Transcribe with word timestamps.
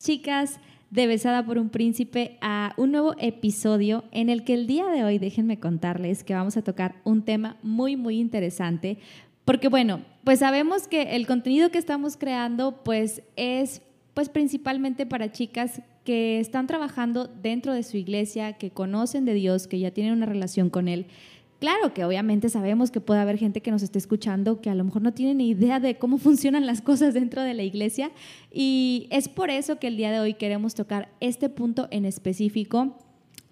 chicas 0.00 0.58
de 0.90 1.06
Besada 1.06 1.44
por 1.44 1.58
un 1.58 1.68
Príncipe 1.68 2.38
a 2.40 2.72
un 2.78 2.90
nuevo 2.90 3.14
episodio 3.18 4.04
en 4.10 4.30
el 4.30 4.44
que 4.44 4.54
el 4.54 4.66
día 4.66 4.86
de 4.86 5.04
hoy 5.04 5.18
déjenme 5.18 5.60
contarles 5.60 6.24
que 6.24 6.34
vamos 6.34 6.56
a 6.56 6.62
tocar 6.62 6.96
un 7.04 7.22
tema 7.22 7.58
muy 7.62 7.96
muy 7.96 8.18
interesante 8.18 8.98
porque 9.44 9.68
bueno, 9.68 10.00
pues 10.24 10.38
sabemos 10.38 10.88
que 10.88 11.16
el 11.16 11.26
contenido 11.26 11.70
que 11.70 11.78
estamos 11.78 12.16
creando 12.16 12.82
pues 12.82 13.22
es 13.36 13.82
pues 14.14 14.30
principalmente 14.30 15.06
para 15.06 15.32
chicas 15.32 15.82
que 16.04 16.40
están 16.40 16.66
trabajando 16.66 17.26
dentro 17.26 17.74
de 17.74 17.82
su 17.82 17.96
iglesia, 17.96 18.54
que 18.54 18.70
conocen 18.70 19.24
de 19.24 19.34
Dios, 19.34 19.66
que 19.66 19.78
ya 19.78 19.90
tienen 19.90 20.14
una 20.14 20.26
relación 20.26 20.70
con 20.70 20.88
Él. 20.88 21.06
Claro 21.60 21.92
que 21.92 22.06
obviamente 22.06 22.48
sabemos 22.48 22.90
que 22.90 23.02
puede 23.02 23.20
haber 23.20 23.36
gente 23.36 23.60
que 23.60 23.70
nos 23.70 23.82
esté 23.82 23.98
escuchando 23.98 24.62
que 24.62 24.70
a 24.70 24.74
lo 24.74 24.82
mejor 24.82 25.02
no 25.02 25.12
tiene 25.12 25.34
ni 25.34 25.50
idea 25.50 25.78
de 25.78 25.98
cómo 25.98 26.16
funcionan 26.18 26.66
las 26.66 26.80
cosas 26.80 27.12
dentro 27.14 27.42
de 27.42 27.52
la 27.54 27.62
iglesia. 27.62 28.10
Y 28.50 29.06
es 29.10 29.28
por 29.28 29.50
eso 29.50 29.78
que 29.78 29.86
el 29.86 29.98
día 29.98 30.10
de 30.10 30.20
hoy 30.20 30.34
queremos 30.34 30.74
tocar 30.74 31.10
este 31.20 31.50
punto 31.50 31.86
en 31.90 32.06
específico 32.06 32.96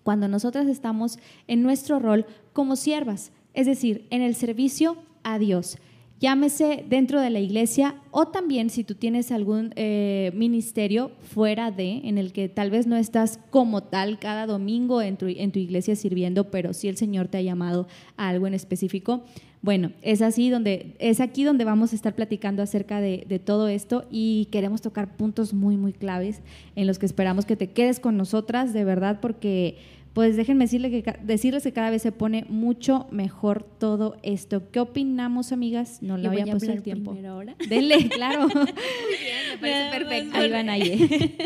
cuando 0.02 0.26
nosotras 0.26 0.68
estamos 0.68 1.18
en 1.48 1.62
nuestro 1.62 1.98
rol 1.98 2.24
como 2.54 2.76
siervas, 2.76 3.30
es 3.52 3.66
decir, 3.66 4.06
en 4.08 4.22
el 4.22 4.34
servicio 4.34 4.96
a 5.22 5.38
Dios 5.38 5.76
llámese 6.20 6.84
dentro 6.88 7.20
de 7.20 7.30
la 7.30 7.40
iglesia 7.40 7.96
o 8.10 8.28
también 8.28 8.70
si 8.70 8.84
tú 8.84 8.94
tienes 8.94 9.30
algún 9.30 9.72
eh, 9.76 10.32
ministerio 10.34 11.12
fuera 11.22 11.70
de, 11.70 12.00
en 12.04 12.18
el 12.18 12.32
que 12.32 12.48
tal 12.48 12.70
vez 12.70 12.86
no 12.86 12.96
estás 12.96 13.38
como 13.50 13.82
tal 13.82 14.18
cada 14.18 14.46
domingo 14.46 15.02
en 15.02 15.16
tu, 15.16 15.26
en 15.26 15.52
tu 15.52 15.58
iglesia 15.58 15.94
sirviendo, 15.96 16.50
pero 16.50 16.72
si 16.72 16.88
el 16.88 16.96
Señor 16.96 17.28
te 17.28 17.38
ha 17.38 17.42
llamado 17.42 17.86
a 18.16 18.28
algo 18.28 18.46
en 18.46 18.54
específico. 18.54 19.22
Bueno, 19.60 19.90
es 20.02 20.22
así 20.22 20.50
donde, 20.50 20.94
es 21.00 21.20
aquí 21.20 21.42
donde 21.42 21.64
vamos 21.64 21.92
a 21.92 21.96
estar 21.96 22.14
platicando 22.14 22.62
acerca 22.62 23.00
de, 23.00 23.24
de, 23.28 23.40
todo 23.40 23.66
esto 23.66 24.04
y 24.08 24.46
queremos 24.52 24.82
tocar 24.82 25.16
puntos 25.16 25.52
muy, 25.52 25.76
muy 25.76 25.92
claves 25.92 26.42
en 26.76 26.86
los 26.86 27.00
que 27.00 27.06
esperamos 27.06 27.44
que 27.44 27.56
te 27.56 27.70
quedes 27.70 27.98
con 27.98 28.16
nosotras, 28.16 28.72
de 28.72 28.84
verdad, 28.84 29.18
porque 29.20 29.78
pues 30.12 30.36
déjenme 30.36 30.64
decirle 30.64 30.90
que, 30.90 31.14
decirles 31.22 31.62
que 31.62 31.72
cada 31.72 31.90
vez 31.90 32.02
se 32.02 32.12
pone 32.12 32.44
mucho 32.48 33.06
mejor 33.10 33.62
todo 33.62 34.16
esto. 34.22 34.70
¿Qué 34.70 34.80
opinamos, 34.80 35.52
amigas? 35.52 36.02
No 36.02 36.16
le 36.16 36.28
voy 36.28 36.40
a 36.40 36.46
pasar 36.46 36.70
el 36.70 36.82
tiempo. 36.82 37.16
Ahora. 37.28 37.54
Denle, 37.68 38.08
claro. 38.14 38.48
Muy 38.48 38.54
bien, 38.54 39.42
me 39.52 39.58
parece 39.58 39.98
perfecto. 39.98 40.38
Ahí 40.38 40.50
van 40.50 40.68
ahí. 40.70 41.36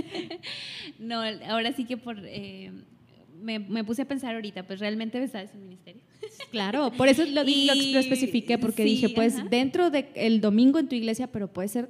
no, 0.99 1.23
ahora 1.49 1.73
sí 1.73 1.85
que 1.85 1.97
por... 1.97 2.17
Eh, 2.25 2.73
me, 3.43 3.59
me, 3.59 3.83
puse 3.83 4.03
a 4.03 4.05
pensar 4.05 4.35
ahorita, 4.37 4.63
pues 4.67 4.79
realmente 4.79 5.19
ves 5.19 5.35
es 5.35 5.53
un 5.55 5.65
ministerio. 5.65 6.01
Claro, 6.53 6.93
por 6.93 7.09
eso 7.09 7.25
lo, 7.27 7.43
y, 7.43 7.67
lo, 7.67 7.75
lo 7.75 7.99
especifiqué, 7.99 8.57
porque 8.57 8.85
dije, 8.85 9.09
pues 9.09 9.51
dentro 9.51 9.91
del 9.91 10.41
domingo 10.41 10.79
en 10.79 10.89
tu 10.89 10.95
iglesia, 10.95 11.27
pero 11.27 11.53
puede 11.53 11.69
ser 11.69 11.89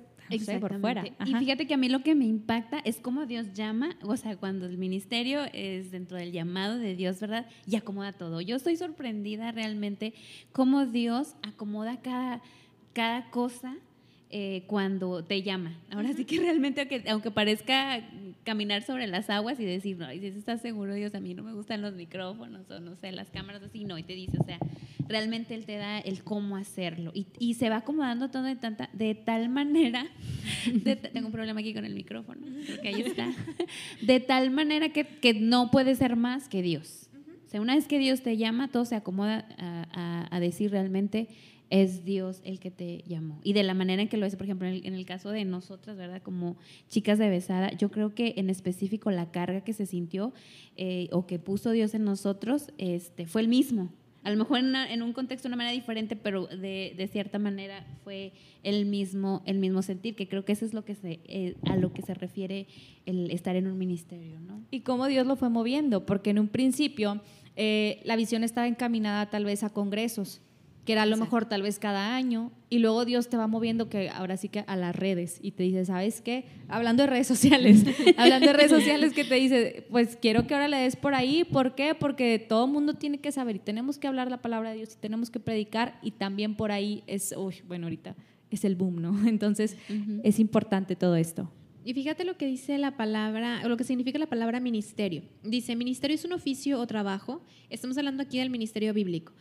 por 0.61 0.81
fuera. 0.81 1.05
Y 1.25 1.35
fíjate 1.35 1.67
que 1.67 1.75
a 1.75 1.77
mí 1.77 1.89
lo 1.89 2.03
que 2.03 2.15
me 2.15 2.25
impacta 2.25 2.79
es 2.85 2.99
cómo 2.99 3.27
Dios 3.27 3.53
llama, 3.53 3.97
o 4.03 4.17
sea, 4.17 4.37
cuando 4.37 4.67
el 4.67 4.79
ministerio 4.79 5.43
es 5.53 5.91
dentro 5.91 6.17
del 6.17 6.33
llamado 6.33 6.79
de 6.79 6.95
Dios, 6.95 7.21
¿verdad? 7.21 7.47
Y 7.67 7.77
acomoda 7.77 8.13
todo. 8.13 8.41
Yo 8.41 8.57
estoy 8.57 8.77
sorprendida 8.77 9.53
realmente 9.53 10.15
cómo 10.53 10.87
Dios 10.87 11.35
acomoda 11.43 12.01
cada, 12.01 12.43
cada 12.93 13.31
cosa 13.31 13.77
eh, 14.35 14.65
cuando 14.67 15.23
te 15.23 15.43
llama. 15.43 15.79
Ahora 15.91 16.15
sí 16.15 16.25
que 16.25 16.41
realmente, 16.41 16.81
aunque, 16.81 17.05
aunque, 17.11 17.31
parezca 17.31 18.03
caminar 18.45 18.83
sobre 18.83 19.07
las 19.07 19.29
aguas 19.29 19.61
y 19.61 19.65
decir, 19.67 19.99
no, 19.99 20.11
y 20.11 20.21
si 20.21 20.27
estás 20.29 20.63
seguro, 20.63 20.95
Dios, 20.95 21.15
a 21.15 21.21
mí 21.21 21.35
no 21.35 21.43
me 21.43 21.53
gustan 21.53 21.83
los 21.83 21.93
micrófonos 21.93 22.71
o 22.71 22.81
no 22.81 22.97
sé, 22.97 23.13
las 23.13 23.31
cámaras 23.31 23.63
así, 23.63 23.85
no, 23.85 23.99
y 23.99 24.03
te 24.03 24.15
dice, 24.15 24.39
o 24.41 24.45
sea, 24.45 24.59
realmente 25.07 25.55
Él 25.55 25.67
te 25.67 25.77
da 25.77 25.99
el 25.99 26.25
cómo 26.25 26.57
hacerlo. 26.57 27.13
Y, 27.15 27.27
y 27.39 27.55
se 27.55 27.69
va 27.69 27.77
acomodando 27.77 28.31
todo 28.31 28.45
de, 28.45 28.57
tanta, 28.57 28.89
de 28.95 29.15
tal 29.15 29.51
manera, 29.51 30.07
tengo 31.13 31.27
un 31.27 31.33
problema 31.33 31.61
aquí 31.61 31.75
con 31.75 31.85
el 31.85 31.95
micrófono, 31.95 32.41
creo 32.65 32.81
que 32.81 32.89
ahí 32.89 33.03
está, 33.03 33.31
de 34.01 34.19
tal 34.21 34.51
manera 34.51 34.89
que, 34.89 35.05
que 35.05 35.35
no 35.35 35.71
puede 35.71 35.95
ser 35.95 36.17
más 36.17 36.49
que 36.49 36.63
Dios. 36.63 37.11
O 37.47 37.51
sea, 37.53 37.61
una 37.61 37.75
vez 37.75 37.87
que 37.87 37.99
Dios 37.99 38.23
te 38.23 38.39
llama, 38.39 38.69
todo 38.69 38.87
se 38.87 38.97
acomoda 38.97 39.47
a, 39.59 39.87
a, 39.93 40.35
a 40.35 40.41
decir 40.41 40.71
realmente, 40.71 41.29
es 41.73 42.05
Dios 42.05 42.43
el 42.45 42.61
que 42.61 42.71
te 42.71 43.03
llamó. 43.07 43.41
Y 43.43 43.55
de 43.55 43.63
la 43.63 43.73
manera 43.73 44.03
en 44.03 44.09
que 44.09 44.19
lo 44.19 44.27
es, 44.27 44.37
por 44.37 44.45
ejemplo, 44.45 44.69
en 44.69 44.95
el, 44.95 45.07
caso 45.07 45.31
de 45.31 45.47
nosotras, 45.47 45.97
¿verdad? 45.97 46.21
Como 46.23 46.59
chicas 46.91 47.19
de 47.19 47.31
besada, 47.31 47.73
yo 47.73 47.91
creo 47.91 48.15
que 48.15 48.35
en 48.37 48.51
específico 48.51 49.11
la 49.11 49.31
carga 49.31 49.63
que 49.63 49.73
se 49.73 49.87
sintió 49.87 50.35
eh, 50.77 51.09
o 51.13 51.27
que 51.27 51.39
puso 51.39 51.71
Dios 51.71 51.95
en 51.95 52.05
nosotros 52.05 52.71
este, 52.77 53.25
fue 53.25 53.41
el 53.41 53.49
mismo. 53.49 53.91
A 54.23 54.31
lo 54.31 54.37
mejor 54.37 54.59
en, 54.59 55.03
un 55.03 55.15
contexto 55.15 55.49
de 55.49 55.55
una 55.55 55.57
manera 55.57 55.73
diferente, 55.73 56.15
pero 56.15 56.47
de, 56.47 56.95
de, 56.95 57.09
cierta 57.09 57.39
manera 57.39 57.87
fue 58.05 58.35
el 58.63 58.85
mismo, 58.85 59.43
el 59.47 59.59
mismo 59.59 59.81
sentir, 59.81 60.15
que 60.15 60.29
creo 60.29 60.45
que 60.45 60.53
eso 60.53 60.67
es 60.67 60.75
lo 60.75 60.85
que 60.85 60.95
se, 60.95 61.21
eh, 61.25 61.57
a 61.65 61.77
lo 61.77 61.95
que 61.95 62.03
se 62.03 62.13
refiere 62.13 62.67
el 63.07 63.31
estar 63.31 63.57
en 63.57 63.67
un 63.67 63.79
ministerio, 63.79 64.41
¿no? 64.41 64.63
Y 64.71 64.81
cómo 64.81 65.07
Dios 65.07 65.27
lo 65.27 65.37
fue 65.37 65.49
moviendo, 65.49 66.05
porque 66.05 66.31
en 66.31 66.39
un 66.39 66.49
principio 66.49 67.23
eh, 67.57 68.03
la 68.05 68.15
visión 68.15 68.45
estaba 68.45 68.69
encaminada 68.69 69.31
tal 69.31 69.47
vez 69.47 69.65
a 69.65 69.71
congresos, 69.71 70.43
que 70.85 70.93
era 70.93 71.03
a 71.03 71.07
lo 71.07 71.17
mejor 71.17 71.47
tal 71.47 71.63
vez 71.63 71.79
cada 71.79 72.15
año, 72.15 72.51
y 72.69 72.79
luego 72.79 73.05
Dios 73.05 73.29
te 73.29 73.37
va 73.37 73.47
moviendo 73.47 73.89
que 73.89 74.09
ahora 74.11 74.37
sí 74.37 74.49
que 74.49 74.65
a 74.67 74.77
las 74.77 74.97
redes 74.97 75.39
y 75.43 75.53
te 75.53 75.63
dice, 75.63 75.85
¿sabes 75.85 76.21
qué? 76.21 76.47
Hablando 76.69 77.05
de 77.05 77.09
redes 77.09 77.27
sociales, 77.27 77.85
hablando 78.17 78.49
de 78.49 78.53
redes 78.53 78.71
sociales 78.71 79.13
que 79.13 79.25
te 79.25 79.37
dice, 79.37 79.87
pues 79.91 80.17
quiero 80.21 80.47
que 80.47 80.55
ahora 80.55 80.69
le 80.69 80.79
des 80.79 80.97
por 80.97 81.15
ahí, 81.15 81.45
¿por 81.45 81.75
qué? 81.75 81.95
Porque 81.95 82.39
todo 82.39 82.65
el 82.65 82.73
mundo 82.73 82.95
tiene 82.95 83.19
que 83.19 83.31
saber 83.31 83.57
y 83.57 83.61
tenemos 83.61 83.99
que 83.99 84.09
hablar 84.09 84.31
la 84.31 84.43
palabra 84.43 84.71
de 84.71 84.77
Dios 84.77 84.95
y 84.95 84.97
tenemos 84.99 85.31
que 85.31 85.39
predicar 85.39 85.99
y 86.03 86.13
también 86.13 86.57
por 86.57 86.73
ahí 86.73 87.05
es, 87.07 87.35
uy, 87.37 87.57
bueno, 87.69 87.87
ahorita 87.87 88.17
es 88.51 88.65
el 88.65 88.75
boom, 88.75 89.01
¿no? 89.01 89.15
Entonces 89.29 89.77
es 90.23 90.39
importante 90.41 90.97
todo 90.97 91.17
esto. 91.17 91.49
Y 91.85 91.95
fíjate 91.95 92.25
lo 92.25 92.37
que 92.37 92.47
dice 92.47 92.79
la 92.79 92.97
palabra, 92.97 93.61
o 93.65 93.69
lo 93.69 93.77
que 93.77 93.85
significa 93.85 94.19
la 94.19 94.27
palabra 94.27 94.61
ministerio. 94.61 95.23
Dice, 95.43 95.75
ministerio 95.75 96.15
es 96.15 96.25
un 96.25 96.33
oficio 96.33 96.79
o 96.79 96.87
trabajo, 96.87 97.43
estamos 97.71 97.99
hablando 97.99 98.23
aquí 98.23 98.39
del 98.39 98.51
ministerio 98.51 98.95
bíblico, 98.95 99.33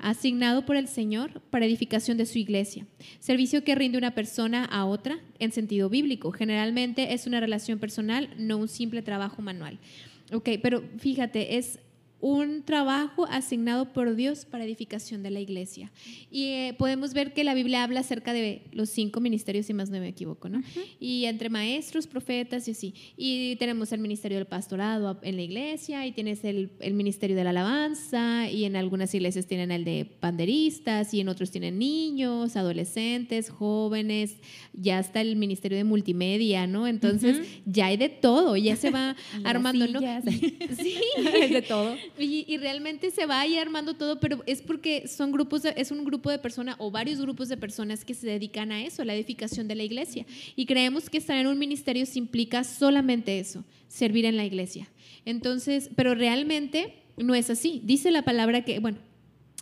asignado 0.00 0.66
por 0.66 0.76
el 0.76 0.88
Señor 0.88 1.40
para 1.50 1.64
edificación 1.64 2.18
de 2.18 2.26
su 2.26 2.38
iglesia. 2.38 2.86
Servicio 3.18 3.64
que 3.64 3.74
rinde 3.74 3.98
una 3.98 4.14
persona 4.14 4.64
a 4.64 4.84
otra 4.84 5.20
en 5.38 5.52
sentido 5.52 5.88
bíblico. 5.88 6.32
Generalmente 6.32 7.14
es 7.14 7.26
una 7.26 7.40
relación 7.40 7.78
personal, 7.78 8.28
no 8.38 8.58
un 8.58 8.68
simple 8.68 9.02
trabajo 9.02 9.40
manual. 9.40 9.78
Ok, 10.32 10.50
pero 10.60 10.82
fíjate, 10.98 11.56
es 11.56 11.78
un 12.20 12.62
trabajo 12.62 13.26
asignado 13.26 13.92
por 13.92 14.14
Dios 14.16 14.44
para 14.44 14.64
edificación 14.64 15.22
de 15.22 15.30
la 15.30 15.40
iglesia. 15.40 15.92
Y 16.30 16.46
eh, 16.46 16.74
podemos 16.78 17.12
ver 17.14 17.32
que 17.32 17.44
la 17.44 17.54
Biblia 17.54 17.84
habla 17.84 18.00
acerca 18.00 18.32
de 18.32 18.62
los 18.72 18.88
cinco 18.88 19.20
ministerios, 19.20 19.66
si 19.66 19.74
más 19.74 19.90
no 19.90 20.00
me 20.00 20.08
equivoco, 20.08 20.48
¿no? 20.48 20.62
Y 20.98 21.26
entre 21.26 21.50
maestros, 21.50 22.06
profetas 22.06 22.68
y 22.68 22.70
así. 22.72 22.94
Y 23.16 23.56
tenemos 23.56 23.92
el 23.92 24.00
ministerio 24.00 24.38
del 24.38 24.46
pastorado 24.46 25.18
en 25.22 25.36
la 25.36 25.42
iglesia, 25.42 26.06
y 26.06 26.12
tienes 26.12 26.44
el, 26.44 26.70
el, 26.80 26.94
ministerio 26.94 27.36
de 27.36 27.44
la 27.44 27.50
alabanza, 27.50 28.50
y 28.50 28.64
en 28.64 28.76
algunas 28.76 29.14
iglesias 29.14 29.46
tienen 29.46 29.70
el 29.70 29.84
de 29.84 30.04
panderistas, 30.04 31.12
y 31.12 31.20
en 31.20 31.28
otros 31.28 31.50
tienen 31.50 31.78
niños, 31.78 32.56
adolescentes, 32.56 33.50
jóvenes, 33.50 34.36
ya 34.72 34.98
está 34.98 35.20
el 35.20 35.36
ministerio 35.36 35.78
de 35.78 35.84
multimedia, 35.84 36.66
¿no? 36.66 36.86
Entonces 36.86 37.46
ya 37.64 37.86
hay 37.86 37.96
de 37.96 38.08
todo, 38.08 38.56
ya 38.56 38.76
se 38.76 38.90
va 38.90 39.16
armando, 39.44 39.86
¿no? 39.86 40.00
Sí, 40.76 40.96
hay 41.34 41.52
de 41.52 41.62
todo. 41.62 41.96
Y, 42.18 42.56
realmente 42.58 43.10
se 43.10 43.26
va 43.26 43.40
ahí 43.40 43.56
armando 43.56 43.94
todo, 43.94 44.18
pero 44.20 44.42
es 44.46 44.62
porque 44.62 45.06
son 45.08 45.32
grupos, 45.32 45.62
es 45.64 45.90
un 45.90 46.04
grupo 46.04 46.30
de 46.30 46.38
personas 46.38 46.76
o 46.78 46.90
varios 46.90 47.20
grupos 47.20 47.48
de 47.48 47.56
personas 47.56 48.04
que 48.04 48.14
se 48.14 48.26
dedican 48.26 48.72
a 48.72 48.82
eso, 48.82 49.02
a 49.02 49.04
la 49.04 49.14
edificación 49.14 49.68
de 49.68 49.74
la 49.74 49.82
iglesia. 49.82 50.26
Y 50.56 50.66
creemos 50.66 51.10
que 51.10 51.18
estar 51.18 51.36
en 51.36 51.46
un 51.46 51.58
ministerio 51.58 52.06
se 52.06 52.18
implica 52.18 52.64
solamente 52.64 53.38
eso, 53.38 53.64
servir 53.88 54.24
en 54.24 54.36
la 54.36 54.44
iglesia. 54.44 54.88
Entonces, 55.24 55.90
pero 55.96 56.14
realmente 56.14 56.94
no 57.16 57.34
es 57.34 57.50
así. 57.50 57.80
Dice 57.84 58.10
la 58.10 58.22
palabra 58.22 58.64
que, 58.64 58.78
bueno, 58.78 58.98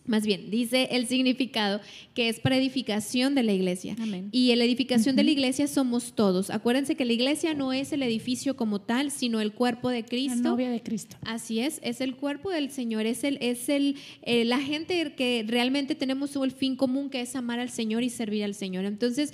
más 0.06 0.26
bien, 0.26 0.50
dice 0.50 0.88
el 0.92 1.06
significado 1.06 1.80
que 2.12 2.28
es 2.28 2.38
para 2.38 2.56
edificación 2.56 3.34
de 3.34 3.42
la 3.42 3.52
iglesia. 3.52 3.96
Y 4.32 4.54
la 4.54 4.64
edificación 4.64 5.16
de 5.16 5.24
la 5.24 5.30
iglesia 5.30 5.66
somos 5.66 6.12
todos. 6.14 6.50
Acuérdense 6.50 6.94
que 6.94 7.04
la 7.04 7.14
iglesia 7.14 7.54
no 7.54 7.72
es 7.72 7.92
el 7.92 8.02
edificio 8.02 8.54
como 8.54 8.80
tal, 8.80 9.10
sino 9.10 9.40
el 9.40 9.52
cuerpo 9.52 9.88
de 9.88 10.04
Cristo. 10.04 10.42
La 10.42 10.50
novia 10.50 10.70
de 10.70 10.82
Cristo. 10.82 11.16
Así 11.22 11.60
es, 11.60 11.80
es 11.82 12.00
el 12.00 12.16
cuerpo 12.16 12.50
del 12.50 12.70
Señor, 12.70 13.06
es 13.06 13.24
el, 13.24 13.38
es 13.40 13.68
el, 13.68 13.96
eh, 14.22 14.44
la 14.44 14.60
gente 14.60 15.14
que 15.14 15.44
realmente 15.46 15.94
tenemos 15.94 16.36
el 16.36 16.52
fin 16.52 16.76
común 16.76 17.10
que 17.10 17.20
es 17.20 17.34
amar 17.36 17.60
al 17.60 17.70
Señor 17.70 18.02
y 18.02 18.10
servir 18.10 18.44
al 18.44 18.54
Señor. 18.54 18.84
Entonces, 18.84 19.32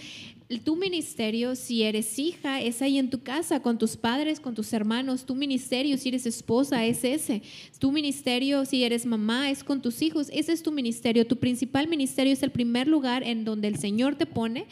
tu 0.59 0.75
ministerio, 0.75 1.55
si 1.55 1.85
eres 1.85 2.19
hija, 2.19 2.61
es 2.61 2.83
ahí 2.83 2.99
en 2.99 3.09
tu 3.09 3.23
casa, 3.23 3.61
con 3.61 3.79
tus 3.79 3.97
padres, 3.97 4.41
con 4.41 4.55
tus 4.55 4.73
hermanos. 4.73 5.25
Tu 5.25 5.37
ministerio, 5.37 5.97
si 5.97 6.09
eres 6.09 6.27
esposa, 6.27 6.85
es 6.85 7.05
ese. 7.05 7.43
Tu 7.79 7.93
ministerio, 7.93 8.65
si 8.65 8.83
eres 8.83 9.07
mamá, 9.07 9.51
es 9.51 9.63
con 9.63 9.81
tus 9.81 10.03
hijos. 10.03 10.29
Ese 10.33 10.53
es 10.53 10.63
tu 10.65 10.73
ministerio. 10.73 11.25
Tu 11.25 11.37
principal 11.37 11.87
ministerio 11.87 12.33
es 12.33 12.43
el 12.43 12.51
primer 12.51 12.89
lugar 12.89 13.23
en 13.23 13.45
donde 13.45 13.69
el 13.69 13.79
Señor 13.79 14.17
te 14.17 14.27
pone 14.27 14.67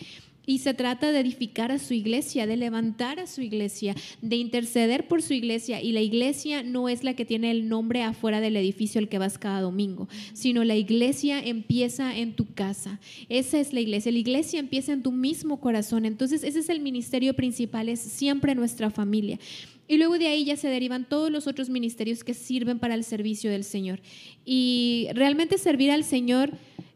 Y 0.49 0.61
se 0.61 0.73
trata 0.73 1.13
de 1.13 1.21
edificar 1.21 1.71
a 1.73 1.79
su 1.79 1.93
iglesia, 1.93 2.47
de 2.47 2.57
levantar 2.57 3.21
a 3.21 3.27
su 3.27 3.43
iglesia, 3.43 3.95
de 4.23 4.37
interceder 4.37 5.07
por 5.07 5.21
su 5.21 5.35
iglesia. 5.35 5.83
Y 5.83 5.93
la 5.93 6.01
iglesia 6.01 6.63
no 6.63 6.89
es 6.89 7.05
la 7.05 7.13
que 7.13 7.27
tiene 7.27 7.51
el 7.51 7.69
nombre 7.69 8.03
afuera 8.03 8.41
del 8.41 8.57
edificio 8.57 8.99
al 8.99 9.11
que 9.11 9.19
vas 9.19 9.37
cada 9.37 9.61
domingo, 9.61 10.09
sino 10.33 10.65
la 10.65 10.75
iglesia 10.75 11.39
empieza 11.39 12.17
en 12.17 12.33
tu 12.33 12.47
casa. 12.55 12.99
Esa 13.29 13.61
es 13.61 13.75
la 13.75 13.81
iglesia. 13.81 14.11
La 14.11 14.21
iglesia 14.21 14.59
empieza 14.59 14.95
en 14.95 15.03
tu 15.03 15.13
mismo 15.13 15.61
corazón. 15.61 16.07
Entonces 16.07 16.43
ese 16.43 16.61
es 16.61 16.71
el 16.71 16.81
ministerio 16.81 17.35
principal, 17.35 17.91
es 17.91 18.01
siempre 18.01 18.55
nuestra 18.55 18.89
familia. 18.89 19.39
Y 19.87 19.99
luego 19.99 20.17
de 20.17 20.29
ahí 20.29 20.47
ya 20.47 20.57
se 20.57 20.69
derivan 20.69 21.07
todos 21.07 21.31
los 21.31 21.47
otros 21.47 21.69
ministerios 21.69 22.25
que 22.25 22.33
sirven 22.33 22.79
para 22.79 22.95
el 22.95 23.05
servicio 23.05 23.51
del 23.51 23.65
Señor. 23.65 24.01
Y 24.47 25.09
realmente 25.13 25.59
servir 25.59 25.91
al 25.91 26.05
Señor 26.05 26.53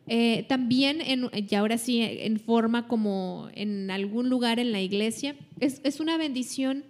eh, 0.07 0.45
también, 0.49 1.01
en, 1.01 1.31
y 1.33 1.55
ahora 1.55 1.79
sí, 1.79 2.03
en 2.03 2.41
forma 2.41 2.89
como 2.89 3.49
en 3.55 3.91
algún 3.91 4.29
lugar 4.29 4.59
en 4.59 4.73
la 4.73 4.81
iglesia, 4.81 5.37
es, 5.61 5.81
es 5.85 6.01
una 6.01 6.17
bendición 6.17 6.85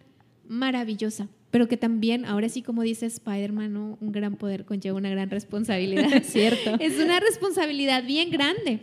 maravillosa, 0.48 1.28
pero 1.52 1.68
que 1.68 1.76
también, 1.76 2.24
ahora 2.24 2.48
sí, 2.48 2.62
como 2.62 2.82
dice 2.82 3.04
Spider-Man, 3.04 3.76
un 4.00 4.10
gran 4.10 4.36
poder 4.36 4.64
conlleva 4.64 4.96
una 4.96 5.10
gran 5.10 5.28
responsabilidad. 5.28 6.22
Cierto. 6.24 6.76
Es 6.80 6.98
una 6.98 7.20
responsabilidad 7.20 8.04
bien 8.04 8.30
grande. 8.30 8.80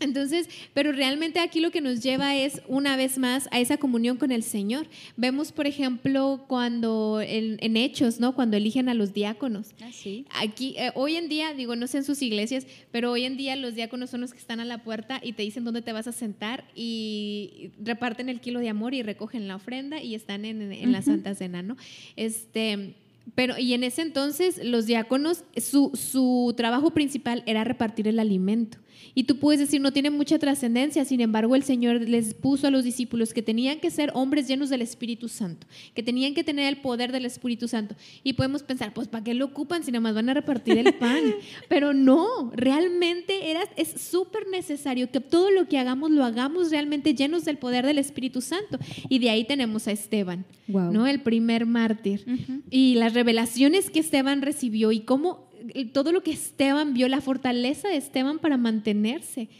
Entonces, 0.00 0.48
pero 0.74 0.92
realmente 0.92 1.40
aquí 1.40 1.60
lo 1.60 1.70
que 1.70 1.80
nos 1.80 2.02
lleva 2.02 2.36
es 2.36 2.62
una 2.68 2.96
vez 2.96 3.18
más 3.18 3.48
a 3.52 3.60
esa 3.60 3.76
comunión 3.76 4.16
con 4.16 4.32
el 4.32 4.42
Señor. 4.42 4.86
Vemos, 5.16 5.52
por 5.52 5.66
ejemplo, 5.66 6.44
cuando 6.48 7.20
en, 7.20 7.76
Hechos, 7.76 8.18
¿no? 8.18 8.34
Cuando 8.34 8.56
eligen 8.56 8.88
a 8.88 8.94
los 8.94 9.14
diáconos. 9.14 9.68
Ah, 9.80 9.90
sí. 9.92 10.26
Aquí, 10.30 10.74
eh, 10.76 10.90
hoy 10.94 11.16
en 11.16 11.28
día, 11.28 11.54
digo, 11.54 11.76
no 11.76 11.86
sé 11.86 11.98
en 11.98 12.04
sus 12.04 12.20
iglesias, 12.22 12.66
pero 12.90 13.12
hoy 13.12 13.24
en 13.24 13.36
día 13.36 13.54
los 13.56 13.74
diáconos 13.74 14.10
son 14.10 14.20
los 14.20 14.32
que 14.32 14.38
están 14.38 14.58
a 14.58 14.64
la 14.64 14.82
puerta 14.82 15.20
y 15.22 15.32
te 15.32 15.42
dicen 15.42 15.64
dónde 15.64 15.82
te 15.82 15.92
vas 15.92 16.08
a 16.08 16.12
sentar 16.12 16.64
y 16.74 17.70
reparten 17.82 18.28
el 18.28 18.40
kilo 18.40 18.58
de 18.58 18.68
amor 18.68 18.94
y 18.94 19.02
recogen 19.02 19.48
la 19.48 19.56
ofrenda 19.56 20.02
y 20.02 20.14
están 20.14 20.44
en, 20.44 20.92
la 20.92 21.02
Santa 21.02 21.34
Cena, 21.34 21.62
¿no? 21.62 21.76
Este 22.16 22.94
pero, 23.34 23.58
y 23.58 23.74
en 23.74 23.84
ese 23.84 24.02
entonces, 24.02 24.60
los 24.62 24.86
diáconos, 24.86 25.44
su, 25.56 25.90
su, 25.94 26.54
trabajo 26.56 26.90
principal 26.92 27.42
era 27.46 27.64
repartir 27.64 28.08
el 28.08 28.18
alimento. 28.18 28.78
Y 29.14 29.24
tú 29.24 29.38
puedes 29.38 29.60
decir, 29.60 29.80
no 29.80 29.92
tiene 29.92 30.10
mucha 30.10 30.38
trascendencia, 30.38 31.04
sin 31.04 31.20
embargo, 31.20 31.56
el 31.56 31.62
Señor 31.62 32.08
les 32.08 32.34
puso 32.34 32.66
a 32.66 32.70
los 32.70 32.84
discípulos 32.84 33.32
que 33.32 33.42
tenían 33.42 33.80
que 33.80 33.90
ser 33.90 34.10
hombres 34.14 34.46
llenos 34.46 34.70
del 34.70 34.82
Espíritu 34.82 35.28
Santo, 35.28 35.66
que 35.94 36.02
tenían 36.02 36.34
que 36.34 36.44
tener 36.44 36.68
el 36.68 36.80
poder 36.80 37.12
del 37.12 37.24
Espíritu 37.24 37.66
Santo. 37.66 37.94
Y 38.22 38.34
podemos 38.34 38.62
pensar, 38.62 38.92
pues, 38.92 39.08
¿para 39.08 39.24
qué 39.24 39.34
lo 39.34 39.46
ocupan 39.46 39.82
si 39.82 39.90
nada 39.90 40.00
más 40.00 40.14
van 40.14 40.28
a 40.28 40.34
repartir 40.34 40.78
el 40.78 40.94
pan? 40.94 41.20
Pero 41.68 41.92
no, 41.92 42.50
realmente 42.54 43.50
era, 43.50 43.62
es 43.76 44.00
súper 44.00 44.48
necesario 44.48 45.10
que 45.10 45.20
todo 45.20 45.50
lo 45.50 45.66
que 45.66 45.78
hagamos 45.78 46.10
lo 46.10 46.24
hagamos 46.24 46.70
realmente 46.70 47.14
llenos 47.14 47.44
del 47.44 47.58
poder 47.58 47.86
del 47.86 47.98
Espíritu 47.98 48.40
Santo. 48.40 48.78
Y 49.08 49.18
de 49.18 49.30
ahí 49.30 49.44
tenemos 49.44 49.88
a 49.88 49.92
Esteban, 49.92 50.44
¿no? 50.68 51.06
El 51.06 51.20
primer 51.20 51.66
mártir. 51.66 52.24
Y 52.70 52.94
las 52.94 53.14
revelaciones 53.20 53.90
que 53.90 54.00
Esteban 54.00 54.40
recibió 54.40 54.92
y 54.92 55.00
cómo 55.00 55.50
todo 55.92 56.10
lo 56.10 56.22
que 56.22 56.30
Esteban 56.30 56.94
vio, 56.94 57.06
la 57.06 57.20
fortaleza 57.20 57.88
de 57.88 57.96
Esteban 57.96 58.38
para 58.38 58.56
mantenerse. 58.56 59.50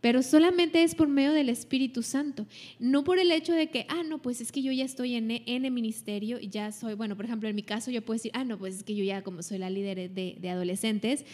Pero 0.00 0.22
solamente 0.22 0.84
es 0.84 0.94
por 0.94 1.08
medio 1.08 1.32
del 1.32 1.48
Espíritu 1.48 2.04
Santo, 2.04 2.46
no 2.78 3.02
por 3.02 3.18
el 3.18 3.32
hecho 3.32 3.52
de 3.52 3.68
que, 3.68 3.84
ah, 3.88 4.04
no, 4.08 4.22
pues 4.22 4.40
es 4.40 4.52
que 4.52 4.62
yo 4.62 4.70
ya 4.70 4.84
estoy 4.84 5.16
en, 5.16 5.28
en 5.32 5.64
el 5.64 5.72
ministerio 5.72 6.38
y 6.40 6.48
ya 6.50 6.70
soy, 6.70 6.94
bueno, 6.94 7.16
por 7.16 7.24
ejemplo, 7.24 7.48
en 7.48 7.56
mi 7.56 7.64
caso 7.64 7.90
yo 7.90 8.02
puedo 8.02 8.16
decir, 8.16 8.30
ah, 8.34 8.44
no, 8.44 8.58
pues 8.58 8.76
es 8.76 8.84
que 8.84 8.94
yo 8.94 9.02
ya 9.02 9.22
como 9.22 9.42
soy 9.42 9.58
la 9.58 9.68
líder 9.68 10.12
de, 10.12 10.36
de 10.40 10.50
adolescentes, 10.50 11.24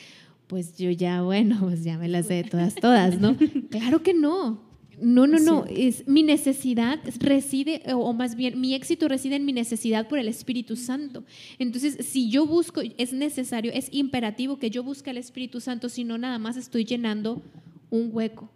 pues 0.47 0.79
yo 0.79 0.91
ya, 0.91 1.21
bueno, 1.21 1.59
pues 1.61 1.85
ya 1.85 1.99
me 1.99 2.09
las 2.09 2.27
sé 2.27 2.43
todas, 2.45 2.75
todas, 2.75 3.21
¿no? 3.21 3.37
claro 3.71 4.03
que 4.03 4.15
no. 4.15 4.74
No, 5.01 5.27
no, 5.27 5.39
no. 5.39 5.65
Es, 5.67 6.07
mi 6.07 6.23
necesidad 6.23 6.99
reside, 7.19 7.83
o 7.95 8.13
más 8.13 8.35
bien, 8.35 8.61
mi 8.61 8.75
éxito 8.75 9.09
reside 9.09 9.37
en 9.37 9.45
mi 9.45 9.53
necesidad 9.53 10.09
por 10.09 10.19
el 10.19 10.29
Espíritu 10.29 10.77
Santo. 10.77 11.25
Entonces, 11.59 12.07
si 12.07 12.31
yo 12.31 12.47
busco, 12.47 12.81
es 12.99 13.13
necesario, 13.13 13.73
es 13.73 13.89
imperativo 13.93 14.59
que 14.59 14.71
yo 14.71 14.83
busque 14.83 15.11
al 15.11 15.19
Espíritu 15.19 15.61
Santo, 15.61 15.89
si 15.89 16.05
no, 16.05 16.19
nada 16.19 16.39
más 16.39 16.57
estoy 16.57 16.85
llenando 16.85 17.43
un 17.91 18.11
hueco. 18.13 18.51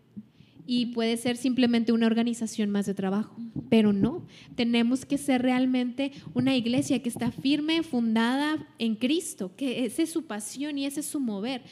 Y 0.66 0.86
puede 0.86 1.16
ser 1.16 1.38
simplemente 1.38 1.92
una 1.92 2.06
organización 2.06 2.68
más 2.68 2.84
de 2.84 2.92
trabajo, 2.92 3.34
pero 3.70 3.94
no. 3.94 4.26
Tenemos 4.54 5.06
que 5.06 5.16
ser 5.16 5.40
realmente 5.40 6.12
una 6.34 6.56
iglesia 6.56 7.02
que 7.02 7.08
está 7.08 7.30
firme, 7.30 7.82
fundada 7.82 8.68
en 8.78 8.94
Cristo, 8.94 9.50
que 9.56 9.86
esa 9.86 10.02
es 10.02 10.10
su 10.10 10.26
pasión 10.26 10.76
y 10.76 10.84
ese 10.84 11.00
es 11.00 11.06
su 11.06 11.20
mover 11.20 11.62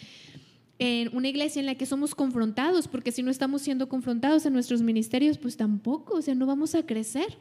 en 0.79 1.15
una 1.17 1.29
iglesia 1.29 1.61
en 1.61 1.67
la 1.67 1.75
que 1.75 1.87
somos 1.87 2.15
confrontados, 2.15 2.89
porque 2.89 3.13
si 3.13 3.23
no 3.23 3.31
estamos 3.31 3.63
siendo 3.63 3.89
confrontados 3.89 4.45
en 4.47 4.53
nuestros 4.53 4.83
ministerios, 4.83 5.39
pues 5.39 5.57
tampoco, 5.57 6.15
o 6.15 6.23
sea, 6.23 6.35
no 6.35 6.47
vamos 6.47 6.75
a 6.75 6.85
crecer. 6.85 7.39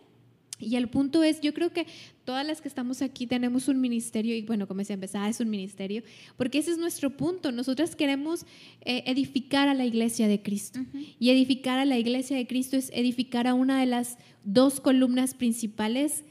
Y 0.57 0.77
el 0.77 0.87
punto 0.87 1.21
es, 1.21 1.41
yo 1.41 1.53
creo 1.53 1.71
que 1.71 1.85
todas 2.23 2.45
las 2.45 2.61
que 2.61 2.69
estamos 2.69 3.01
aquí 3.01 3.27
tenemos 3.27 3.67
un 3.67 3.81
ministerio, 3.81 4.35
y 4.35 4.41
bueno, 4.43 4.67
como 4.67 4.83
se 4.85 4.93
empezaba, 4.93 5.27
es 5.27 5.41
un 5.41 5.49
ministerio, 5.49 6.01
porque 6.37 6.59
ese 6.59 6.71
es 6.71 6.77
nuestro 6.77 7.17
punto. 7.17 7.51
Nosotras 7.51 7.95
queremos 7.95 8.45
eh, 8.81 9.03
edificar 9.05 9.67
a 9.67 9.73
la 9.73 9.85
iglesia 9.85 10.27
de 10.27 10.41
Cristo. 10.41 10.79
Y 11.19 11.29
edificar 11.29 11.77
a 11.77 11.85
la 11.85 11.97
iglesia 11.97 12.37
de 12.37 12.47
Cristo 12.47 12.77
es 12.77 12.89
edificar 12.93 13.47
a 13.47 13.53
una 13.53 13.79
de 13.79 13.85
las 13.85 14.17
dos 14.45 14.79
columnas 14.79 15.33
principales 15.33 16.23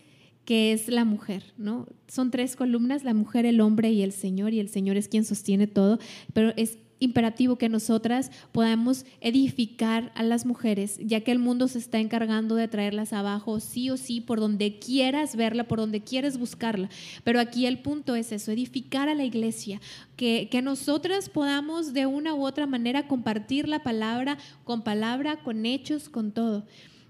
que 0.46 0.72
es 0.72 0.88
la 0.88 1.04
mujer, 1.04 1.54
¿no? 1.56 1.86
Son 2.06 2.30
tres 2.30 2.54
columnas, 2.54 3.02
la 3.02 3.14
mujer, 3.14 3.46
el 3.46 3.62
hombre 3.62 3.92
y 3.92 4.02
el 4.02 4.12
Señor, 4.12 4.52
y 4.52 4.60
el 4.60 4.68
Señor 4.68 4.98
es 4.98 5.08
quien 5.08 5.24
sostiene 5.24 5.66
todo, 5.66 5.98
pero 6.34 6.52
es 6.56 6.78
imperativo 7.04 7.56
que 7.56 7.68
nosotras 7.68 8.30
podamos 8.52 9.04
edificar 9.20 10.12
a 10.14 10.22
las 10.22 10.46
mujeres, 10.46 10.98
ya 11.00 11.20
que 11.20 11.32
el 11.32 11.38
mundo 11.38 11.68
se 11.68 11.78
está 11.78 11.98
encargando 11.98 12.54
de 12.54 12.68
traerlas 12.68 13.12
abajo, 13.12 13.60
sí 13.60 13.90
o 13.90 13.96
sí, 13.96 14.20
por 14.20 14.40
donde 14.40 14.78
quieras 14.78 15.36
verla, 15.36 15.64
por 15.64 15.78
donde 15.78 16.00
quieres 16.00 16.38
buscarla. 16.38 16.88
Pero 17.22 17.40
aquí 17.40 17.66
el 17.66 17.78
punto 17.78 18.14
es 18.14 18.32
eso, 18.32 18.52
edificar 18.52 19.08
a 19.08 19.14
la 19.14 19.24
iglesia, 19.24 19.80
que, 20.16 20.48
que 20.50 20.62
nosotras 20.62 21.28
podamos 21.28 21.92
de 21.92 22.06
una 22.06 22.34
u 22.34 22.44
otra 22.44 22.66
manera 22.66 23.06
compartir 23.06 23.68
la 23.68 23.82
palabra 23.82 24.38
con 24.64 24.82
palabra, 24.82 25.42
con 25.42 25.66
hechos, 25.66 26.08
con 26.08 26.32
todo. 26.32 26.64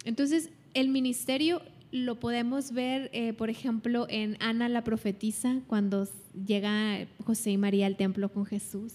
Entonces, 0.05 0.51
el 0.75 0.89
ministerio 0.89 1.63
lo 1.95 2.19
podemos 2.19 2.73
ver, 2.73 3.09
eh, 3.13 3.33
por 3.35 3.51
ejemplo, 3.51 4.07
en 4.11 4.37
Ana 4.41 4.69
la 4.69 4.83
profetisa, 4.83 5.61
cuando 5.69 6.09
llega 6.47 7.07
José 7.25 7.53
y 7.53 7.57
María 7.57 7.87
al 7.87 7.97
templo 7.97 8.33
con 8.33 8.45
Jesús, 8.45 8.95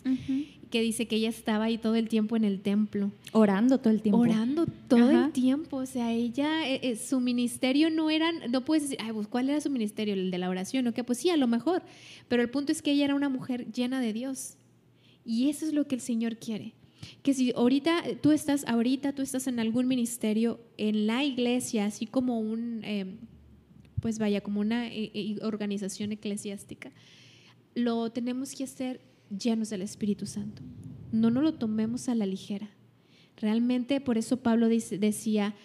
que 0.69 0.81
dice 0.81 1.07
que 1.07 1.15
ella 1.15 1.29
estaba 1.29 1.65
ahí 1.65 1.77
todo 1.77 1.95
el 1.95 2.09
tiempo 2.09 2.35
en 2.35 2.43
el 2.43 2.61
templo. 2.61 3.11
Orando 3.31 3.79
todo 3.79 3.93
el 3.93 4.01
tiempo. 4.01 4.19
Orando 4.19 4.65
todo 4.87 5.09
el 5.09 5.31
tiempo. 5.31 5.77
O 5.77 5.85
sea, 5.85 6.11
ella, 6.11 6.69
eh, 6.69 6.79
eh, 6.83 6.95
su 6.95 7.19
ministerio 7.19 7.89
no 7.89 8.09
era, 8.09 8.31
no 8.31 8.63
puedes 8.65 8.83
decir, 8.83 8.99
Ay, 9.01 9.11
pues, 9.13 9.27
¿cuál 9.27 9.49
era 9.49 9.61
su 9.61 9.69
ministerio? 9.69 10.13
El 10.13 10.31
de 10.31 10.37
la 10.37 10.49
oración, 10.49 10.87
¿o 10.87 10.93
qué? 10.93 11.03
Pues 11.03 11.19
sí, 11.19 11.29
a 11.29 11.37
lo 11.37 11.47
mejor. 11.47 11.81
Pero 12.27 12.41
el 12.41 12.49
punto 12.49 12.71
es 12.71 12.81
que 12.81 12.91
ella 12.91 13.05
era 13.05 13.15
una 13.15 13.29
mujer 13.29 13.71
llena 13.71 13.99
de 14.01 14.13
Dios. 14.13 14.55
Y 15.25 15.49
eso 15.49 15.65
es 15.65 15.73
lo 15.73 15.87
que 15.87 15.95
el 15.95 16.01
Señor 16.01 16.37
quiere 16.37 16.73
que 17.21 17.33
si 17.33 17.51
ahorita 17.55 18.03
tú 18.21 18.31
estás, 18.31 18.65
ahorita 18.67 19.13
tú 19.13 19.21
estás 19.21 19.47
en 19.47 19.59
algún 19.59 19.87
ministerio, 19.87 20.59
en 20.77 21.07
la 21.07 21.23
iglesia, 21.23 21.85
así 21.85 22.05
como 22.05 22.39
un, 22.39 22.81
em, 22.83 23.17
pues 24.01 24.19
vaya, 24.19 24.41
como 24.41 24.61
una 24.61 24.87
eh, 24.87 25.11
eh, 25.13 25.37
organización 25.41 26.11
eclesiástica, 26.11 26.91
lo 27.75 28.11
tenemos 28.11 28.55
que 28.55 28.63
hacer 28.63 29.01
llenos 29.29 29.69
del 29.69 29.81
Espíritu 29.81 30.25
Santo. 30.25 30.61
No 31.11 31.29
nos 31.29 31.43
lo 31.43 31.53
tomemos 31.53 32.09
a 32.09 32.15
la 32.15 32.25
ligera. 32.25 32.69
Realmente, 33.37 34.01
por 34.01 34.17
eso 34.17 34.37
Pablo 34.37 34.67
decía, 34.67 35.55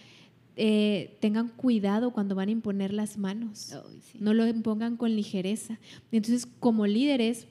eh, 0.57 1.17
tengan 1.21 1.49
cuidado 1.49 2.13
cuando 2.13 2.35
van 2.35 2.49
a 2.49 2.53
imponer 2.53 2.93
las 2.93 3.19
manos. 3.19 3.75
No 4.19 4.35
lo 4.35 4.47
impongan 4.47 4.97
con 4.97 5.15
ligereza. 5.15 5.79
Entonces, 6.13 6.47
como 6.47 6.87
líderes 6.87 7.47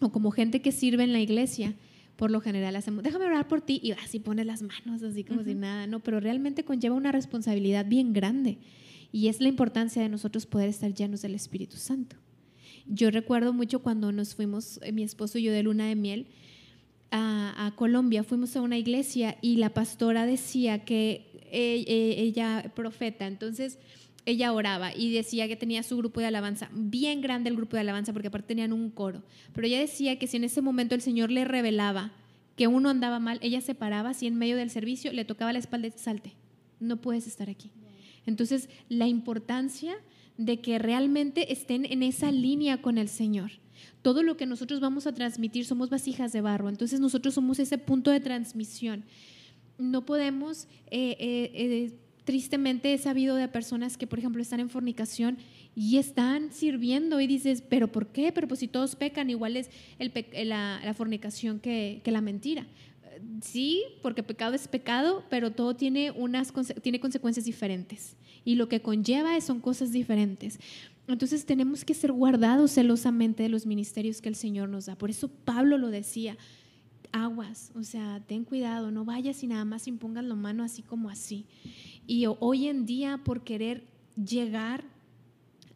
o 0.00 0.10
como 0.10 0.30
gente 0.30 0.62
que 0.62 0.72
sirve 0.72 1.04
en 1.04 1.12
la 1.12 1.20
iglesia, 1.20 1.74
por 2.16 2.30
lo 2.30 2.40
general 2.40 2.74
hacemos, 2.74 3.04
déjame 3.04 3.26
orar 3.26 3.46
por 3.46 3.60
ti 3.60 3.80
y 3.82 3.92
así 3.92 4.18
pones 4.18 4.46
las 4.46 4.62
manos, 4.62 5.02
así 5.02 5.22
como 5.22 5.44
si 5.44 5.54
nada, 5.54 5.86
no, 5.86 6.00
pero 6.00 6.18
realmente 6.18 6.64
conlleva 6.64 6.96
una 6.96 7.12
responsabilidad 7.12 7.86
bien 7.86 8.12
grande 8.12 8.58
y 9.12 9.28
es 9.28 9.40
la 9.40 9.48
importancia 9.48 10.02
de 10.02 10.08
nosotros 10.08 10.46
poder 10.46 10.68
estar 10.68 10.92
llenos 10.92 11.22
del 11.22 11.34
Espíritu 11.34 11.76
Santo. 11.76 12.16
Yo 12.88 13.10
recuerdo 13.10 13.52
mucho 13.52 13.80
cuando 13.80 14.12
nos 14.12 14.34
fuimos, 14.34 14.80
eh, 14.82 14.92
mi 14.92 15.02
esposo 15.02 15.38
y 15.38 15.42
yo 15.42 15.52
de 15.52 15.62
luna 15.62 15.86
de 15.86 15.94
miel, 15.94 16.26
a, 17.10 17.72
Colombia, 17.76 18.22
fuimos 18.22 18.56
a 18.56 18.60
una 18.60 18.76
iglesia 18.76 19.38
y 19.40 19.56
la 19.56 19.70
pastora 19.70 20.26
decía 20.26 20.84
que 20.84 21.26
e, 21.50 21.84
e, 21.86 22.20
ella, 22.20 22.72
profeta, 22.74 23.26
entonces 23.26 23.78
ella 24.26 24.52
oraba 24.52 24.94
y 24.94 25.10
decía 25.12 25.48
que 25.48 25.56
tenía 25.56 25.82
su 25.82 25.96
grupo 25.96 26.20
de 26.20 26.26
alabanza, 26.26 26.68
bien 26.72 27.22
grande 27.22 27.48
el 27.48 27.56
grupo 27.56 27.76
de 27.76 27.80
alabanza, 27.80 28.12
porque 28.12 28.28
aparte 28.28 28.48
tenían 28.48 28.72
un 28.74 28.90
coro. 28.90 29.22
Pero 29.54 29.66
ella 29.66 29.78
decía 29.78 30.18
que 30.18 30.26
si 30.26 30.36
en 30.36 30.44
ese 30.44 30.60
momento 30.60 30.94
el 30.94 31.00
Señor 31.00 31.30
le 31.30 31.46
revelaba 31.46 32.12
que 32.56 32.66
uno 32.66 32.90
andaba 32.90 33.20
mal, 33.20 33.38
ella 33.40 33.60
se 33.60 33.74
paraba, 33.74 34.12
si 34.12 34.26
en 34.26 34.36
medio 34.36 34.56
del 34.56 34.68
servicio 34.68 35.12
le 35.12 35.24
tocaba 35.24 35.52
la 35.52 35.60
espalda 35.60 35.90
salte, 35.96 36.34
no 36.80 36.98
puedes 36.98 37.26
estar 37.26 37.48
aquí. 37.48 37.70
Entonces, 38.26 38.68
la 38.90 39.06
importancia 39.06 39.96
de 40.38 40.60
que 40.60 40.78
realmente 40.78 41.52
estén 41.52 41.84
en 41.84 42.02
esa 42.02 42.32
línea 42.32 42.80
con 42.80 42.96
el 42.96 43.08
Señor. 43.08 43.50
Todo 44.02 44.22
lo 44.22 44.36
que 44.36 44.46
nosotros 44.46 44.80
vamos 44.80 45.06
a 45.06 45.12
transmitir 45.12 45.66
somos 45.66 45.90
vasijas 45.90 46.32
de 46.32 46.40
barro, 46.40 46.68
entonces 46.68 47.00
nosotros 47.00 47.34
somos 47.34 47.58
ese 47.58 47.76
punto 47.76 48.10
de 48.10 48.20
transmisión. 48.20 49.04
no 49.78 50.04
podemos, 50.04 50.66
eh, 50.90 51.16
eh, 51.20 51.50
eh, 51.54 51.92
tristemente 52.24 52.92
he 52.92 52.98
sabido 52.98 53.36
de 53.36 53.46
personas 53.46 53.96
que, 53.96 54.08
por 54.08 54.18
ejemplo, 54.18 54.42
están 54.42 54.58
en 54.58 54.70
fornicación 54.70 55.38
y 55.76 55.98
están 55.98 56.52
sirviendo 56.52 57.20
y 57.20 57.28
dices, 57.28 57.62
pero 57.68 57.86
¿por 57.92 58.08
qué? 58.08 58.32
Pero 58.32 58.48
pues 58.48 58.58
si 58.58 58.66
todos 58.66 58.96
pecan, 58.96 59.30
igual 59.30 59.56
es 59.56 59.70
la, 59.98 60.94
fornicación 60.96 61.60
que, 61.60 62.00
que 62.02 62.10
la 62.10 62.20
mentira. 62.20 62.66
Sí, 63.40 63.84
porque 64.02 64.24
pecado 64.24 64.54
es 64.54 64.66
pecado, 64.66 65.24
pero 65.30 65.52
todo 65.52 65.76
tiene, 65.76 66.10
unas, 66.10 66.52
tiene 66.82 66.98
consecuencias 66.98 67.46
diferentes 67.46 68.16
y 68.48 68.54
lo 68.54 68.66
que 68.66 68.80
conlleva 68.80 69.38
son 69.42 69.60
cosas 69.60 69.92
diferentes. 69.92 70.58
Entonces 71.06 71.44
tenemos 71.44 71.84
que 71.84 71.92
ser 71.92 72.12
guardados 72.12 72.70
celosamente 72.70 73.42
de 73.42 73.50
los 73.50 73.66
ministerios 73.66 74.22
que 74.22 74.30
el 74.30 74.36
Señor 74.36 74.70
nos 74.70 74.86
da. 74.86 74.96
Por 74.96 75.10
eso 75.10 75.28
Pablo 75.28 75.76
lo 75.76 75.88
decía, 75.90 76.38
aguas, 77.12 77.70
o 77.74 77.82
sea, 77.82 78.22
ten 78.26 78.44
cuidado, 78.44 78.90
no 78.90 79.04
vayas 79.04 79.42
y 79.42 79.48
nada 79.48 79.66
más 79.66 79.86
impongas 79.86 80.24
la 80.24 80.34
mano 80.34 80.64
así 80.64 80.80
como 80.80 81.10
así. 81.10 81.44
Y 82.06 82.24
hoy 82.40 82.68
en 82.68 82.86
día 82.86 83.20
por 83.22 83.44
querer 83.44 83.84
llegar 84.16 84.82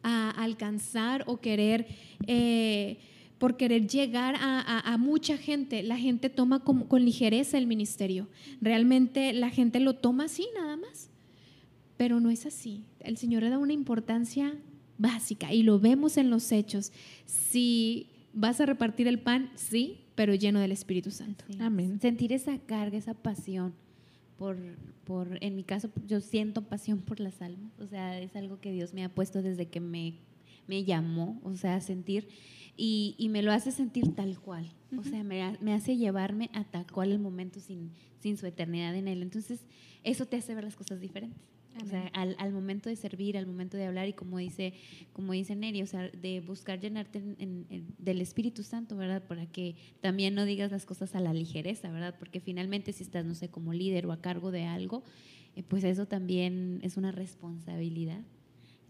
a 0.01 0.31
alcanzar 0.31 1.25
o 1.27 1.37
querer... 1.37 1.85
Eh, 2.25 2.97
por 3.37 3.57
querer 3.57 3.87
llegar 3.87 4.35
a, 4.39 4.95
mucha 4.97 5.35
gente, 5.35 5.83
la 5.83 5.97
gente 5.97 6.29
toma 6.29 6.63
con, 6.63 6.87
con 6.87 7.03
ligereza 7.03 7.57
el 7.57 7.67
ministerio. 7.67 8.29
Realmente 8.61 9.33
la 9.33 9.49
gente 9.49 9.81
lo 9.81 9.95
toma 9.95 10.25
así 10.25 10.47
nada. 10.55 10.72
Pero 11.97 12.19
no 12.19 12.29
es 12.29 12.45
así. 12.45 12.85
El 12.99 13.17
Señor 13.17 13.43
le 13.43 13.49
da 13.49 13.57
una 13.57 13.73
importancia 13.73 14.57
básica 14.97 15.53
y 15.53 15.63
lo 15.63 15.79
vemos 15.79 16.17
en 16.17 16.29
los 16.29 16.51
hechos. 16.51 16.91
Si 17.25 18.09
vas 18.33 18.59
a 18.61 18.65
repartir 18.65 19.07
el 19.07 19.19
pan, 19.19 19.51
sí, 19.55 20.01
pero 20.15 20.33
lleno 20.33 20.59
del 20.59 20.71
Espíritu 20.71 21.11
Santo. 21.11 21.45
Amén. 21.59 21.99
Sentir 21.99 22.33
esa 22.33 22.57
carga, 22.59 22.97
esa 22.97 23.13
pasión 23.13 23.73
por, 24.37 24.57
por, 25.05 25.37
en 25.41 25.55
mi 25.55 25.63
caso, 25.63 25.89
yo 26.07 26.19
siento 26.19 26.63
pasión 26.63 26.99
por 26.99 27.19
las 27.19 27.41
almas. 27.41 27.71
O 27.79 27.87
sea, 27.87 28.19
es 28.19 28.35
algo 28.35 28.59
que 28.59 28.71
Dios 28.71 28.93
me 28.93 29.03
ha 29.03 29.09
puesto 29.09 29.41
desde 29.41 29.67
que 29.67 29.79
me, 29.79 30.15
me 30.67 30.83
llamó, 30.83 31.39
o 31.43 31.55
sea, 31.55 31.79
sentir, 31.81 32.27
y, 32.75 33.15
y, 33.17 33.29
me 33.29 33.43
lo 33.43 33.51
hace 33.51 33.71
sentir 33.71 34.15
tal 34.15 34.39
cual. 34.39 34.73
O 34.97 35.03
sea, 35.03 35.23
me, 35.23 35.57
me, 35.61 35.73
hace 35.73 35.95
llevarme 35.95 36.49
a 36.53 36.63
tal 36.63 36.91
cual 36.91 37.11
el 37.11 37.19
momento 37.19 37.59
sin, 37.59 37.91
sin 38.19 38.35
su 38.35 38.47
eternidad 38.47 38.95
en 38.95 39.07
él. 39.07 39.21
Entonces, 39.21 39.61
eso 40.03 40.25
te 40.25 40.37
hace 40.37 40.55
ver 40.55 40.63
las 40.63 40.75
cosas 40.75 40.99
diferentes. 40.99 41.39
O 41.81 41.85
sea, 41.85 42.07
al, 42.13 42.35
al, 42.37 42.51
momento 42.51 42.89
de 42.89 42.95
servir, 42.95 43.37
al 43.37 43.47
momento 43.47 43.77
de 43.77 43.85
hablar 43.85 44.07
y 44.07 44.13
como 44.13 44.37
dice, 44.37 44.73
como 45.11 45.33
dice 45.33 45.55
Neri, 45.55 45.81
o 45.81 45.87
sea, 45.87 46.09
de 46.09 46.41
buscar 46.41 46.79
llenarte 46.79 47.21
del 47.97 48.21
Espíritu 48.21 48.63
Santo, 48.63 48.95
¿verdad? 48.95 49.23
Para 49.27 49.45
que 49.47 49.75
también 50.01 50.35
no 50.35 50.45
digas 50.45 50.71
las 50.71 50.85
cosas 50.85 51.15
a 51.15 51.19
la 51.19 51.33
ligereza, 51.33 51.91
¿verdad? 51.91 52.15
Porque 52.19 52.39
finalmente 52.39 52.93
si 52.93 53.03
estás, 53.03 53.25
no 53.25 53.33
sé, 53.33 53.49
como 53.49 53.73
líder 53.73 54.05
o 54.05 54.11
a 54.11 54.21
cargo 54.21 54.51
de 54.51 54.65
algo, 54.65 55.03
eh, 55.55 55.63
pues 55.63 55.83
eso 55.83 56.05
también 56.05 56.79
es 56.83 56.97
una 56.97 57.11
responsabilidad 57.11 58.23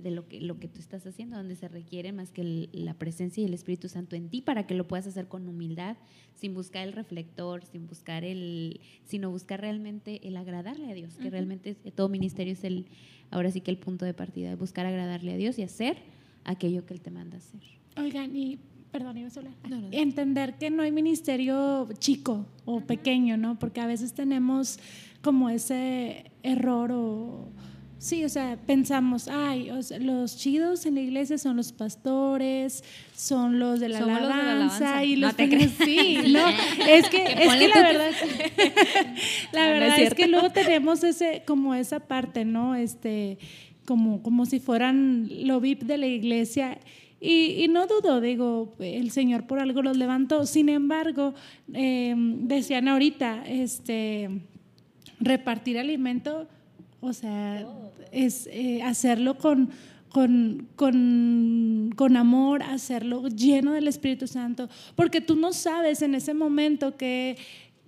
de 0.03 0.11
lo 0.11 0.27
que, 0.27 0.41
lo 0.41 0.59
que 0.59 0.67
tú 0.67 0.79
estás 0.79 1.05
haciendo, 1.07 1.37
donde 1.37 1.55
se 1.55 1.67
requiere 1.67 2.11
más 2.11 2.31
que 2.31 2.69
la 2.71 2.93
presencia 2.93 3.41
y 3.41 3.45
el 3.45 3.53
Espíritu 3.53 3.89
Santo 3.89 4.15
en 4.15 4.29
ti 4.29 4.41
para 4.41 4.67
que 4.67 4.75
lo 4.75 4.87
puedas 4.87 5.07
hacer 5.07 5.27
con 5.27 5.47
humildad, 5.47 5.97
sin 6.35 6.53
buscar 6.53 6.85
el 6.85 6.93
reflector, 6.93 7.63
sin 7.65 7.87
buscar 7.87 8.23
el, 8.23 8.81
sino 9.05 9.31
buscar 9.31 9.61
realmente 9.61 10.27
el 10.27 10.37
agradarle 10.37 10.91
a 10.91 10.93
Dios, 10.93 11.15
que 11.15 11.29
realmente 11.29 11.75
todo 11.95 12.09
ministerio 12.09 12.53
es 12.53 12.63
el, 12.63 12.85
ahora 13.31 13.49
sí 13.49 13.61
que 13.61 13.71
el 13.71 13.77
punto 13.77 14.05
de 14.05 14.13
partida, 14.13 14.49
de 14.49 14.55
buscar 14.55 14.85
agradarle 14.85 15.33
a 15.33 15.37
Dios 15.37 15.57
y 15.57 15.63
hacer 15.63 15.97
aquello 16.43 16.85
que 16.85 16.93
Él 16.93 17.01
te 17.01 17.11
manda 17.11 17.37
hacer. 17.37 17.61
Oigan, 17.97 18.35
y 18.35 18.59
perdón, 18.91 19.17
iba 19.17 19.29
a 19.29 19.39
hablar. 19.39 19.53
Entender 19.91 20.57
que 20.57 20.69
no 20.69 20.83
hay 20.83 20.91
ministerio 20.91 21.89
chico 21.97 22.45
o 22.65 22.81
pequeño, 22.81 23.37
¿no? 23.37 23.57
Porque 23.57 23.81
a 23.81 23.87
veces 23.87 24.13
tenemos 24.13 24.79
como 25.21 25.49
ese 25.49 26.31
error 26.43 26.91
o 26.91 27.49
Sí, 28.03 28.25
o 28.25 28.27
sea, 28.27 28.57
pensamos, 28.67 29.29
ay, 29.29 29.71
los 30.01 30.35
chidos 30.35 30.85
en 30.85 30.95
la 30.95 30.99
iglesia 30.99 31.37
son 31.37 31.55
los 31.55 31.71
pastores, 31.71 32.83
son 33.15 33.59
los 33.59 33.79
de 33.79 33.87
la, 33.87 33.99
alabanza, 33.99 35.05
y 35.05 35.15
los 35.15 35.31
no 35.31 35.37
te 35.37 35.47
crees. 35.47 35.71
Sí, 35.81 36.17
no, 36.27 36.45
es 36.85 37.07
que, 37.07 37.23
es 37.23 37.55
que 37.55 37.67
la 37.69 37.81
verdad, 37.81 38.11
la 39.53 39.67
verdad 39.67 39.99
es, 39.99 40.13
que 40.15 40.27
luego 40.27 40.49
tenemos 40.49 41.01
ese, 41.05 41.43
como 41.47 41.75
esa 41.75 42.01
parte, 42.01 42.43
¿no? 42.43 42.75
Este, 42.75 43.37
como, 43.85 44.21
como 44.21 44.45
si 44.45 44.59
fueran 44.59 45.29
lo 45.47 45.61
VIP 45.61 45.83
de 45.83 45.97
la 45.97 46.07
iglesia. 46.07 46.79
Y, 47.21 47.67
no 47.69 47.87
dudo, 47.87 48.19
digo, 48.19 48.75
el 48.79 49.11
Señor 49.11 49.47
por 49.47 49.59
algo 49.59 49.81
los 49.81 49.95
levantó. 49.95 50.45
Sin 50.45 50.67
embargo, 50.67 51.35
em, 51.71 52.49
decían 52.49 52.89
ahorita, 52.89 53.45
este, 53.47 54.41
repartir 55.21 55.79
alimento 55.79 56.49
o 57.03 57.11
sea, 57.11 57.67
es 58.11 58.47
eh, 58.47 58.81
hacerlo 58.81 59.37
con, 59.37 59.69
con, 60.09 60.69
con, 60.77 61.91
con, 61.97 62.15
amor, 62.15 62.63
hacerlo 62.63 63.27
lleno 63.27 63.73
del 63.73 63.89
Espíritu 63.89 64.25
Santo, 64.25 64.69
porque 64.95 65.19
tú 65.19 65.35
no 65.35 65.51
sabes 65.51 66.01
en 66.01 66.15
ese 66.15 66.33
momento 66.33 66.95
que 66.95 67.37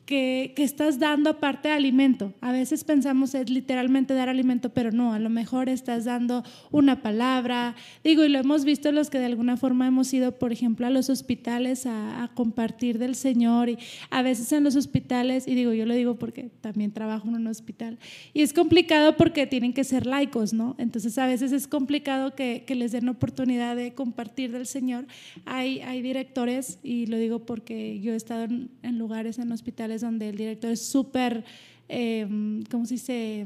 que, 0.05 0.53
estás 0.57 0.99
dando 0.99 1.31
aparte 1.31 1.67
de 1.67 1.73
alimento. 1.73 2.33
A 2.41 2.51
veces 2.51 2.83
pensamos 2.83 3.33
es 3.35 3.49
literalmente 3.49 4.13
dar 4.13 4.29
alimento, 4.29 4.69
pero 4.69 4.91
no, 4.91 5.13
a 5.13 5.19
lo 5.19 5.29
mejor 5.29 5.69
estás 5.69 6.05
dando 6.05 6.43
una 6.71 7.01
palabra. 7.01 7.75
Digo, 8.03 8.23
y 8.23 8.29
lo 8.29 8.39
hemos 8.39 8.65
visto 8.65 8.91
los 8.91 9.09
que 9.09 9.19
de 9.19 9.25
alguna 9.25 9.57
forma 9.57 9.87
hemos 9.87 10.13
ido, 10.13 10.33
por 10.33 10.51
ejemplo, 10.51 10.87
a 10.87 10.89
los 10.89 11.09
hospitales 11.09 11.85
a, 11.85 12.31
compartir 12.35 12.97
del 12.97 13.15
Señor. 13.15 13.69
Y 13.69 13.77
a 14.09 14.21
veces 14.21 14.51
en 14.51 14.63
los 14.63 14.75
hospitales, 14.75 15.47
y 15.47 15.55
digo, 15.55 15.73
yo 15.73 15.85
lo 15.85 15.93
digo 15.93 16.15
porque 16.15 16.49
también 16.61 16.91
trabajo 16.91 17.27
en 17.27 17.35
un 17.35 17.47
hospital, 17.47 17.97
y 18.33 18.41
es 18.41 18.53
complicado 18.53 19.15
porque 19.15 19.47
tienen 19.47 19.73
que 19.73 19.83
ser 19.83 20.05
laicos, 20.05 20.53
¿no? 20.53 20.75
Entonces 20.77 21.17
a 21.17 21.27
veces 21.27 21.51
es 21.51 21.67
complicado 21.67 22.35
que, 22.35 22.63
que 22.65 22.75
les 22.75 22.91
den 22.91 23.09
oportunidad 23.09 23.75
de 23.75 23.93
compartir 23.93 24.51
del 24.51 24.65
Señor. 24.65 25.05
Hay, 25.45 25.79
hay 25.81 26.01
directores, 26.01 26.79
y 26.83 27.05
lo 27.05 27.17
digo 27.17 27.39
porque 27.39 27.99
yo 27.99 28.13
he 28.13 28.15
estado 28.15 28.43
en, 28.43 28.69
en 28.81 28.97
lugares, 28.97 29.39
en 29.39 29.51
hospitales, 29.51 29.94
donde 30.01 30.29
el 30.29 30.37
director 30.37 30.71
es 30.71 30.81
súper, 30.81 31.43
eh, 31.89 32.27
¿cómo 32.69 32.85
se 32.85 32.95
dice? 32.95 33.45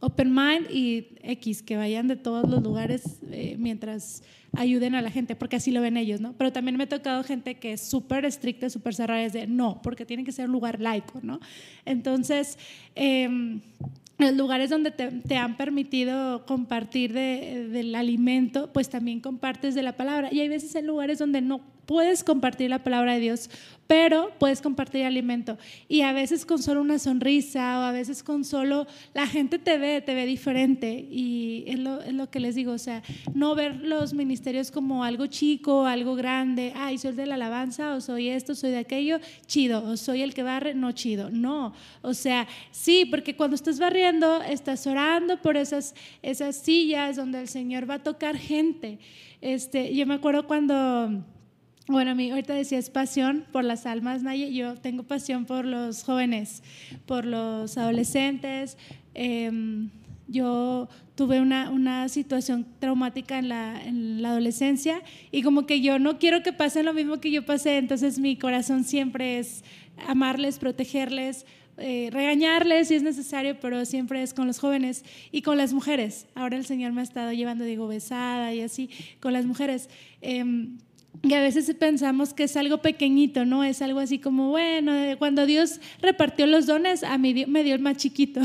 Open 0.00 0.34
mind 0.34 0.70
y 0.70 1.08
X, 1.22 1.62
que 1.62 1.76
vayan 1.76 2.08
de 2.08 2.16
todos 2.16 2.48
los 2.48 2.62
lugares 2.62 3.18
eh, 3.30 3.56
mientras 3.58 4.22
ayuden 4.56 4.94
a 4.94 5.02
la 5.02 5.10
gente, 5.10 5.36
porque 5.36 5.56
así 5.56 5.70
lo 5.70 5.82
ven 5.82 5.96
ellos, 5.96 6.20
¿no? 6.20 6.32
Pero 6.32 6.52
también 6.52 6.76
me 6.76 6.84
ha 6.84 6.88
tocado 6.88 7.22
gente 7.22 7.56
que 7.56 7.72
es 7.72 7.82
súper 7.82 8.24
estricta, 8.24 8.70
súper 8.70 8.94
cerrada, 8.94 9.22
es 9.22 9.34
de 9.34 9.46
no, 9.46 9.80
porque 9.82 10.06
tiene 10.06 10.24
que 10.24 10.32
ser 10.32 10.46
un 10.46 10.52
lugar 10.52 10.80
laico, 10.80 11.20
¿no? 11.22 11.38
Entonces, 11.84 12.58
eh, 12.94 13.60
los 14.20 14.34
lugares 14.34 14.70
donde 14.70 14.90
te, 14.90 15.36
han 15.36 15.56
permitido 15.56 16.44
compartir 16.44 17.12
del 17.12 17.94
alimento, 17.94 18.70
pues 18.72 18.88
también 18.90 19.20
compartes 19.20 19.74
de 19.74 19.82
la 19.82 19.96
palabra. 19.96 20.28
Y 20.30 20.40
hay 20.40 20.48
veces 20.48 20.74
en 20.74 20.86
lugares 20.86 21.18
donde 21.18 21.40
no 21.40 21.60
puedes 21.90 22.22
compartir 22.22 22.70
la 22.70 22.84
palabra 22.84 23.14
de 23.14 23.18
Dios, 23.18 23.50
pero 23.88 24.30
puedes 24.38 24.60
compartir 24.60 25.04
alimento. 25.04 25.58
Y 25.88 26.02
a 26.02 26.12
veces 26.12 26.46
con 26.46 26.62
solo 26.62 26.80
una 26.80 27.00
sonrisa 27.00 27.80
o 27.80 27.82
a 27.82 27.90
veces 27.90 28.22
con 28.22 28.44
solo 28.44 28.86
la 29.12 29.26
gente 29.26 29.58
te 29.58 29.76
ve, 29.76 30.00
te 30.00 30.14
ve 30.14 30.24
diferente. 30.24 31.04
Y 31.10 31.64
es 31.66 31.80
lo, 31.80 32.00
es 32.00 32.14
lo 32.14 32.30
que 32.30 32.38
les 32.38 32.54
digo, 32.54 32.70
o 32.70 32.78
sea, 32.78 33.02
no 33.34 33.56
ver 33.56 33.74
los 33.80 34.14
ministerios 34.14 34.70
como 34.70 35.02
algo 35.02 35.26
chico, 35.26 35.84
algo 35.84 36.14
grande, 36.14 36.72
ay, 36.76 36.96
soy 36.96 37.10
el 37.10 37.16
de 37.16 37.26
la 37.26 37.34
alabanza 37.34 37.96
o 37.96 38.00
soy 38.00 38.28
esto, 38.28 38.54
soy 38.54 38.70
de 38.70 38.78
aquello, 38.78 39.18
chido, 39.46 39.82
o 39.82 39.96
soy 39.96 40.22
el 40.22 40.32
que 40.32 40.44
barre, 40.44 40.74
no 40.74 40.92
chido. 40.92 41.28
No, 41.28 41.74
o 42.02 42.14
sea, 42.14 42.46
sí, 42.70 43.04
porque 43.04 43.34
cuando 43.34 43.56
estás 43.56 43.80
barriendo, 43.80 44.42
estás 44.42 44.86
orando 44.86 45.42
por 45.42 45.56
esas, 45.56 45.96
esas 46.22 46.54
sillas 46.54 47.16
donde 47.16 47.40
el 47.40 47.48
Señor 47.48 47.90
va 47.90 47.94
a 47.94 48.02
tocar 48.04 48.36
gente. 48.36 49.00
Este, 49.40 49.92
yo 49.92 50.06
me 50.06 50.14
acuerdo 50.14 50.46
cuando 50.46 51.24
bueno, 51.90 52.12
a 52.12 52.14
mí 52.14 52.30
ahorita 52.30 52.54
decías 52.54 52.88
pasión 52.88 53.44
por 53.52 53.64
las 53.64 53.84
almas, 53.84 54.22
Naye. 54.22 54.52
Yo 54.52 54.76
tengo 54.76 55.02
pasión 55.02 55.44
por 55.44 55.64
los 55.64 56.04
jóvenes, 56.04 56.62
por 57.06 57.24
los 57.24 57.76
adolescentes. 57.76 58.78
Em, 59.14 59.90
yo 60.28 60.88
tuve 61.16 61.40
una, 61.40 61.70
una, 61.70 62.08
situación 62.08 62.64
traumática 62.78 63.38
en 63.38 63.48
la, 63.48 63.82
en 63.84 64.22
la, 64.22 64.30
adolescencia 64.30 65.02
y 65.32 65.42
como 65.42 65.66
que 65.66 65.80
yo 65.80 65.98
no 65.98 66.18
quiero 66.18 66.44
que 66.44 66.52
pasen 66.52 66.86
lo 66.86 66.94
mismo 66.94 67.20
que 67.20 67.32
yo 67.32 67.44
pasé, 67.44 67.78
entonces 67.78 68.20
mi 68.20 68.36
corazón 68.36 68.84
siempre 68.84 69.40
es 69.40 69.64
amarles, 70.06 70.60
protegerles, 70.60 71.44
eh, 71.78 72.10
regañarles 72.12 72.88
si 72.88 72.94
es 72.94 73.02
necesario, 73.02 73.58
pero 73.58 73.84
siempre 73.84 74.22
es 74.22 74.32
con 74.32 74.46
los 74.46 74.60
jóvenes 74.60 75.04
y 75.32 75.42
con 75.42 75.58
las 75.58 75.72
mujeres. 75.72 76.26
Ahora 76.36 76.56
el 76.56 76.64
Señor 76.64 76.92
me 76.92 77.00
ha 77.00 77.04
estado 77.04 77.32
llevando, 77.32 77.64
digo, 77.64 77.88
besada 77.88 78.54
y 78.54 78.60
así, 78.60 78.90
con 79.18 79.32
las 79.32 79.46
mujeres. 79.46 79.90
Em, 80.20 80.78
y 81.22 81.34
a 81.34 81.40
veces 81.40 81.74
pensamos 81.78 82.32
que 82.32 82.44
es 82.44 82.56
algo 82.56 82.78
pequeñito, 82.78 83.44
¿no? 83.44 83.62
Es 83.62 83.82
algo 83.82 84.00
así 84.00 84.18
como, 84.18 84.48
bueno, 84.50 84.92
cuando 85.18 85.44
Dios 85.44 85.80
repartió 86.00 86.46
los 86.46 86.66
dones, 86.66 87.02
a 87.02 87.18
mí 87.18 87.44
me 87.46 87.62
dio 87.62 87.74
el 87.74 87.80
más 87.80 87.98
chiquito. 87.98 88.40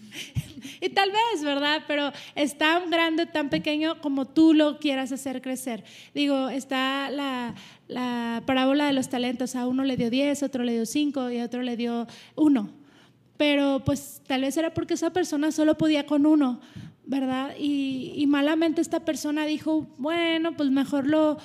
y 0.80 0.88
tal 0.88 1.10
vez, 1.10 1.44
¿verdad? 1.44 1.82
Pero 1.86 2.10
es 2.34 2.56
tan 2.56 2.90
grande, 2.90 3.26
tan 3.26 3.50
pequeño 3.50 4.00
como 4.00 4.26
tú 4.26 4.54
lo 4.54 4.78
quieras 4.78 5.12
hacer 5.12 5.42
crecer. 5.42 5.84
Digo, 6.14 6.48
está 6.48 7.10
la, 7.10 7.54
la 7.86 8.42
parábola 8.46 8.86
de 8.86 8.94
los 8.94 9.10
talentos. 9.10 9.54
A 9.54 9.66
uno 9.66 9.84
le 9.84 9.98
dio 9.98 10.08
10, 10.08 10.42
otro 10.42 10.64
le 10.64 10.72
dio 10.72 10.86
5 10.86 11.30
y 11.30 11.38
a 11.38 11.44
otro 11.44 11.62
le 11.62 11.76
dio 11.76 12.06
1 12.36 12.80
pero 13.40 13.80
pues 13.86 14.20
tal 14.26 14.42
vez 14.42 14.54
era 14.58 14.74
porque 14.74 14.92
esa 14.92 15.14
persona 15.14 15.50
solo 15.50 15.78
podía 15.78 16.04
con 16.04 16.26
uno. 16.26 16.60
¿Verdad? 17.10 17.56
Y, 17.58 18.24
malamente 18.28 18.80
esta 18.80 19.00
persona 19.00 19.44
dijo, 19.44 19.88
bueno, 19.98 20.56
pues 20.56 20.70
mejor 20.70 21.08
lo, 21.08 21.38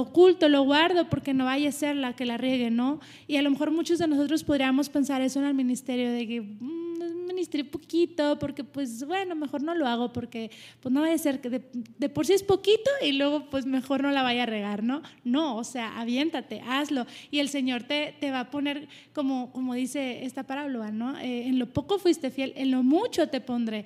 oculto, 0.00 0.48
lo 0.48 0.62
guardo, 0.62 1.10
porque 1.10 1.34
no 1.34 1.44
vaya 1.44 1.68
a 1.68 1.72
ser 1.72 1.96
la 1.96 2.16
que 2.16 2.24
la 2.24 2.38
riegue, 2.38 2.70
¿no? 2.70 2.98
Y 3.26 3.36
a 3.36 3.42
lo 3.42 3.50
mejor 3.50 3.70
muchos 3.70 3.98
de 3.98 4.08
nosotros 4.08 4.42
podríamos 4.42 4.88
pensar 4.88 5.20
eso 5.20 5.38
en 5.38 5.44
el 5.44 5.52
ministerio, 5.52 6.10
de 6.10 6.26
que 6.26 6.40
mm, 6.40 7.26
ministré 7.26 7.62
poquito, 7.62 8.38
porque 8.38 8.64
pues 8.64 9.04
bueno, 9.06 9.34
mejor 9.34 9.62
no 9.62 9.74
lo 9.74 9.86
hago, 9.86 10.14
porque 10.14 10.50
pues 10.80 10.90
no 10.90 11.02
vaya 11.02 11.14
a 11.14 11.18
ser 11.18 11.42
que 11.42 11.50
de, 11.50 12.08
por 12.08 12.24
sí 12.24 12.32
es 12.32 12.42
poquito 12.42 12.90
y 13.02 13.12
luego 13.12 13.50
pues 13.50 13.66
mejor 13.66 14.02
no 14.02 14.12
la 14.12 14.22
vaya 14.22 14.44
a 14.44 14.46
regar, 14.46 14.82
¿no? 14.82 15.02
No, 15.24 15.56
o 15.56 15.64
sea, 15.64 16.00
aviéntate, 16.00 16.62
hazlo. 16.66 17.04
Y 17.30 17.40
el 17.40 17.50
Señor 17.50 17.82
te, 17.82 18.14
te 18.18 18.30
va 18.30 18.40
a 18.40 18.50
poner, 18.50 18.88
como, 19.12 19.52
como 19.52 19.74
dice 19.74 20.24
esta 20.24 20.44
parábola, 20.44 20.90
¿no? 20.90 21.18
Eh, 21.18 21.48
en 21.48 21.58
lo 21.58 21.66
poco 21.66 21.98
fuiste 21.98 22.30
fiel, 22.30 22.54
en 22.56 22.70
lo 22.70 22.82
mucho 22.82 23.28
te 23.28 23.42
pondré. 23.42 23.84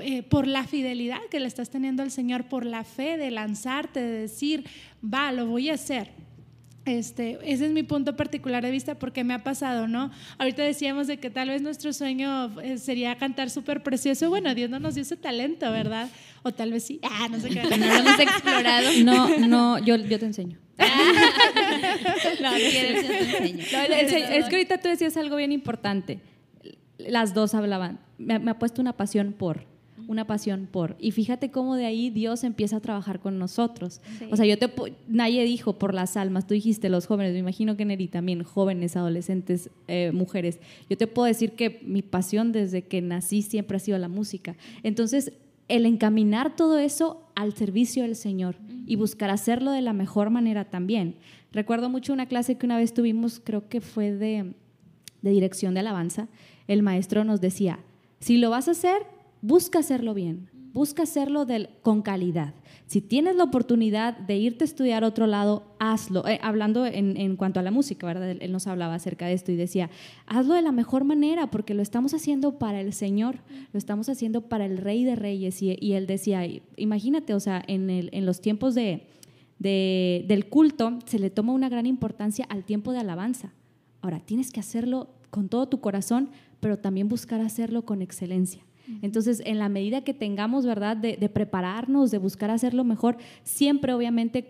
Eh, 0.00 0.22
por 0.22 0.46
la 0.46 0.64
fidelidad 0.64 1.20
que 1.30 1.40
le 1.40 1.46
estás 1.46 1.70
teniendo 1.70 2.02
al 2.02 2.10
Señor, 2.10 2.44
por 2.44 2.66
la 2.66 2.84
fe 2.84 3.16
de 3.16 3.30
lanzarte, 3.30 4.00
de 4.00 4.20
decir, 4.20 4.64
va, 5.02 5.32
lo 5.32 5.46
voy 5.46 5.70
a 5.70 5.74
hacer. 5.74 6.10
Este, 6.84 7.38
ese 7.42 7.66
es 7.66 7.72
mi 7.72 7.82
punto 7.82 8.16
particular 8.16 8.62
de 8.62 8.70
vista 8.70 8.94
porque 8.98 9.24
me 9.24 9.34
ha 9.34 9.44
pasado, 9.44 9.88
¿no? 9.88 10.10
Ahorita 10.38 10.62
decíamos 10.62 11.06
de 11.06 11.18
que 11.18 11.30
tal 11.30 11.48
vez 11.48 11.60
nuestro 11.60 11.92
sueño 11.92 12.60
eh, 12.60 12.78
sería 12.78 13.16
cantar 13.16 13.50
súper 13.50 13.82
precioso. 13.82 14.28
Bueno, 14.30 14.54
Dios 14.54 14.70
no 14.70 14.78
nos 14.78 14.94
dio 14.94 15.02
ese 15.02 15.16
talento, 15.16 15.70
¿verdad? 15.70 16.08
O 16.42 16.52
tal 16.52 16.72
vez 16.72 16.84
sí. 16.84 17.00
Ah, 17.02 17.28
no 17.30 17.40
sé 17.40 17.50
qué. 17.50 17.62
No 17.62 17.86
lo 17.86 17.94
hemos 17.94 18.18
explorado. 18.18 18.88
No, 19.04 19.38
no, 19.38 19.78
yo, 19.78 19.96
yo 19.96 20.18
te 20.18 20.26
enseño. 20.26 20.58
no, 20.78 22.50
quieres, 22.54 23.02
yo 23.02 23.08
te 23.08 23.20
enseño. 23.20 23.64
es 23.64 24.46
que 24.48 24.56
ahorita 24.56 24.78
tú 24.78 24.88
decías 24.88 25.16
algo 25.16 25.36
bien 25.36 25.52
importante. 25.52 26.20
Las 26.96 27.34
dos 27.34 27.54
hablaban. 27.54 28.00
Me, 28.16 28.38
me 28.38 28.50
ha 28.50 28.58
puesto 28.58 28.80
una 28.80 28.96
pasión 28.96 29.34
por 29.34 29.66
una 30.08 30.26
pasión 30.26 30.66
por. 30.70 30.96
Y 30.98 31.12
fíjate 31.12 31.50
cómo 31.50 31.76
de 31.76 31.84
ahí 31.86 32.10
Dios 32.10 32.42
empieza 32.42 32.78
a 32.78 32.80
trabajar 32.80 33.20
con 33.20 33.38
nosotros. 33.38 34.00
O 34.30 34.36
sea, 34.36 34.46
yo 34.46 34.58
te 34.58 34.72
nadie 35.06 35.44
dijo 35.44 35.78
por 35.78 35.94
las 35.94 36.16
almas, 36.16 36.46
tú 36.46 36.54
dijiste 36.54 36.88
los 36.88 37.06
jóvenes, 37.06 37.34
me 37.34 37.38
imagino 37.38 37.76
que 37.76 37.84
Neri 37.84 38.08
también, 38.08 38.42
jóvenes, 38.42 38.96
adolescentes, 38.96 39.70
eh, 39.86 40.10
mujeres. 40.12 40.58
Yo 40.88 40.96
te 40.96 41.06
puedo 41.06 41.26
decir 41.26 41.52
que 41.52 41.80
mi 41.84 42.00
pasión 42.02 42.50
desde 42.52 42.82
que 42.82 43.02
nací 43.02 43.42
siempre 43.42 43.76
ha 43.76 43.80
sido 43.80 43.98
la 43.98 44.08
música. 44.08 44.56
Entonces, 44.82 45.32
el 45.68 45.84
encaminar 45.84 46.56
todo 46.56 46.78
eso 46.78 47.22
al 47.34 47.52
servicio 47.52 48.02
del 48.02 48.16
Señor 48.16 48.56
y 48.86 48.96
buscar 48.96 49.28
hacerlo 49.28 49.70
de 49.72 49.82
la 49.82 49.92
mejor 49.92 50.30
manera 50.30 50.64
también. 50.64 51.16
Recuerdo 51.52 51.90
mucho 51.90 52.14
una 52.14 52.26
clase 52.26 52.56
que 52.56 52.64
una 52.64 52.78
vez 52.78 52.94
tuvimos, 52.94 53.40
creo 53.44 53.68
que 53.68 53.82
fue 53.82 54.12
de, 54.12 54.54
de 55.20 55.30
dirección 55.30 55.74
de 55.74 55.80
alabanza. 55.80 56.28
El 56.66 56.82
maestro 56.82 57.24
nos 57.24 57.42
decía, 57.42 57.78
si 58.20 58.38
lo 58.38 58.48
vas 58.48 58.68
a 58.68 58.70
hacer, 58.70 59.02
busca 59.42 59.78
hacerlo 59.78 60.14
bien, 60.14 60.50
busca 60.72 61.02
hacerlo 61.02 61.46
con 61.82 62.02
calidad. 62.02 62.54
Si 62.86 63.02
tienes 63.02 63.36
la 63.36 63.44
oportunidad 63.44 64.16
de 64.16 64.38
irte 64.38 64.64
a 64.64 64.66
estudiar 64.66 65.04
a 65.04 65.08
otro 65.08 65.26
lado, 65.26 65.74
hazlo. 65.78 66.26
Eh, 66.26 66.38
hablando 66.42 66.86
en, 66.86 67.36
cuanto 67.36 67.60
a 67.60 67.62
la 67.62 67.70
música, 67.70 68.06
¿verdad? 68.06 68.30
Él, 68.30 68.52
nos 68.52 68.66
hablaba 68.66 68.94
acerca 68.94 69.26
de 69.26 69.34
esto 69.34 69.52
y 69.52 69.56
decía, 69.56 69.90
hazlo 70.26 70.54
de 70.54 70.62
la 70.62 70.72
mejor 70.72 71.04
manera 71.04 71.50
porque 71.50 71.74
lo 71.74 71.82
estamos 71.82 72.14
haciendo 72.14 72.58
para 72.58 72.80
el 72.80 72.92
Señor, 72.92 73.40
lo 73.72 73.78
estamos 73.78 74.08
haciendo 74.08 74.42
para 74.48 74.64
el 74.64 74.78
Rey 74.78 75.04
de 75.04 75.16
Reyes. 75.16 75.60
Y, 75.60 75.92
él 75.92 76.06
decía, 76.06 76.46
imagínate, 76.76 77.34
o 77.34 77.40
sea, 77.40 77.62
en, 77.66 78.24
los 78.24 78.40
tiempos 78.40 78.74
de, 78.74 79.06
del 79.58 80.48
culto 80.48 80.98
se 81.04 81.18
le 81.18 81.28
toma 81.28 81.52
una 81.52 81.68
gran 81.68 81.86
importancia 81.86 82.46
al 82.48 82.64
tiempo 82.64 82.92
de 82.92 83.00
alabanza. 83.00 83.52
Ahora, 84.00 84.20
tienes 84.20 84.50
que 84.50 84.60
hacerlo 84.60 85.10
con 85.30 85.48
todo 85.48 85.68
tu 85.68 85.80
corazón, 85.80 86.30
pero 86.60 86.78
también 86.78 87.08
buscar 87.08 87.40
hacerlo 87.40 87.84
con 87.84 88.00
excelencia. 88.00 88.62
Entonces, 89.02 89.42
en 89.44 89.58
la 89.58 89.68
medida 89.68 90.02
que 90.02 90.14
tengamos, 90.14 90.64
¿verdad?, 90.64 90.96
de, 90.96 91.16
prepararnos, 91.28 92.10
de 92.10 92.18
buscar 92.18 92.50
hacerlo 92.50 92.84
mejor, 92.84 93.18
siempre 93.42 93.92
obviamente 93.92 94.46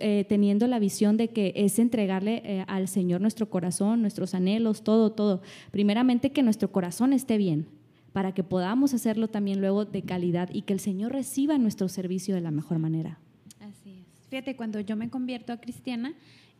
eh, 0.00 0.24
teniendo 0.28 0.66
la 0.66 0.78
visión 0.78 1.16
de 1.16 1.28
que 1.28 1.52
es 1.56 1.78
entregarle 1.78 2.42
eh, 2.44 2.64
al 2.68 2.88
Señor 2.88 3.20
nuestro 3.20 3.50
corazón, 3.50 4.00
nuestros 4.00 4.34
anhelos, 4.34 4.82
todo, 4.82 5.12
todo. 5.12 5.42
Primeramente 5.70 6.30
que 6.30 6.42
nuestro 6.42 6.70
corazón 6.70 7.12
esté 7.12 7.36
bien, 7.36 7.66
para 8.12 8.32
que 8.32 8.44
podamos 8.44 8.94
hacerlo 8.94 9.28
también 9.28 9.60
luego 9.60 9.84
de 9.84 10.02
calidad 10.02 10.50
y 10.52 10.62
que 10.62 10.72
el 10.72 10.80
Señor 10.80 11.12
reciba 11.12 11.58
nuestro 11.58 11.88
servicio 11.88 12.34
de 12.34 12.40
la 12.40 12.50
mejor 12.50 12.78
manera. 12.78 13.18
Así 13.60 13.90
es. 13.90 14.28
Fíjate, 14.28 14.56
cuando 14.56 14.80
yo 14.80 14.96
me 14.96 15.10
convierto 15.10 15.52
a 15.52 15.56
cristiana, 15.58 16.14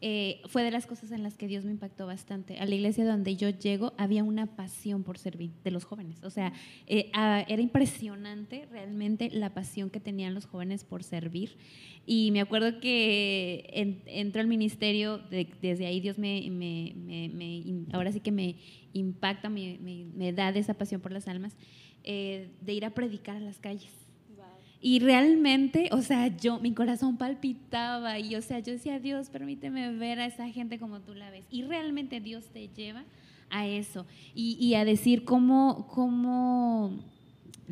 eh, 0.05 0.43
fue 0.49 0.65
de 0.65 0.73
las 0.73 0.87
cosas 0.87 1.13
en 1.13 1.23
las 1.23 1.37
que 1.37 1.47
Dios 1.47 1.65
me 1.65 1.71
impactó 1.71 2.07
bastante. 2.07 2.59
A 2.59 2.67
la 2.67 2.75
iglesia 2.75 3.07
donde 3.07 3.37
yo 3.37 3.51
llego 3.51 3.93
había 3.97 4.25
una 4.25 4.57
pasión 4.57 5.05
por 5.05 5.17
servir 5.17 5.53
de 5.63 5.71
los 5.71 5.85
jóvenes. 5.85 6.25
O 6.25 6.31
sea, 6.31 6.53
eh, 6.89 7.13
era 7.15 7.63
impresionante 7.63 8.67
realmente 8.69 9.31
la 9.31 9.55
pasión 9.55 9.91
que 9.91 10.01
tenían 10.01 10.35
los 10.35 10.47
jóvenes 10.47 10.83
por 10.83 11.05
servir. 11.05 11.57
Y 12.05 12.33
me 12.33 12.41
acuerdo 12.41 12.81
que 12.81 14.03
en, 14.07 14.37
al 14.37 14.49
ministerio, 14.49 15.19
desde 15.61 15.87
ahí 15.87 16.01
Dios 16.01 16.19
me, 16.19 17.87
ahora 17.93 18.11
sí 18.11 18.19
que 18.19 18.33
me 18.33 18.57
impacta, 18.93 19.49
me, 19.49 20.33
da 20.33 20.51
de 20.51 20.59
esa 20.59 20.75
pasión 20.75 21.01
por 21.01 21.13
las 21.13 21.29
almas, 21.29 21.57
eh, 22.03 22.51
de 22.61 22.73
ir 22.75 22.85
a 22.85 22.91
predicar 22.91 23.37
a 23.37 23.41
las 23.41 23.61
calles 23.61 24.02
y 24.85 24.99
realmente, 24.99 25.89
o 25.93 26.03
sea, 26.03 26.27
yo, 26.27 26.59
mi 26.59 26.75
corazón 26.75 27.17
palpitaba 27.17 28.19
y, 28.19 28.35
o 28.35 28.43
sea, 28.43 28.59
yo 28.59 28.73
decía, 28.73 28.99
Dios, 28.99 29.31
permíteme 29.31 29.93
ver 29.93 30.19
a 30.19 30.27
esa 30.27 30.49
gente 30.49 30.81
como 30.81 31.01
tú 31.01 31.15
la 31.15 31.31
ves. 31.31 31.45
Y 31.51 31.63
realmente 31.63 32.21
Dios 32.21 32.47
te 32.47 32.67
lleva 32.67 33.05
a 33.49 33.65
eso 33.67 34.07
y, 34.35 34.75
a 34.75 34.85
decir 34.85 35.25
cómo, 35.25 35.87
cómo, 35.87 36.99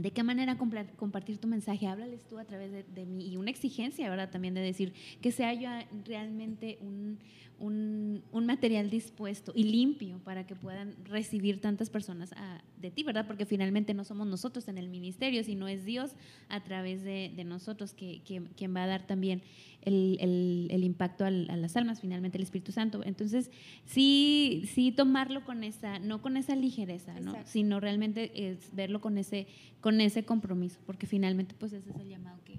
de 0.02 0.10
qué 0.10 0.22
manera 0.22 0.56
compartir 0.96 1.38
tu 1.38 1.48
mensaje. 1.48 1.86
Háblales 1.86 2.24
tú 2.26 2.38
a 2.38 2.44
través 2.44 2.72
de, 2.72 2.84
de 2.84 3.06
mí 3.06 3.28
y 3.28 3.36
una 3.36 3.50
exigencia, 3.50 4.08
¿verdad? 4.08 4.30
También 4.30 4.54
de 4.54 4.60
decir 4.60 4.92
que 5.20 5.32
sea 5.32 5.54
yo 5.54 5.68
realmente 6.04 6.78
un 6.80 7.18
un, 7.60 8.46
material 8.46 8.90
dispuesto 8.90 9.52
y 9.54 9.64
limpio 9.64 10.18
para 10.24 10.46
que 10.46 10.56
puedan 10.56 10.94
recibir 11.04 11.60
tantas 11.60 11.90
personas 11.90 12.30
de 12.78 12.90
ti, 12.90 13.02
¿verdad? 13.02 13.26
Porque 13.26 13.44
finalmente 13.44 13.94
no 13.94 14.04
somos 14.04 14.26
nosotros 14.26 14.66
en 14.68 14.78
el 14.78 14.88
ministerio, 14.88 15.44
sino 15.44 15.68
es 15.68 15.84
Dios 15.84 16.12
a 16.48 16.64
través 16.64 17.04
de, 17.04 17.30
nosotros 17.44 17.92
que, 17.92 18.22
quien 18.24 18.74
va 18.74 18.84
a 18.84 18.86
dar 18.86 19.06
también 19.06 19.42
el, 19.82 20.82
impacto 20.82 21.24
a 21.24 21.30
las 21.30 21.76
almas, 21.76 22.00
finalmente 22.00 22.38
el 22.38 22.44
Espíritu 22.44 22.72
Santo. 22.72 23.02
Entonces, 23.04 23.50
sí, 23.84 24.64
sí 24.72 24.90
tomarlo 24.90 25.44
con 25.44 25.62
esa, 25.62 25.98
no 25.98 26.22
con 26.22 26.36
esa 26.36 26.56
ligereza, 26.56 27.20
¿no? 27.20 27.34
sino 27.44 27.78
realmente 27.78 28.50
es 28.50 28.74
verlo 28.74 29.00
con 29.00 29.18
ese, 29.18 29.46
con 29.80 29.89
ese 29.98 30.24
compromiso, 30.24 30.78
porque 30.84 31.06
finalmente 31.06 31.54
pues 31.58 31.72
ese 31.72 31.88
es 31.88 31.96
el 31.96 32.08
llamado 32.08 32.38
que, 32.44 32.58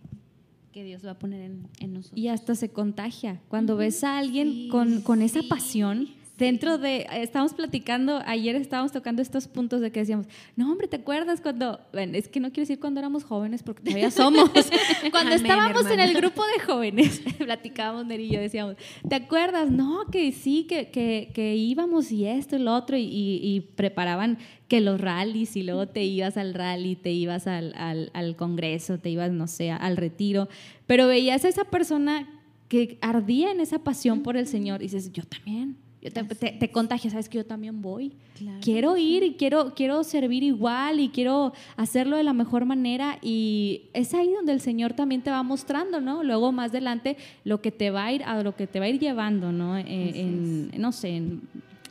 que 0.72 0.84
Dios 0.84 1.06
va 1.06 1.12
a 1.12 1.20
poner 1.20 1.52
en, 1.80 1.94
nosotros. 1.94 2.20
Y 2.20 2.30
hasta 2.30 2.56
se 2.56 2.70
contagia. 2.70 3.40
Cuando 3.48 3.78
ves 3.78 4.04
a 4.04 4.18
alguien 4.18 4.70
con, 4.70 5.02
con, 5.02 5.22
esa 5.22 5.42
pasión, 5.48 6.08
dentro 6.42 6.80
de, 6.80 7.06
estamos 7.14 7.54
platicando, 7.54 8.20
ayer 8.26 8.56
estábamos 8.56 8.92
tocando 8.92 9.22
estos 9.22 9.48
puntos 9.48 9.80
de 9.80 9.92
que 9.92 10.00
decíamos, 10.00 10.26
no 10.56 10.72
hombre, 10.72 10.88
¿te 10.88 10.96
acuerdas 10.96 11.40
cuando, 11.40 11.80
bueno, 11.94 12.18
es 12.18 12.28
que 12.28 12.40
no 12.40 12.48
quiero 12.48 12.64
decir 12.64 12.80
cuando 12.80 13.00
éramos 13.00 13.24
jóvenes 13.24 13.62
porque 13.62 13.84
todavía 13.84 14.10
somos, 14.10 14.50
cuando 15.12 15.36
estábamos 15.36 15.86
en 15.86 16.00
el 16.00 16.16
grupo 16.16 16.44
de 16.44 16.64
jóvenes, 16.64 17.22
platicábamos 17.38 18.08
Neri 18.08 18.24
y 18.24 18.32
yo, 18.32 18.40
decíamos, 18.40 18.76
¿te 19.08 19.14
acuerdas? 19.14 19.70
No, 19.70 20.08
que 20.12 20.32
sí, 20.32 20.66
que, 20.68 20.90
que, 20.90 21.30
que 21.32 21.56
íbamos 21.56 22.12
y 22.12 22.26
esto 22.26 22.56
y 22.56 22.60
lo 22.60 22.74
otro 22.74 22.98
y, 22.98 23.04
y 23.04 23.62
preparaban 23.76 24.40
que 24.68 24.82
los 24.82 25.00
rallies 25.00 25.56
y 25.56 25.62
luego 25.62 25.90
te 25.90 26.04
ibas 26.06 26.38
al 26.38 26.56
rally, 26.56 26.96
te 26.96 27.12
ibas 27.12 27.46
al, 27.46 27.76
al, 27.76 28.36
congreso, 28.36 28.98
te 28.98 29.12
ibas, 29.12 29.32
no 29.32 29.46
sé, 29.46 29.70
al 29.70 29.96
retiro, 29.96 30.50
pero 30.88 31.06
veías 31.06 31.46
a 31.46 31.50
esa 31.50 31.66
persona 31.66 32.28
que 32.68 32.98
ardía 33.02 33.52
en 33.52 33.60
esa 33.60 33.84
pasión 33.84 34.24
por 34.24 34.38
el 34.38 34.48
Señor 34.48 34.82
y 34.82 34.86
dices, 34.86 35.12
yo 35.14 35.22
también. 35.24 35.78
Yo 36.02 36.12
te, 36.12 36.24
te, 36.24 36.72
contagias, 36.72 37.14
sabes 37.14 37.30
que 37.30 37.38
yo 37.38 37.46
también 37.46 37.80
voy. 37.80 38.12
quiero 38.60 38.98
ir 38.98 39.22
y 39.22 39.34
quiero, 39.34 39.76
quiero 39.76 40.04
servir 40.04 40.42
igual 40.42 41.00
y 41.00 41.10
quiero 41.10 41.54
hacerlo 41.78 42.18
de 42.18 42.24
la 42.24 42.34
mejor 42.34 42.66
manera. 42.66 43.20
Y 43.22 43.84
es 43.94 44.16
ahí 44.16 44.34
donde 44.34 44.52
el 44.52 44.62
Señor 44.62 44.94
también 44.94 45.22
te 45.22 45.30
va 45.30 45.44
mostrando, 45.44 46.02
¿no? 46.02 46.24
Luego 46.24 46.52
más 46.52 46.72
adelante 46.72 47.18
lo 47.44 47.62
que 47.62 47.72
te 47.72 47.92
va 47.92 48.06
a 48.06 48.14
ir, 48.14 48.24
a 48.24 48.42
lo 48.42 48.56
que 48.56 48.66
te 48.66 48.80
va 48.80 48.86
a 48.86 48.90
ir 48.90 49.00
llevando, 49.00 49.52
¿no? 49.52 49.78
Eh, 49.78 49.84
en, 49.86 50.72
no 50.76 50.92
sé, 50.92 51.18
en 51.18 51.42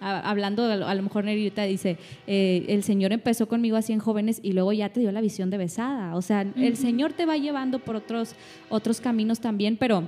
hablando, 0.00 0.64
a 0.64 0.94
lo 0.94 1.02
mejor 1.02 1.24
Nerita 1.24 1.64
dice, 1.64 1.98
eh, 2.26 2.64
el 2.68 2.82
Señor 2.82 3.12
empezó 3.12 3.46
conmigo 3.46 3.76
así 3.76 3.92
en 3.92 3.98
jóvenes 3.98 4.40
y 4.42 4.54
luego 4.54 4.72
ya 4.72 4.88
te 4.88 5.00
dio 5.00 5.12
la 5.12 5.20
visión 5.20 5.50
de 5.50 5.58
besada. 5.58 6.16
O 6.16 6.22
sea, 6.22 6.46
el 6.56 6.76
Señor 6.76 7.12
te 7.12 7.26
va 7.26 7.36
llevando 7.36 7.78
por 7.78 7.96
otros, 7.96 8.34
otros 8.70 9.00
caminos 9.00 9.40
también, 9.40 9.76
pero 9.76 10.04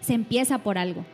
se 0.00 0.14
empieza 0.14 0.58
por 0.58 0.78
algo. 0.78 1.04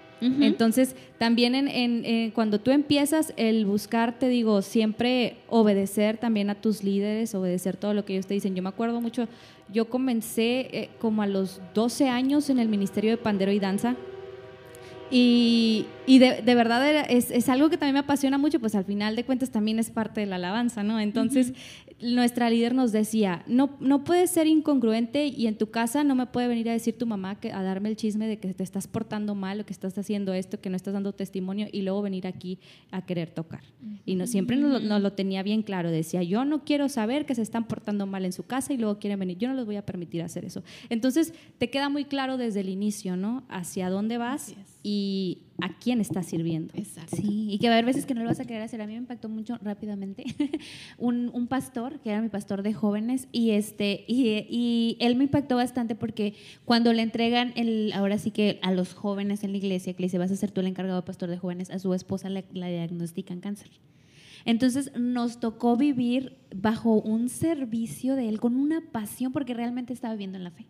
Entonces, 0.41 0.97
también 1.19 1.55
en, 1.55 2.31
cuando 2.31 2.61
tú 2.61 2.71
empiezas 2.71 3.35
el 3.37 3.67
buscar, 3.67 4.19
te 4.19 4.29
digo, 4.29 4.63
siempre 4.63 5.37
obedecer 5.49 6.17
también 6.17 6.51
a 6.51 6.55
tus 6.55 6.83
líderes, 6.83 7.35
obedecer 7.35 7.77
todo 7.77 7.95
lo 7.95 8.05
que 8.05 8.15
ellos 8.15 8.27
te 8.27 8.35
dicen. 8.35 8.55
Yo 8.55 8.63
me 8.63 8.69
acuerdo 8.69 9.01
mucho, 9.01 9.29
yo 9.73 9.89
comencé 9.91 10.69
eh, 10.73 10.91
como 10.99 11.23
a 11.23 11.27
los 11.27 11.61
12 11.75 12.09
años 12.09 12.49
en 12.51 12.59
el 12.59 12.69
Ministerio 12.69 13.11
de 13.11 13.17
Pandero 13.17 13.53
y 13.53 13.59
Danza 13.59 13.97
Y, 15.11 15.87
y 16.07 16.19
de, 16.19 16.43
de, 16.43 16.55
verdad 16.55 17.07
es, 17.11 17.31
es, 17.31 17.49
algo 17.49 17.71
que 17.71 17.79
también 17.79 17.95
me 17.95 18.01
apasiona 18.01 18.39
mucho, 18.39 18.61
pues 18.61 18.75
al 18.75 18.85
final 18.85 19.17
de 19.17 19.25
cuentas 19.25 19.51
también 19.51 19.79
es 19.79 19.91
parte 19.91 20.21
de 20.21 20.27
la 20.27 20.37
alabanza, 20.37 20.83
¿no? 20.83 21.01
Entonces, 21.01 21.55
nuestra 22.01 22.51
líder 22.51 22.75
nos 22.75 22.93
decía, 22.93 23.43
no, 23.47 23.77
no 23.81 24.05
puedes 24.05 24.31
ser 24.31 24.47
incongruente 24.47 25.27
y 25.27 25.47
en 25.47 25.57
tu 25.57 25.71
casa 25.71 26.05
no 26.05 26.15
me 26.15 26.27
puede 26.27 26.49
venir 26.49 26.69
a 26.69 26.73
decir 26.73 26.99
tu 26.99 27.07
mamá 27.07 27.41
que, 27.41 27.53
a 27.53 27.63
darme 27.63 27.89
el 27.89 27.97
chisme 27.97 28.27
de 28.27 28.39
que 28.39 28.53
te 28.53 28.63
estás 28.63 28.87
portando 28.87 29.35
mal 29.35 29.61
o 29.61 29.67
que 29.67 29.73
estás 29.73 29.97
haciendo 29.97 30.35
esto, 30.35 30.61
que 30.61 30.71
no 30.71 30.77
estás 30.77 30.95
dando 30.95 31.13
testimonio 31.13 31.69
y 31.73 31.83
luego 31.83 32.03
venir 32.03 32.27
aquí 32.27 32.59
a 32.91 33.07
querer 33.07 33.31
tocar. 33.31 33.63
Y 34.05 34.17
no, 34.17 34.27
siempre 34.27 34.57
nos, 34.57 34.83
nos, 34.83 35.01
lo 35.01 35.13
tenía 35.13 35.43
bien 35.43 35.63
claro, 35.63 35.91
decía, 35.91 36.23
yo 36.23 36.45
no 36.45 36.65
quiero 36.65 36.89
saber 36.89 37.27
que 37.27 37.35
se 37.35 37.43
están 37.43 37.65
portando 37.65 38.07
mal 38.07 38.25
en 38.25 38.33
su 38.33 38.45
casa 38.45 38.73
y 38.73 38.77
luego 38.77 38.99
quieren 38.99 39.19
venir, 39.19 39.39
yo 39.39 39.49
no 39.49 39.55
les 39.55 39.65
voy 39.65 39.77
a 39.77 39.87
permitir 39.87 40.23
hacer 40.23 40.45
eso. 40.45 40.63
Entonces, 40.91 41.33
te 41.59 41.71
queda 41.71 41.89
muy 41.89 42.05
claro 42.05 42.37
desde 42.37 42.61
el 42.61 42.69
inicio, 42.69 43.17
¿no? 43.17 43.45
Hacia 43.49 43.89
dónde 43.89 44.19
vas 44.19 44.55
y 44.83 45.39
a 45.61 45.79
quién 45.79 46.01
estás 46.01 46.27
sirviendo. 46.27 46.73
Exacto. 46.77 47.17
Sí, 47.17 47.49
y 47.51 47.59
que 47.59 47.69
va 47.69 47.75
a 47.75 47.79
haber 47.79 47.87
veces 47.87 48.07
que 48.07 48.15
no 48.15 48.23
lo 48.23 48.29
vas 48.29 48.41
a 48.41 48.45
querer 48.45 48.63
hacer. 48.63 48.83
A 48.83 48.87
mí 48.87 48.93
me 48.93 48.99
impactó 48.99 49.29
mucho 49.29 49.59
rápidamente 49.63 50.25
un, 50.99 51.31
un, 51.33 51.47
pastor, 51.47 52.01
que 52.01 52.11
era 52.11 52.21
mi 52.21 52.29
pastor 52.29 52.63
de 52.63 52.73
jóvenes, 52.73 53.29
y, 53.33 53.51
este, 53.51 54.05
y, 54.09 54.47
y, 54.51 54.97
él 55.01 55.17
me 55.17 55.25
impactó 55.25 55.57
bastante 55.57 55.95
porque 55.95 56.35
cuando 56.65 56.93
le 56.93 57.03
entregan, 57.03 57.53
el, 57.57 57.93
ahora 57.95 58.19
sí 58.19 58.31
que 58.31 58.59
a 58.63 58.73
los 58.73 58.95
jóvenes 58.95 59.45
en 59.45 59.53
la 59.53 59.59
iglesia, 59.59 59.93
que 59.95 60.03
le 60.03 60.07
dice, 60.07 60.19
vas 60.19 60.31
a 60.31 60.37
ser 60.37 60.51
tú 60.51 60.61
el 60.61 60.67
encargado 60.67 61.01
de 61.01 61.07
pastor 61.07 61.31
de 61.31 61.39
jóvenes, 61.39 61.71
a 61.71 61.79
su 61.79 61.95
esposa 61.95 62.29
le, 62.29 62.45
la 62.53 62.69
diagnostican 62.69 63.41
cáncer. 63.41 63.71
Entonces 64.45 64.93
nos 64.97 65.41
tocó 65.41 65.77
vivir 65.77 66.37
bajo 66.55 67.01
un 67.01 67.29
servicio 67.29 68.15
de 68.15 68.29
él 68.29 68.41
con 68.41 68.57
una 68.57 68.83
pasión 68.93 69.33
porque 69.33 69.55
realmente 69.55 69.93
estaba 69.93 70.15
viviendo 70.15 70.37
en 70.37 70.45
la 70.45 70.51
fe 70.51 70.67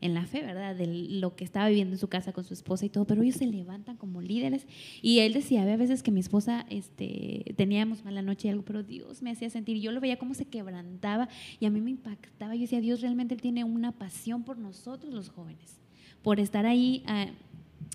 en 0.00 0.14
la 0.14 0.26
fe, 0.26 0.42
¿verdad? 0.42 0.76
De 0.76 0.86
lo 0.86 1.34
que 1.34 1.44
estaba 1.44 1.68
viviendo 1.68 1.94
en 1.94 1.98
su 1.98 2.08
casa 2.08 2.32
con 2.32 2.44
su 2.44 2.54
esposa 2.54 2.86
y 2.86 2.88
todo, 2.88 3.04
pero 3.04 3.22
ellos 3.22 3.36
se 3.36 3.46
levantan 3.46 3.96
como 3.96 4.20
líderes. 4.20 4.66
Y 5.02 5.20
él 5.20 5.32
decía, 5.32 5.62
había 5.62 5.76
veces 5.76 6.02
que 6.02 6.10
mi 6.10 6.20
esposa, 6.20 6.66
este, 6.70 7.54
teníamos 7.56 8.04
mala 8.04 8.22
noche 8.22 8.48
y 8.48 8.50
algo, 8.50 8.64
pero 8.64 8.82
Dios 8.82 9.22
me 9.22 9.30
hacía 9.30 9.50
sentir, 9.50 9.78
yo 9.80 9.92
lo 9.92 10.00
veía 10.00 10.18
como 10.18 10.34
se 10.34 10.44
quebrantaba 10.44 11.28
y 11.58 11.66
a 11.66 11.70
mí 11.70 11.80
me 11.80 11.90
impactaba. 11.90 12.54
Yo 12.54 12.62
decía, 12.62 12.80
Dios 12.80 13.00
realmente 13.00 13.36
tiene 13.36 13.64
una 13.64 13.92
pasión 13.92 14.44
por 14.44 14.58
nosotros 14.58 15.12
los 15.12 15.28
jóvenes, 15.30 15.78
por 16.22 16.40
estar 16.40 16.66
ahí. 16.66 17.02
Uh, 17.06 17.32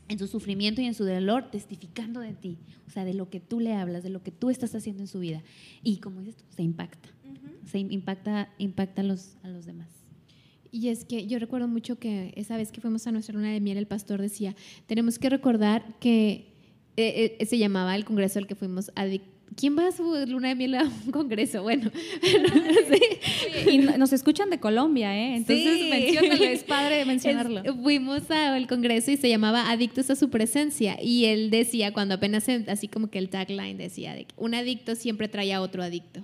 en 0.09 0.19
su 0.19 0.27
sufrimiento 0.27 0.81
y 0.81 0.85
en 0.85 0.93
su 0.93 1.05
dolor, 1.05 1.49
testificando 1.49 2.19
de 2.19 2.33
ti, 2.33 2.57
o 2.87 2.89
sea, 2.89 3.05
de 3.05 3.13
lo 3.13 3.29
que 3.29 3.39
tú 3.39 3.59
le 3.59 3.73
hablas, 3.73 4.03
de 4.03 4.09
lo 4.09 4.21
que 4.21 4.31
tú 4.31 4.49
estás 4.49 4.75
haciendo 4.75 5.01
en 5.01 5.07
su 5.07 5.19
vida. 5.19 5.41
Y 5.81 5.97
como 5.97 6.19
dices 6.19 6.37
tú, 6.37 6.43
se 6.49 6.61
impacta, 6.61 7.09
uh 7.23 7.33
-huh. 7.33 7.69
se 7.69 7.79
impacta, 7.79 8.49
impacta 8.57 9.01
a 9.01 9.05
los, 9.05 9.37
a 9.43 9.47
los 9.47 9.65
demás. 9.65 10.02
Y 10.73 10.89
es 10.89 11.05
que 11.05 11.27
yo 11.27 11.38
recuerdo 11.38 11.67
mucho 11.67 11.99
que 11.99 12.33
esa 12.36 12.57
vez 12.57 12.71
que 12.71 12.81
fuimos 12.81 13.05
a 13.05 13.12
nuestra 13.12 13.36
luna 13.36 13.51
de 13.51 13.59
miel, 13.59 13.77
el 13.77 13.86
pastor 13.86 14.19
decía, 14.19 14.55
tenemos 14.88 15.19
que 15.19 15.29
recordar 15.29 15.86
que 15.99 16.47
eh, 16.97 17.38
eh, 17.39 17.45
se 17.45 17.59
llamaba 17.59 17.95
el 17.95 18.05
congreso 18.05 18.39
al 18.39 18.47
que 18.47 18.55
fuimos 18.55 18.91
adictos. 18.95 19.31
¿Quién 19.55 19.77
va 19.77 19.88
a 19.88 19.91
su 19.91 20.03
luna 20.25 20.47
de 20.47 20.55
miel 20.55 20.73
a 20.73 20.86
un 20.86 21.12
congreso? 21.12 21.62
Bueno, 21.62 21.91
y 23.71 23.77
nos 23.77 24.13
escuchan 24.13 24.49
de 24.49 24.59
Colombia, 24.59 25.15
¿eh? 25.15 25.36
Entonces, 25.36 25.79
sí. 25.79 25.89
menciónalo, 25.91 26.43
es 26.43 26.63
padre 26.63 27.05
mencionarlo. 27.05 27.62
Es, 27.63 27.71
fuimos 27.75 28.31
al 28.31 28.65
congreso 28.65 29.12
y 29.12 29.17
se 29.17 29.29
llamaba 29.29 29.69
Adictos 29.69 30.09
a 30.09 30.15
su 30.15 30.31
presencia. 30.31 30.97
Y 30.99 31.25
él 31.25 31.51
decía, 31.51 31.93
cuando 31.93 32.15
apenas, 32.15 32.49
así 32.67 32.88
como 32.88 33.12
que 33.12 33.19
el 33.19 33.29
tagline 33.29 33.77
decía, 33.77 34.15
de 34.15 34.25
que 34.25 34.33
un 34.38 34.55
adicto 34.55 34.95
siempre 34.95 35.27
trae 35.27 35.53
a 35.53 35.62
otro 35.62 35.83
adicto. 35.83 36.23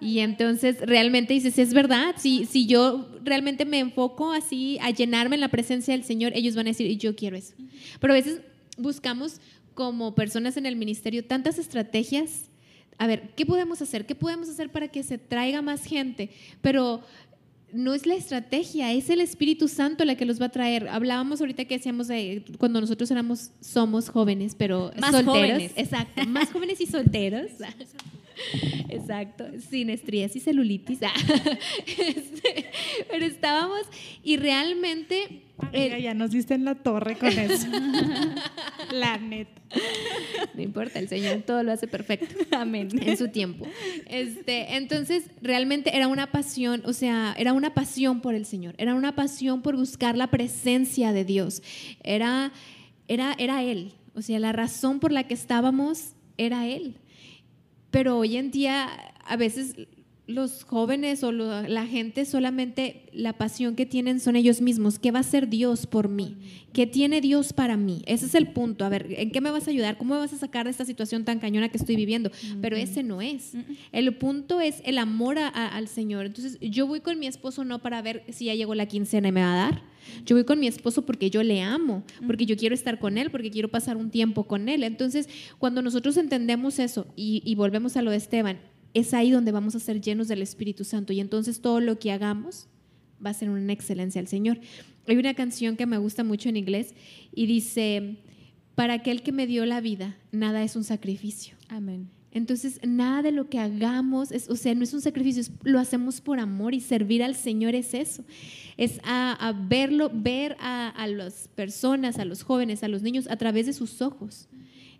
Y 0.00 0.18
entonces 0.18 0.76
realmente 0.80 1.32
dices, 1.34 1.58
es 1.58 1.72
verdad, 1.72 2.14
si, 2.18 2.44
si 2.44 2.66
yo 2.66 3.08
realmente 3.22 3.64
me 3.64 3.78
enfoco 3.78 4.32
así 4.32 4.78
a 4.82 4.90
llenarme 4.90 5.36
en 5.36 5.40
la 5.40 5.48
presencia 5.48 5.94
del 5.94 6.04
Señor, 6.04 6.32
ellos 6.34 6.54
van 6.54 6.66
a 6.66 6.70
decir, 6.70 6.98
yo 6.98 7.16
quiero 7.16 7.36
eso. 7.36 7.54
Pero 8.00 8.12
a 8.12 8.16
veces 8.16 8.40
buscamos 8.76 9.40
como 9.74 10.14
personas 10.14 10.56
en 10.56 10.66
el 10.66 10.76
ministerio 10.76 11.24
tantas 11.24 11.58
estrategias. 11.58 12.50
A 12.98 13.06
ver, 13.06 13.30
¿qué 13.34 13.46
podemos 13.46 13.82
hacer? 13.82 14.06
¿Qué 14.06 14.14
podemos 14.14 14.48
hacer 14.48 14.70
para 14.70 14.88
que 14.88 15.02
se 15.02 15.18
traiga 15.18 15.62
más 15.62 15.84
gente? 15.84 16.30
Pero 16.60 17.02
no 17.72 17.92
es 17.92 18.06
la 18.06 18.14
estrategia, 18.14 18.92
es 18.92 19.10
el 19.10 19.20
Espíritu 19.20 19.66
Santo 19.66 20.04
la 20.04 20.14
que 20.14 20.24
los 20.24 20.40
va 20.40 20.46
a 20.46 20.50
traer. 20.50 20.88
Hablábamos 20.88 21.40
ahorita 21.40 21.64
que 21.64 21.76
decíamos 21.76 22.06
de 22.06 22.44
cuando 22.58 22.80
nosotros 22.80 23.10
éramos, 23.10 23.50
somos 23.60 24.08
jóvenes, 24.08 24.54
pero 24.54 24.92
más 25.00 25.10
solteros. 25.10 25.34
Jóvenes. 25.34 25.72
Exacto, 25.76 26.24
más 26.26 26.52
jóvenes 26.52 26.80
y 26.80 26.86
solteros. 26.86 27.50
Exacto, 28.88 29.46
sin 29.68 29.90
estrías 29.90 30.34
y 30.36 30.40
celulitis. 30.40 31.00
Este, 31.86 32.66
pero 33.10 33.24
estábamos 33.24 33.82
y 34.22 34.36
realmente... 34.36 35.42
Amiga, 35.58 35.98
ya 35.98 36.14
nos 36.14 36.30
diste 36.30 36.54
en 36.54 36.64
la 36.64 36.74
torre 36.74 37.16
con 37.16 37.28
eso. 37.38 37.68
la 38.92 39.18
neta. 39.18 39.62
No 40.54 40.62
importa, 40.62 40.98
el 40.98 41.08
Señor 41.08 41.42
todo 41.42 41.62
lo 41.62 41.72
hace 41.72 41.86
perfecto. 41.86 42.34
Amén. 42.50 42.88
En 43.00 43.16
su 43.16 43.28
tiempo. 43.28 43.66
Este, 44.06 44.76
entonces, 44.76 45.30
realmente 45.42 45.96
era 45.96 46.08
una 46.08 46.30
pasión, 46.30 46.82
o 46.84 46.92
sea, 46.92 47.34
era 47.38 47.52
una 47.52 47.74
pasión 47.74 48.20
por 48.20 48.34
el 48.34 48.46
Señor, 48.46 48.74
era 48.78 48.94
una 48.94 49.14
pasión 49.14 49.62
por 49.62 49.76
buscar 49.76 50.16
la 50.16 50.28
presencia 50.28 51.12
de 51.12 51.24
Dios. 51.24 51.62
Era, 52.02 52.52
era, 53.08 53.34
era 53.38 53.62
Él. 53.62 53.92
O 54.14 54.22
sea, 54.22 54.38
la 54.38 54.52
razón 54.52 55.00
por 55.00 55.12
la 55.12 55.24
que 55.24 55.34
estábamos 55.34 56.14
era 56.36 56.66
Él. 56.66 56.96
Pero 57.94 58.18
hoy 58.18 58.38
en 58.38 58.50
día, 58.50 58.88
a 59.24 59.36
veces 59.36 59.76
los 60.26 60.64
jóvenes 60.64 61.22
o 61.22 61.32
lo, 61.32 61.62
la 61.62 61.86
gente 61.86 62.24
solamente 62.24 63.02
la 63.12 63.34
pasión 63.34 63.76
que 63.76 63.84
tienen 63.84 64.20
son 64.20 64.36
ellos 64.36 64.62
mismos. 64.62 64.98
¿Qué 64.98 65.10
va 65.10 65.18
a 65.18 65.20
hacer 65.20 65.48
Dios 65.48 65.86
por 65.86 66.08
mí? 66.08 66.36
¿Qué 66.72 66.86
tiene 66.86 67.20
Dios 67.20 67.52
para 67.52 67.76
mí? 67.76 68.02
Ese 68.06 68.26
es 68.26 68.34
el 68.34 68.48
punto. 68.48 68.86
A 68.86 68.88
ver, 68.88 69.06
¿en 69.10 69.30
qué 69.30 69.42
me 69.42 69.50
vas 69.50 69.68
a 69.68 69.70
ayudar? 69.70 69.98
¿Cómo 69.98 70.14
me 70.14 70.20
vas 70.20 70.32
a 70.32 70.38
sacar 70.38 70.64
de 70.64 70.70
esta 70.70 70.86
situación 70.86 71.24
tan 71.24 71.40
cañona 71.40 71.68
que 71.68 71.76
estoy 71.76 71.96
viviendo? 71.96 72.30
Pero 72.62 72.76
ese 72.76 73.02
no 73.02 73.20
es. 73.20 73.52
El 73.92 74.14
punto 74.16 74.60
es 74.60 74.80
el 74.84 74.98
amor 74.98 75.38
a, 75.38 75.48
a, 75.48 75.68
al 75.68 75.88
Señor. 75.88 76.24
Entonces, 76.24 76.58
yo 76.60 76.86
voy 76.86 77.00
con 77.00 77.18
mi 77.18 77.26
esposo 77.26 77.64
no 77.64 77.80
para 77.80 78.00
ver 78.00 78.24
si 78.30 78.46
ya 78.46 78.54
llegó 78.54 78.74
la 78.74 78.86
quincena 78.86 79.28
y 79.28 79.32
me 79.32 79.42
va 79.42 79.52
a 79.52 79.56
dar. 79.56 79.82
Yo 80.24 80.36
voy 80.36 80.44
con 80.44 80.58
mi 80.58 80.66
esposo 80.66 81.04
porque 81.04 81.30
yo 81.30 81.42
le 81.42 81.62
amo, 81.62 82.02
porque 82.26 82.46
yo 82.46 82.56
quiero 82.56 82.74
estar 82.74 82.98
con 82.98 83.18
él, 83.18 83.30
porque 83.30 83.50
quiero 83.50 83.68
pasar 83.68 83.96
un 83.96 84.10
tiempo 84.10 84.44
con 84.44 84.68
él. 84.68 84.84
Entonces, 84.84 85.28
cuando 85.58 85.82
nosotros 85.82 86.16
entendemos 86.16 86.78
eso 86.78 87.06
y, 87.14 87.42
y 87.44 87.54
volvemos 87.54 87.96
a 87.96 88.02
lo 88.02 88.10
de 88.10 88.16
Esteban, 88.18 88.58
es 88.94 89.12
ahí 89.12 89.30
donde 89.30 89.52
vamos 89.52 89.74
a 89.74 89.80
ser 89.80 90.00
llenos 90.00 90.28
del 90.28 90.40
Espíritu 90.40 90.84
Santo 90.84 91.12
y 91.12 91.20
entonces 91.20 91.60
todo 91.60 91.80
lo 91.80 91.98
que 91.98 92.12
hagamos 92.12 92.68
va 93.24 93.30
a 93.30 93.34
ser 93.34 93.50
una 93.50 93.72
excelencia 93.72 94.20
al 94.20 94.28
Señor. 94.28 94.60
Hay 95.06 95.16
una 95.16 95.34
canción 95.34 95.76
que 95.76 95.86
me 95.86 95.98
gusta 95.98 96.24
mucho 96.24 96.48
en 96.48 96.56
inglés 96.56 96.94
y 97.32 97.46
dice, 97.46 98.16
para 98.74 98.94
aquel 98.94 99.22
que 99.22 99.32
me 99.32 99.46
dio 99.46 99.66
la 99.66 99.80
vida, 99.80 100.16
nada 100.32 100.62
es 100.62 100.76
un 100.76 100.84
sacrificio. 100.84 101.56
Amén. 101.68 102.08
Entonces, 102.30 102.80
nada 102.84 103.22
de 103.22 103.30
lo 103.30 103.48
que 103.48 103.60
hagamos, 103.60 104.32
es, 104.32 104.48
o 104.48 104.56
sea, 104.56 104.74
no 104.74 104.82
es 104.82 104.92
un 104.92 105.00
sacrificio, 105.00 105.40
es, 105.40 105.52
lo 105.62 105.78
hacemos 105.78 106.20
por 106.20 106.40
amor 106.40 106.74
y 106.74 106.80
servir 106.80 107.22
al 107.22 107.36
Señor 107.36 107.76
es 107.76 107.94
eso. 107.94 108.24
Es 108.76 108.98
a, 109.04 109.32
a 109.32 109.52
verlo, 109.52 110.10
ver 110.12 110.56
a, 110.58 110.88
a 110.88 111.06
las 111.06 111.48
personas, 111.54 112.18
a 112.18 112.24
los 112.24 112.42
jóvenes, 112.42 112.82
a 112.82 112.88
los 112.88 113.02
niños 113.02 113.28
a 113.30 113.36
través 113.36 113.66
de 113.66 113.72
sus 113.72 114.02
ojos 114.02 114.48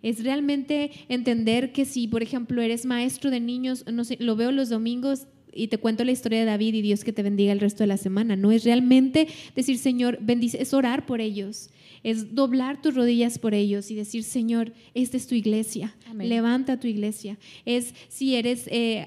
es 0.05 0.23
realmente 0.23 0.91
entender 1.09 1.71
que 1.71 1.83
si, 1.83 2.07
por 2.07 2.21
ejemplo, 2.21 2.61
eres 2.61 2.85
maestro 2.85 3.31
de 3.31 3.39
niños, 3.39 3.83
no 3.91 4.03
sé, 4.03 4.17
lo 4.19 4.35
veo 4.35 4.51
los 4.51 4.69
domingos 4.69 5.25
y 5.51 5.67
te 5.69 5.79
cuento 5.79 6.03
la 6.03 6.11
historia 6.11 6.37
de 6.37 6.45
David 6.45 6.75
y 6.75 6.83
Dios 6.83 7.03
que 7.03 7.11
te 7.11 7.23
bendiga 7.23 7.51
el 7.51 7.59
resto 7.59 7.81
de 7.81 7.87
la 7.87 7.97
semana. 7.97 8.35
No 8.35 8.51
es 8.51 8.63
realmente 8.63 9.27
decir, 9.55 9.79
Señor, 9.79 10.19
bendice, 10.21 10.61
es 10.61 10.75
orar 10.75 11.07
por 11.07 11.21
ellos, 11.21 11.71
es 12.05 12.35
doblar 12.35 12.83
tus 12.83 12.93
rodillas 12.93 13.39
por 13.39 13.55
ellos 13.55 13.89
y 13.89 13.95
decir, 13.95 14.23
Señor, 14.23 14.73
esta 14.93 15.17
es 15.17 15.25
tu 15.25 15.33
iglesia, 15.33 15.95
Amén. 16.07 16.29
levanta 16.29 16.79
tu 16.79 16.85
iglesia. 16.85 17.39
Es 17.65 17.95
si 18.09 18.35
eres 18.35 18.67
eh, 18.67 19.03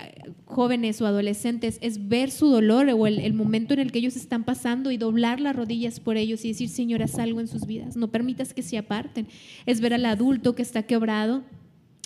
jóvenes 0.46 1.00
o 1.00 1.06
adolescentes, 1.06 1.78
es 1.80 2.08
ver 2.08 2.32
su 2.32 2.48
dolor 2.48 2.88
o 2.88 3.06
el, 3.06 3.20
el, 3.20 3.34
momento 3.34 3.72
en 3.72 3.78
el 3.78 3.92
que 3.92 4.00
ellos 4.00 4.16
están 4.16 4.42
pasando 4.42 4.90
y 4.90 4.96
doblar 4.96 5.40
las 5.40 5.54
rodillas 5.54 6.00
por 6.00 6.16
ellos 6.16 6.44
y 6.44 6.48
decir, 6.48 6.68
Señor, 6.68 7.00
haz 7.04 7.20
algo 7.20 7.38
en 7.38 7.46
sus 7.46 7.66
vidas. 7.66 7.96
No 7.96 8.08
permitas 8.08 8.52
que 8.52 8.62
se 8.62 8.76
aparten. 8.76 9.28
Es 9.64 9.80
ver 9.80 9.94
al 9.94 10.04
adulto 10.04 10.56
que 10.56 10.62
está 10.62 10.82
quebrado 10.82 11.44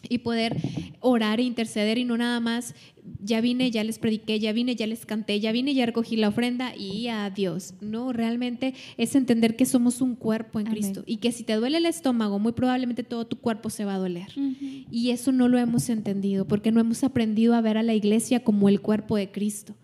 y 0.08 0.18
poder 0.18 0.56
orar 1.00 1.40
e 1.40 1.44
interceder 1.44 1.98
y 1.98 2.04
no 2.04 2.16
nada 2.16 2.40
más, 2.40 2.74
ya 3.22 3.40
vine, 3.40 3.70
ya 3.70 3.84
les 3.84 3.98
prediqué, 3.98 4.38
ya 4.38 4.52
vine, 4.52 4.76
ya 4.76 4.86
les 4.86 5.06
canté, 5.06 5.40
ya 5.40 5.52
vine, 5.52 5.74
ya 5.74 5.86
recogí 5.86 6.16
la 6.16 6.28
ofrenda 6.28 6.74
y 6.76 7.08
adiós. 7.08 7.74
No, 7.80 8.12
realmente 8.12 8.74
es 8.96 9.14
entender 9.14 9.56
que 9.56 9.66
somos 9.66 10.00
un 10.00 10.14
cuerpo 10.14 10.60
en 10.60 10.68
Amén. 10.68 10.80
Cristo 10.80 11.02
y 11.06 11.16
que 11.16 11.32
si 11.32 11.44
te 11.44 11.54
duele 11.54 11.78
el 11.78 11.86
estómago, 11.86 12.38
muy 12.38 12.52
probablemente 12.52 13.02
todo 13.02 13.26
tu 13.26 13.38
cuerpo 13.38 13.70
se 13.70 13.84
va 13.84 13.94
a 13.94 13.98
doler. 13.98 14.28
Uh 14.36 14.40
-huh. 14.40 14.86
Y 14.90 15.10
eso 15.10 15.32
no 15.32 15.48
lo 15.48 15.58
hemos 15.58 15.88
entendido 15.88 16.46
porque 16.46 16.70
no 16.70 16.80
hemos 16.80 17.04
aprendido 17.04 17.54
a 17.54 17.60
ver 17.60 17.78
a 17.78 17.82
la 17.82 17.94
iglesia 17.94 18.44
como 18.44 18.68
el 18.68 18.80
cuerpo 18.80 19.16
de 19.16 19.30
Cristo 19.30 19.74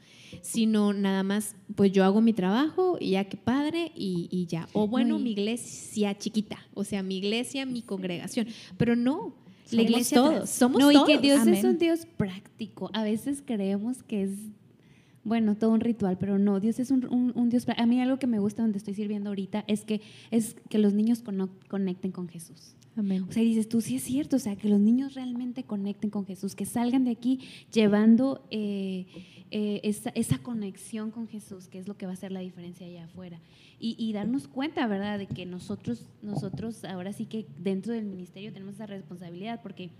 sino 0.42 0.92
nada 0.92 1.22
más, 1.22 1.56
pues 1.74 1.92
yo 1.92 2.04
hago 2.04 2.20
mi 2.20 2.32
trabajo 2.32 2.96
y 3.00 3.10
ya 3.10 3.24
que 3.24 3.36
padre 3.36 3.92
y, 3.94 4.28
y 4.30 4.46
ya. 4.46 4.68
O 4.72 4.86
bueno, 4.86 5.14
Muy. 5.14 5.24
mi 5.24 5.30
iglesia 5.32 6.16
chiquita, 6.16 6.58
o 6.74 6.84
sea, 6.84 7.02
mi 7.02 7.18
iglesia, 7.18 7.66
mi 7.66 7.82
congregación, 7.82 8.46
pero 8.76 8.96
no, 8.96 9.34
la 9.70 9.82
iglesia 9.82 10.16
todos. 10.16 10.50
Somos 10.50 10.80
no, 10.80 10.90
todos. 10.90 11.08
y 11.08 11.12
que 11.12 11.18
Dios 11.18 11.40
Amén. 11.40 11.54
es 11.54 11.64
un 11.64 11.78
Dios 11.78 12.06
práctico. 12.16 12.90
A 12.92 13.02
veces 13.02 13.42
creemos 13.44 14.02
que 14.02 14.22
es 14.22 14.30
bueno, 15.24 15.56
todo 15.56 15.72
un 15.72 15.80
ritual, 15.80 16.16
pero 16.18 16.38
no, 16.38 16.58
Dios 16.58 16.78
es 16.80 16.90
un, 16.90 17.48
Dios. 17.50 17.66
A 17.76 17.86
mí 17.86 18.00
algo 18.00 18.18
que 18.18 18.26
me 18.26 18.38
gusta 18.38 18.62
donde 18.62 18.78
estoy 18.78 18.94
sirviendo 18.94 19.28
ahorita 19.28 19.62
es 19.66 19.84
que, 19.84 20.00
es 20.30 20.56
que 20.70 20.78
los 20.78 20.94
niños 20.94 21.22
conecten 21.68 22.12
con 22.12 22.28
Jesús. 22.28 22.74
Amén. 22.98 23.24
O 23.28 23.32
sea, 23.32 23.44
dices 23.44 23.68
tú, 23.68 23.80
sí 23.80 23.96
es 23.96 24.02
cierto, 24.02 24.36
o 24.36 24.38
sea, 24.40 24.56
que 24.56 24.68
los 24.68 24.80
niños 24.80 25.14
realmente 25.14 25.62
conecten 25.62 26.10
con 26.10 26.26
Jesús, 26.26 26.56
que 26.56 26.66
salgan 26.66 27.04
de 27.04 27.12
aquí 27.12 27.40
llevando 27.72 28.44
eh, 28.50 29.06
eh, 29.52 29.80
esa, 29.84 30.38
conexión 30.38 31.12
con 31.12 31.28
Jesús, 31.28 31.68
que 31.68 31.78
es 31.78 31.86
lo 31.86 31.96
que 31.96 32.06
va 32.06 32.12
a 32.12 32.14
hacer 32.14 32.32
la 32.32 32.40
diferencia 32.40 32.86
allá 32.86 33.04
afuera. 33.04 33.40
Y, 33.78 33.94
y, 33.96 34.12
darnos 34.12 34.48
cuenta, 34.48 34.84
¿verdad?, 34.88 35.16
de 35.16 35.28
que 35.28 35.46
nosotros, 35.46 36.10
nosotros 36.22 36.84
ahora 36.84 37.12
sí 37.12 37.26
que 37.26 37.46
dentro 37.58 37.92
del 37.92 38.04
ministerio 38.04 38.52
tenemos 38.52 38.74
esa 38.74 38.86
responsabilidad, 38.86 39.62
porque 39.62 39.90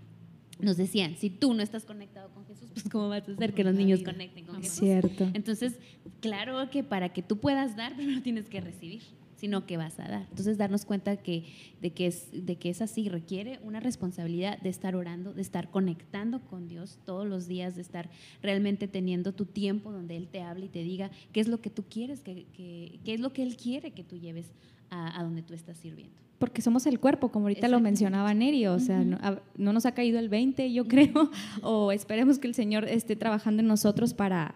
nos 0.59 0.75
decían, 0.75 1.15
si 1.15 1.29
tú 1.29 1.53
no 1.53 1.63
estás 1.63 1.85
conectado 1.85 2.29
con 2.33 2.45
Jesús, 2.45 2.69
pues 2.73 2.89
cómo 2.89 3.07
vas 3.07 3.27
a 3.29 3.31
hacer 3.31 3.53
que 3.53 3.63
los 3.63 3.75
niños 3.75 4.03
conecten 4.03 4.45
con 4.45 4.57
Jesús. 4.61 4.79
Cierto. 4.79 5.29
Entonces, 5.33 5.79
claro 6.19 6.69
que 6.69 6.83
para 6.83 7.13
que 7.13 7.21
tú 7.23 7.37
puedas 7.37 7.77
dar, 7.77 7.95
primero 7.95 8.21
tienes 8.21 8.49
que 8.49 8.59
recibir, 8.59 9.03
sino 9.39 9.65
que 9.65 9.77
vas 9.77 9.99
a 9.99 10.07
dar. 10.07 10.27
Entonces, 10.29 10.57
darnos 10.57 10.85
cuenta 10.85 11.17
que, 11.17 11.45
de, 11.81 11.91
que 11.91 12.07
es, 12.07 12.29
de 12.31 12.57
que 12.57 12.69
es 12.69 12.81
así, 12.81 13.09
requiere 13.09 13.59
una 13.63 13.79
responsabilidad 13.79 14.59
de 14.59 14.69
estar 14.69 14.95
orando, 14.95 15.33
de 15.33 15.41
estar 15.41 15.71
conectando 15.71 16.41
con 16.41 16.67
Dios 16.67 16.99
todos 17.05 17.27
los 17.27 17.47
días, 17.47 17.75
de 17.75 17.81
estar 17.81 18.09
realmente 18.41 18.87
teniendo 18.87 19.33
tu 19.33 19.45
tiempo 19.45 19.91
donde 19.91 20.17
Él 20.17 20.27
te 20.27 20.41
hable 20.41 20.65
y 20.65 20.69
te 20.69 20.83
diga 20.83 21.11
qué 21.31 21.39
es 21.39 21.47
lo 21.47 21.61
que 21.61 21.69
tú 21.69 21.83
quieres, 21.89 22.21
qué, 22.21 22.45
qué, 22.53 23.13
es 23.13 23.19
lo 23.19 23.33
que 23.33 23.43
Él 23.43 23.55
quiere 23.57 23.91
que 23.91 24.03
tú 24.03 24.17
lleves 24.17 24.51
a 24.91 25.21
donde 25.23 25.43
tú 25.43 25.53
estás 25.53 25.77
sirviendo. 25.77 26.19
Porque 26.39 26.61
somos 26.61 26.87
el 26.87 27.01
cuerpo, 27.01 27.29
como 27.29 27.45
ahorita 27.45 27.67
lo 27.67 27.81
mencionaba 27.81 28.33
Neri, 28.33 28.65
o 28.67 28.79
sea, 28.79 29.03
no, 29.03 29.73
nos 29.73 29.85
ha 29.85 29.91
caído 29.91 30.19
el 30.19 30.29
20, 30.29 30.71
yo 30.71 30.87
creo, 30.87 31.29
o 31.61 31.91
esperemos 31.91 32.39
que 32.39 32.47
el 32.47 32.55
Señor 32.55 32.85
esté 32.85 33.17
trabajando 33.17 33.61
en 33.61 33.67
nosotros 33.67 34.13
para, 34.13 34.55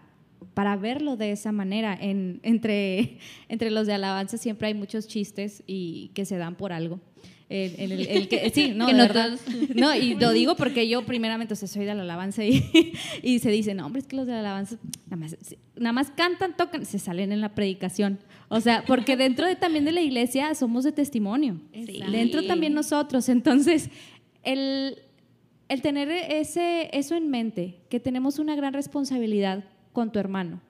para 0.54 0.76
verlo 0.76 1.16
de 1.16 1.32
esa 1.32 1.52
manera. 1.52 1.96
En, 1.98 2.40
entre, 2.42 3.18
entre 3.48 3.70
los 3.70 3.86
de 3.86 3.94
alabanza 3.94 4.36
siempre 4.36 4.68
hay 4.68 4.74
muchos 4.74 5.06
chistes 5.06 5.62
y 5.66 6.10
que 6.14 6.24
se 6.24 6.36
dan 6.36 6.56
por 6.56 6.72
algo. 6.72 7.00
El, 7.48 8.28
que, 8.28 8.50
sí, 8.54 8.72
no, 8.74 8.88
no, 9.74 9.94
y 9.94 10.14
lo 10.14 10.32
digo 10.32 10.56
porque 10.56 10.88
yo 10.88 11.04
primeramente, 11.04 11.54
o 11.54 11.56
sea, 11.56 11.68
soy 11.68 11.84
de 11.84 11.94
la 11.94 12.02
alabanza 12.02 12.44
y, 12.44 12.92
y 13.22 13.38
se 13.38 13.50
dice, 13.50 13.74
no, 13.74 13.86
hombre, 13.86 14.00
es 14.00 14.08
que 14.08 14.16
los 14.16 14.26
de 14.26 14.32
la 14.32 14.40
alabanza 14.40 14.76
nada 15.06 15.16
más, 15.16 15.36
nada 15.76 15.92
más 15.92 16.10
cantan, 16.10 16.56
tocan, 16.56 16.84
se 16.86 16.98
salen 16.98 17.32
en 17.32 17.40
la 17.40 17.54
predicación. 17.54 18.18
O 18.48 18.60
sea, 18.60 18.84
porque 18.86 19.16
dentro 19.16 19.46
de, 19.46 19.56
también 19.56 19.84
de 19.84 19.92
la 19.92 20.00
iglesia 20.00 20.54
somos 20.54 20.84
de 20.84 20.92
testimonio. 20.92 21.60
Dentro 22.10 22.44
también 22.46 22.74
nosotros. 22.74 23.28
Entonces, 23.28 23.90
el, 24.42 24.98
el 25.68 25.82
tener 25.82 26.08
ese, 26.10 26.90
eso 26.92 27.16
en 27.16 27.30
mente, 27.30 27.80
que 27.88 28.00
tenemos 28.00 28.38
una 28.38 28.54
gran 28.54 28.72
responsabilidad 28.72 29.64
con 29.94 30.12
tu 30.12 30.18
hermano, 30.18 30.60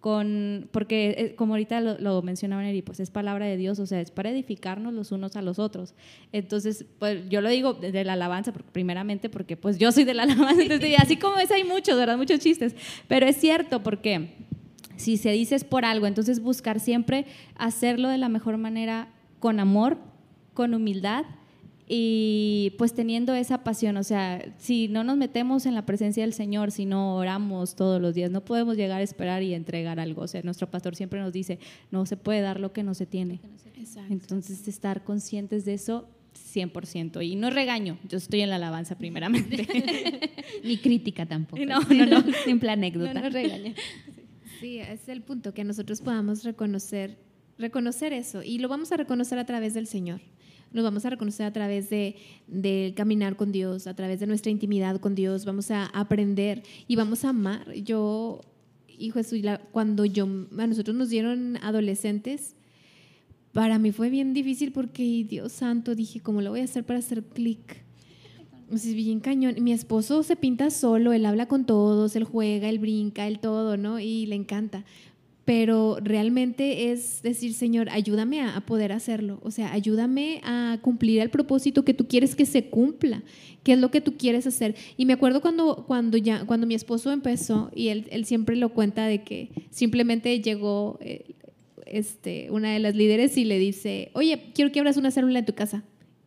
con, 0.00 0.68
porque 0.70 1.14
eh, 1.18 1.34
como 1.34 1.54
ahorita 1.54 1.80
lo, 1.80 1.98
lo 1.98 2.22
mencionaba 2.22 2.62
Neri, 2.62 2.80
pues 2.80 3.00
es 3.00 3.10
palabra 3.10 3.44
de 3.44 3.56
Dios, 3.56 3.80
o 3.80 3.86
sea, 3.86 4.00
es 4.00 4.12
para 4.12 4.30
edificarnos 4.30 4.94
los 4.94 5.10
unos 5.12 5.34
a 5.36 5.42
los 5.42 5.58
otros. 5.58 5.94
Entonces, 6.32 6.86
pues 6.98 7.28
yo 7.28 7.40
lo 7.40 7.50
digo 7.50 7.74
de 7.74 8.04
la 8.04 8.12
alabanza, 8.14 8.52
primeramente 8.52 9.28
porque 9.28 9.56
pues 9.56 9.76
yo 9.78 9.90
soy 9.92 10.04
de 10.04 10.14
la 10.14 10.22
alabanza, 10.24 10.62
así 10.98 11.16
como 11.16 11.36
es 11.38 11.50
hay 11.50 11.64
muchos, 11.64 11.98
¿verdad? 11.98 12.16
Muchos 12.16 12.38
chistes, 12.38 12.76
pero 13.08 13.26
es 13.26 13.36
cierto 13.36 13.82
porque 13.82 14.30
si 14.96 15.16
se 15.16 15.32
dice 15.32 15.56
es 15.56 15.64
por 15.64 15.84
algo, 15.84 16.06
entonces 16.06 16.40
buscar 16.40 16.78
siempre 16.78 17.26
hacerlo 17.56 18.08
de 18.08 18.18
la 18.18 18.28
mejor 18.28 18.56
manera 18.56 19.08
con 19.40 19.58
amor, 19.58 19.98
con 20.54 20.72
humildad 20.72 21.24
y 21.90 22.74
pues 22.76 22.92
teniendo 22.92 23.34
esa 23.34 23.64
pasión, 23.64 23.96
o 23.96 24.02
sea, 24.02 24.44
si 24.58 24.88
no 24.88 25.04
nos 25.04 25.16
metemos 25.16 25.64
en 25.64 25.74
la 25.74 25.86
presencia 25.86 26.22
del 26.22 26.34
Señor, 26.34 26.70
si 26.70 26.84
no 26.84 27.16
oramos 27.16 27.76
todos 27.76 28.00
los 28.00 28.14
días, 28.14 28.30
no 28.30 28.44
podemos 28.44 28.76
llegar 28.76 29.00
a 29.00 29.02
esperar 29.02 29.42
y 29.42 29.54
entregar 29.54 29.98
algo. 29.98 30.22
O 30.22 30.28
sea, 30.28 30.42
nuestro 30.42 30.70
pastor 30.70 30.94
siempre 30.96 31.18
nos 31.20 31.32
dice, 31.32 31.58
no 31.90 32.04
se 32.04 32.18
puede 32.18 32.42
dar 32.42 32.60
lo 32.60 32.74
que 32.74 32.82
no 32.82 32.92
se 32.92 33.06
tiene. 33.06 33.40
Entonces, 34.10 34.68
estar 34.68 35.02
conscientes 35.02 35.64
de 35.64 35.74
eso 35.74 36.10
100%. 36.54 37.24
Y 37.26 37.36
no 37.36 37.48
regaño, 37.48 37.98
yo 38.06 38.18
estoy 38.18 38.42
en 38.42 38.50
la 38.50 38.56
alabanza 38.56 38.98
primeramente. 38.98 39.66
Ni 40.64 40.76
crítica 40.76 41.24
tampoco. 41.24 41.64
No, 41.64 41.80
no, 41.80 42.06
no. 42.06 42.24
Simple 42.44 42.70
anécdota. 42.70 43.14
No, 43.14 43.22
no 43.22 43.30
regaño. 43.30 43.72
Sí, 44.60 44.78
es 44.78 45.08
el 45.08 45.22
punto, 45.22 45.54
que 45.54 45.64
nosotros 45.64 46.02
podamos 46.02 46.44
reconocer, 46.44 47.16
reconocer 47.56 48.12
eso 48.12 48.42
y 48.42 48.58
lo 48.58 48.68
vamos 48.68 48.92
a 48.92 48.98
reconocer 48.98 49.38
a 49.38 49.46
través 49.46 49.72
del 49.72 49.86
Señor. 49.86 50.20
Nos 50.72 50.84
vamos 50.84 51.04
a 51.04 51.10
reconocer 51.10 51.46
a 51.46 51.52
través 51.52 51.88
de, 51.90 52.16
de 52.46 52.92
caminar 52.96 53.36
con 53.36 53.52
Dios, 53.52 53.86
a 53.86 53.94
través 53.94 54.20
de 54.20 54.26
nuestra 54.26 54.50
intimidad 54.50 55.00
con 55.00 55.14
Dios, 55.14 55.44
vamos 55.44 55.70
a 55.70 55.86
aprender 55.86 56.62
y 56.86 56.96
vamos 56.96 57.24
a 57.24 57.30
amar. 57.30 57.72
Yo, 57.74 58.40
hijo 58.98 59.18
Jesús, 59.18 59.40
cuando 59.70 60.04
yo, 60.04 60.24
a 60.24 60.66
nosotros 60.66 60.96
nos 60.96 61.08
dieron 61.08 61.56
adolescentes, 61.62 62.54
para 63.52 63.78
mí 63.78 63.92
fue 63.92 64.10
bien 64.10 64.34
difícil 64.34 64.72
porque, 64.72 65.26
Dios 65.28 65.52
santo, 65.52 65.94
dije, 65.94 66.20
¿cómo 66.20 66.42
lo 66.42 66.50
voy 66.50 66.60
a 66.60 66.64
hacer 66.64 66.84
para 66.84 66.98
hacer 66.98 67.22
clic? 67.22 67.88
es 68.72 68.94
bien 68.94 69.20
cañón. 69.20 69.54
Mi 69.60 69.72
esposo 69.72 70.22
se 70.22 70.36
pinta 70.36 70.70
solo, 70.70 71.12
él 71.12 71.24
habla 71.26 71.46
con 71.46 71.64
todos, 71.64 72.16
él 72.16 72.24
juega, 72.24 72.68
él 72.68 72.78
brinca, 72.78 73.26
él 73.26 73.38
todo, 73.38 73.76
¿no? 73.76 73.98
Y 73.98 74.26
le 74.26 74.36
encanta. 74.36 74.84
Pero 75.48 75.96
realmente 76.02 76.92
es 76.92 77.22
decir, 77.22 77.54
Señor, 77.54 77.88
ayúdame 77.88 78.42
a, 78.42 78.60
poder 78.66 78.92
hacerlo. 78.92 79.40
O 79.42 79.50
sea, 79.50 79.72
ayúdame 79.72 80.42
a 80.44 80.76
cumplir 80.82 81.22
el 81.22 81.30
propósito 81.30 81.86
que 81.86 81.94
tú 81.94 82.06
quieres 82.06 82.36
que 82.36 82.44
se 82.44 82.66
cumpla. 82.66 83.22
¿Qué 83.62 83.72
es 83.72 83.78
lo 83.78 83.90
que 83.90 84.02
tú 84.02 84.18
quieres 84.18 84.46
hacer? 84.46 84.74
Y 84.98 85.06
me 85.06 85.14
acuerdo 85.14 85.40
cuando, 85.40 85.86
cuando, 85.86 86.18
ya, 86.18 86.44
cuando 86.44 86.66
mi 86.66 86.74
esposo 86.74 87.12
empezó, 87.12 87.70
y 87.74 87.88
él, 87.88 88.08
él 88.10 88.26
siempre 88.26 88.56
lo 88.56 88.74
cuenta 88.74 89.06
de 89.06 89.24
que 89.24 89.48
simplemente 89.70 90.38
llegó 90.42 90.98
eh, 91.00 91.34
este, 91.86 92.50
una 92.50 92.74
de 92.74 92.80
las 92.80 92.94
líderes 92.94 93.38
y 93.38 93.46
le 93.46 93.58
dice, 93.58 94.10
oye, 94.12 94.50
quiero 94.54 94.70
que 94.70 94.80
abras 94.80 94.98
una 94.98 95.10
célula 95.10 95.38
en 95.38 95.46
tu 95.46 95.54
casa. 95.54 95.82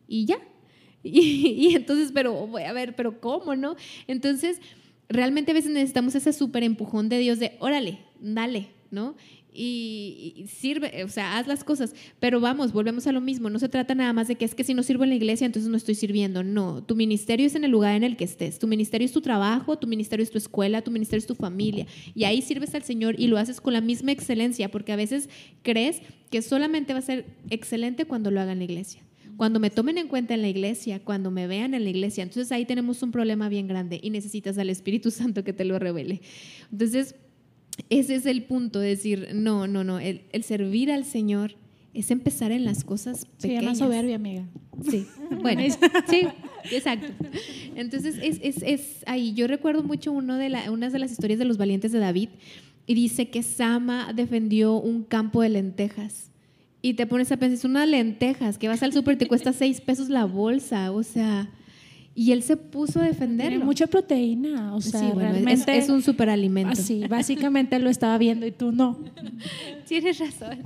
Y 0.08 0.24
ya, 0.24 0.38
Y, 1.04 1.76
entonces, 1.76 2.10
pero 2.12 2.48
voy 2.48 2.62
a 2.62 2.72
ver, 2.72 2.96
pero 2.96 3.20
¿cómo, 3.20 3.54
no? 3.54 3.76
Entonces, 4.08 4.60
realmente 5.08 5.52
a 5.52 5.54
veces 5.54 5.70
necesitamos 5.70 6.16
ese 6.16 6.32
súper 6.32 6.64
empujón 6.64 7.08
de 7.08 7.18
Dios 7.18 7.38
de, 7.38 7.52
órale, 7.60 8.00
dale, 8.20 8.81
¿no? 8.92 9.16
Y, 9.54 10.46
sirve, 10.48 11.04
o 11.04 11.08
sea, 11.08 11.36
haz 11.36 11.46
las 11.46 11.62
cosas, 11.62 11.94
pero 12.20 12.40
vamos, 12.40 12.72
volvemos 12.72 13.06
a 13.06 13.12
lo 13.12 13.20
mismo, 13.20 13.50
no 13.50 13.58
se 13.58 13.68
trata 13.68 13.94
nada 13.94 14.12
más 14.12 14.28
de 14.28 14.36
que 14.36 14.46
es 14.46 14.54
que 14.54 14.64
si 14.64 14.72
no 14.72 14.82
sirvo 14.82 15.04
en 15.04 15.10
la 15.10 15.16
iglesia, 15.16 15.44
entonces 15.44 15.70
no 15.70 15.76
estoy 15.76 15.94
sirviendo, 15.94 16.42
no, 16.42 16.82
tu 16.82 16.96
ministerio 16.96 17.46
es 17.46 17.54
en 17.54 17.64
el 17.64 17.70
lugar 17.70 17.94
en 17.94 18.04
el 18.04 18.16
que 18.16 18.24
estés, 18.24 18.58
tu 18.58 18.66
ministerio 18.66 19.04
es 19.04 19.12
tu 19.12 19.20
trabajo, 19.20 19.76
tu 19.76 19.86
ministerio 19.86 20.22
es 20.22 20.30
tu 20.30 20.38
escuela, 20.38 20.80
tu 20.80 20.90
ministerio 20.90 21.18
es 21.18 21.26
tu 21.26 21.34
familia, 21.34 21.86
y 22.14 22.24
ahí 22.24 22.40
sirves 22.40 22.74
al 22.74 22.82
Señor 22.82 23.18
y 23.18 23.26
lo 23.26 23.36
haces 23.36 23.60
con 23.60 23.74
la 23.74 23.82
misma 23.82 24.12
excelencia, 24.12 24.70
porque 24.70 24.92
a 24.92 24.96
veces 24.96 25.28
crees 25.62 26.00
que 26.30 26.40
solamente 26.40 26.94
va 26.94 27.00
a 27.00 27.02
ser 27.02 27.26
excelente 27.50 28.06
cuando 28.06 28.30
lo 28.30 28.40
haga 28.40 28.52
en 28.52 28.58
la 28.58 28.64
iglesia 28.64 29.02
cuando 29.36 29.58
me 29.60 29.70
tomen 29.70 29.98
en 29.98 30.08
cuenta 30.08 30.34
en 30.34 30.42
la 30.42 30.48
iglesia, 30.48 31.00
cuando 31.00 31.30
me 31.30 31.46
vean 31.46 31.74
en 31.74 31.84
la 31.84 31.90
iglesia. 31.90 32.22
Entonces 32.22 32.52
ahí 32.52 32.64
tenemos 32.64 33.02
un 33.02 33.10
problema 33.10 33.48
bien 33.48 33.66
grande 33.66 33.98
y 34.02 34.10
necesitas 34.10 34.58
al 34.58 34.70
Espíritu 34.70 35.10
Santo 35.10 35.42
que 35.42 35.52
te 35.52 35.64
lo 35.64 35.78
revele. 35.78 36.20
Entonces, 36.70 37.14
ese 37.90 38.14
es 38.14 38.26
el 38.26 38.44
punto, 38.44 38.78
decir, 38.78 39.28
no, 39.34 39.66
no, 39.66 39.84
no, 39.84 39.98
el, 39.98 40.22
servir 40.42 40.90
al 40.90 41.04
Señor 41.04 41.54
es 41.94 42.10
empezar 42.10 42.52
en 42.52 42.64
las 42.64 42.84
cosas 42.84 43.26
pequeñas. 43.40 43.78
Se 43.78 43.84
soberbia, 43.84 44.16
amiga. 44.16 44.44
Sí, 44.88 45.06
bueno, 45.40 45.62
sí, 46.08 46.26
exacto. 46.70 47.06
Entonces, 47.74 48.16
es, 48.22 48.38
es, 48.42 48.62
es, 48.62 49.04
ahí. 49.06 49.34
Yo 49.34 49.46
recuerdo 49.46 49.82
mucho 49.82 50.12
uno 50.12 50.36
de 50.36 50.48
la, 50.48 50.70
una 50.70 50.88
de 50.88 50.98
las 50.98 51.12
historias 51.12 51.38
de 51.38 51.44
los 51.44 51.58
valientes 51.58 51.92
de 51.92 51.98
David 51.98 52.30
y 52.86 52.94
dice 52.94 53.28
que 53.28 53.42
Sama 53.42 54.12
defendió 54.14 54.74
un 54.74 55.04
campo 55.04 55.42
de 55.42 55.50
lentejas 55.50 56.30
y 56.82 56.94
te 56.94 57.06
pones 57.06 57.30
a 57.30 57.36
pensar, 57.36 57.58
es 57.58 57.64
unas 57.64 57.88
lentejas 57.88 58.58
que 58.58 58.68
vas 58.68 58.82
al 58.82 58.92
súper 58.92 59.14
y 59.14 59.18
te 59.18 59.28
cuesta 59.28 59.52
seis 59.52 59.80
pesos 59.80 60.08
la 60.08 60.24
bolsa, 60.24 60.90
o 60.90 61.04
sea, 61.04 61.48
y 62.14 62.32
él 62.32 62.42
se 62.42 62.56
puso 62.56 63.00
a 63.00 63.04
defenderlo. 63.04 63.50
Tiene 63.50 63.64
mucha 63.64 63.86
proteína, 63.86 64.74
o 64.74 64.80
sea, 64.80 65.12
realmente 65.14 65.76
es, 65.76 65.88
un 65.88 66.02
superalimento. 66.02 66.76
Sí, 66.76 67.04
básicamente 67.08 67.78
lo 67.78 67.88
estaba 67.88 68.18
viendo 68.18 68.46
y 68.46 68.50
tú 68.50 68.70
no. 68.72 68.98
Tienes 69.88 70.18
razón. 70.18 70.62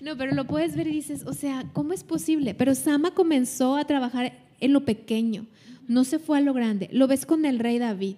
No, 0.00 0.16
pero 0.16 0.34
lo 0.34 0.46
puedes 0.46 0.76
ver 0.76 0.86
y 0.88 0.92
dices, 0.92 1.24
o 1.26 1.34
sea, 1.34 1.64
¿cómo 1.72 1.92
es 1.92 2.04
posible? 2.04 2.54
Pero 2.54 2.74
Sama 2.74 3.10
comenzó 3.10 3.76
a 3.76 3.84
trabajar 3.84 4.32
en 4.60 4.72
lo 4.72 4.84
pequeño, 4.84 5.46
no 5.86 6.04
se 6.04 6.18
fue 6.18 6.38
a 6.38 6.40
lo 6.40 6.54
grande. 6.54 6.88
Lo 6.92 7.06
ves 7.06 7.26
con 7.26 7.44
el 7.44 7.58
rey 7.58 7.78
David. 7.78 8.16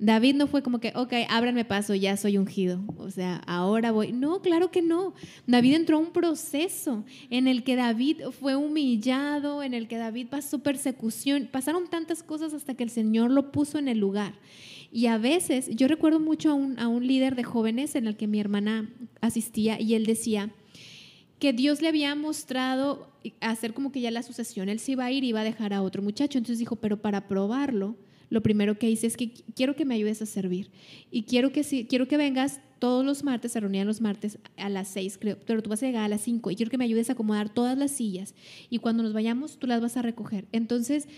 David 0.00 0.34
no 0.34 0.46
fue 0.46 0.62
como 0.62 0.80
que, 0.80 0.94
ok, 0.96 1.12
ábranme 1.28 1.66
paso, 1.66 1.94
ya 1.94 2.16
soy 2.16 2.38
ungido. 2.38 2.80
O 2.96 3.10
sea, 3.10 3.36
ahora 3.46 3.92
voy. 3.92 4.12
No, 4.12 4.40
claro 4.40 4.70
que 4.70 4.80
no. 4.80 5.12
David 5.46 5.74
entró 5.74 5.98
a 5.98 6.00
un 6.00 6.10
proceso 6.10 7.04
en 7.28 7.46
el 7.46 7.62
que 7.64 7.76
David 7.76 8.22
fue 8.40 8.56
humillado, 8.56 9.62
en 9.62 9.74
el 9.74 9.88
que 9.88 9.98
David 9.98 10.28
pasó 10.30 10.60
persecución. 10.60 11.50
Pasaron 11.52 11.86
tantas 11.88 12.22
cosas 12.22 12.54
hasta 12.54 12.72
que 12.72 12.82
el 12.82 12.88
Señor 12.88 13.30
lo 13.30 13.52
puso 13.52 13.78
en 13.78 13.88
el 13.88 13.98
lugar. 13.98 14.32
Y 14.90 15.06
a 15.06 15.18
veces, 15.18 15.68
yo 15.68 15.86
recuerdo 15.86 16.18
mucho 16.18 16.50
a 16.50 16.54
un, 16.54 16.78
a 16.78 16.88
un 16.88 17.06
líder 17.06 17.36
de 17.36 17.44
jóvenes 17.44 17.94
en 17.94 18.06
el 18.06 18.16
que 18.16 18.26
mi 18.26 18.40
hermana 18.40 18.88
asistía 19.20 19.78
y 19.78 19.94
él 19.94 20.06
decía 20.06 20.50
que 21.38 21.52
Dios 21.52 21.82
le 21.82 21.88
había 21.88 22.14
mostrado 22.14 23.10
hacer 23.40 23.74
como 23.74 23.92
que 23.92 24.00
ya 24.00 24.10
la 24.10 24.22
sucesión, 24.22 24.70
él 24.70 24.80
se 24.80 24.92
iba 24.92 25.04
a 25.04 25.12
ir 25.12 25.24
y 25.24 25.28
iba 25.28 25.40
a 25.40 25.44
dejar 25.44 25.74
a 25.74 25.82
otro 25.82 26.02
muchacho. 26.02 26.38
Entonces 26.38 26.58
dijo, 26.58 26.76
pero 26.76 27.02
para 27.02 27.28
probarlo, 27.28 27.96
lo 28.30 28.42
primero 28.42 28.78
que 28.78 28.88
hice 28.88 29.06
es 29.06 29.16
que 29.16 29.32
quiero 29.54 29.76
que 29.76 29.84
me 29.84 29.94
ayudes 29.94 30.22
a 30.22 30.26
servir. 30.26 30.70
Y 31.10 31.24
quiero 31.24 31.52
que, 31.52 31.64
si, 31.64 31.84
quiero 31.84 32.08
que 32.08 32.16
vengas 32.16 32.60
todos 32.78 33.04
los 33.04 33.24
martes, 33.24 33.52
se 33.52 33.60
reunían 33.60 33.86
los 33.86 34.00
martes 34.00 34.38
a 34.56 34.68
las 34.68 34.88
seis, 34.88 35.18
creo, 35.20 35.36
pero 35.44 35.62
tú 35.62 35.68
vas 35.68 35.82
a 35.82 35.86
llegar 35.86 36.04
a 36.04 36.08
las 36.08 36.22
cinco 36.22 36.50
y 36.50 36.56
quiero 36.56 36.70
que 36.70 36.78
me 36.78 36.84
ayudes 36.84 37.10
a 37.10 37.12
acomodar 37.12 37.52
todas 37.52 37.76
las 37.76 37.90
sillas. 37.90 38.34
Y 38.70 38.78
cuando 38.78 39.02
nos 39.02 39.12
vayamos, 39.12 39.58
tú 39.58 39.66
las 39.66 39.82
vas 39.82 39.96
a 39.96 40.02
recoger. 40.02 40.46
Entonces, 40.52 41.08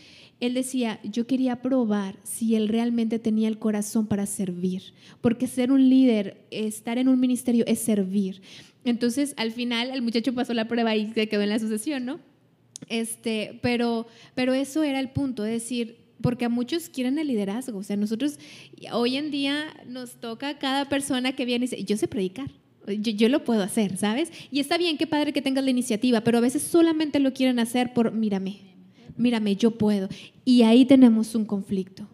él 0.41 0.55
decía, 0.55 0.99
yo 1.05 1.27
quería 1.27 1.63
probar 1.63 2.17
si 2.25 2.57
él 2.57 2.69
realmente 2.69 3.19
tenía 3.21 3.47
el 3.47 3.59
corazón 3.59 4.07
para 4.07 4.27
servir, 4.27 4.83
porque 5.21 5.47
ser 5.47 5.71
un 5.71 5.89
líder, 5.89 6.45
estar 6.51 6.99
en 6.99 7.09
un 7.09 7.21
ministerio 7.21 7.65
es 7.69 7.79
servir. 7.79 8.43
Entonces, 8.85 9.35
al 9.37 9.53
final, 9.53 9.91
el 9.91 10.03
muchacho 10.03 10.35
pasó 10.35 10.55
la 10.55 10.67
prueba 10.67 10.97
y 10.97 11.13
se 11.13 11.29
quedó 11.29 11.43
en 11.43 11.51
la 11.51 11.61
sucesión, 11.61 12.05
¿no? 12.05 12.19
Este, 12.89 13.61
pero, 13.63 14.09
pero 14.35 14.55
eso 14.55 14.83
era 14.83 14.99
el 14.99 15.11
punto, 15.11 15.45
es 15.45 15.53
decir, 15.53 16.02
porque 16.23 16.45
a 16.45 16.49
muchos 16.49 16.89
quieren 16.89 17.19
el 17.19 17.27
liderazgo. 17.29 17.79
O 17.79 17.83
sea, 17.83 17.97
nosotros 17.97 18.39
hoy 18.93 19.17
en 19.17 19.31
día 19.31 19.67
nos 19.87 20.17
toca 20.17 20.49
a 20.49 20.59
cada 20.59 20.89
persona 20.89 21.33
que 21.33 21.45
viene 21.45 21.67
y 21.67 21.69
dice, 21.69 21.85
yo 21.85 21.97
sé 21.97 22.09
predicar. 22.09 22.51
Yo, 22.87 23.13
yo, 23.13 23.29
lo 23.29 23.45
puedo 23.45 23.63
hacer, 23.63 23.97
¿sabes? 23.97 24.33
Y 24.51 24.59
está 24.59 24.77
bien, 24.77 24.99
qué 24.99 25.07
padre 25.07 25.33
que 25.33 25.41
tengas 25.41 25.63
la 25.63 25.71
iniciativa, 25.71 26.23
pero 26.23 26.39
a 26.39 26.41
veces 26.41 26.63
solamente 26.63 27.21
lo 27.21 27.33
quieren 27.33 27.61
hacer 27.61 27.93
por, 27.93 28.11
mírame, 28.11 28.59
mírame, 29.17 29.55
yo 29.55 29.73
puedo. 29.73 30.09
Y 30.45 30.63
ahí 30.63 30.85
tenemos 30.85 31.37
un 31.37 31.45
conflicto. 31.45 32.09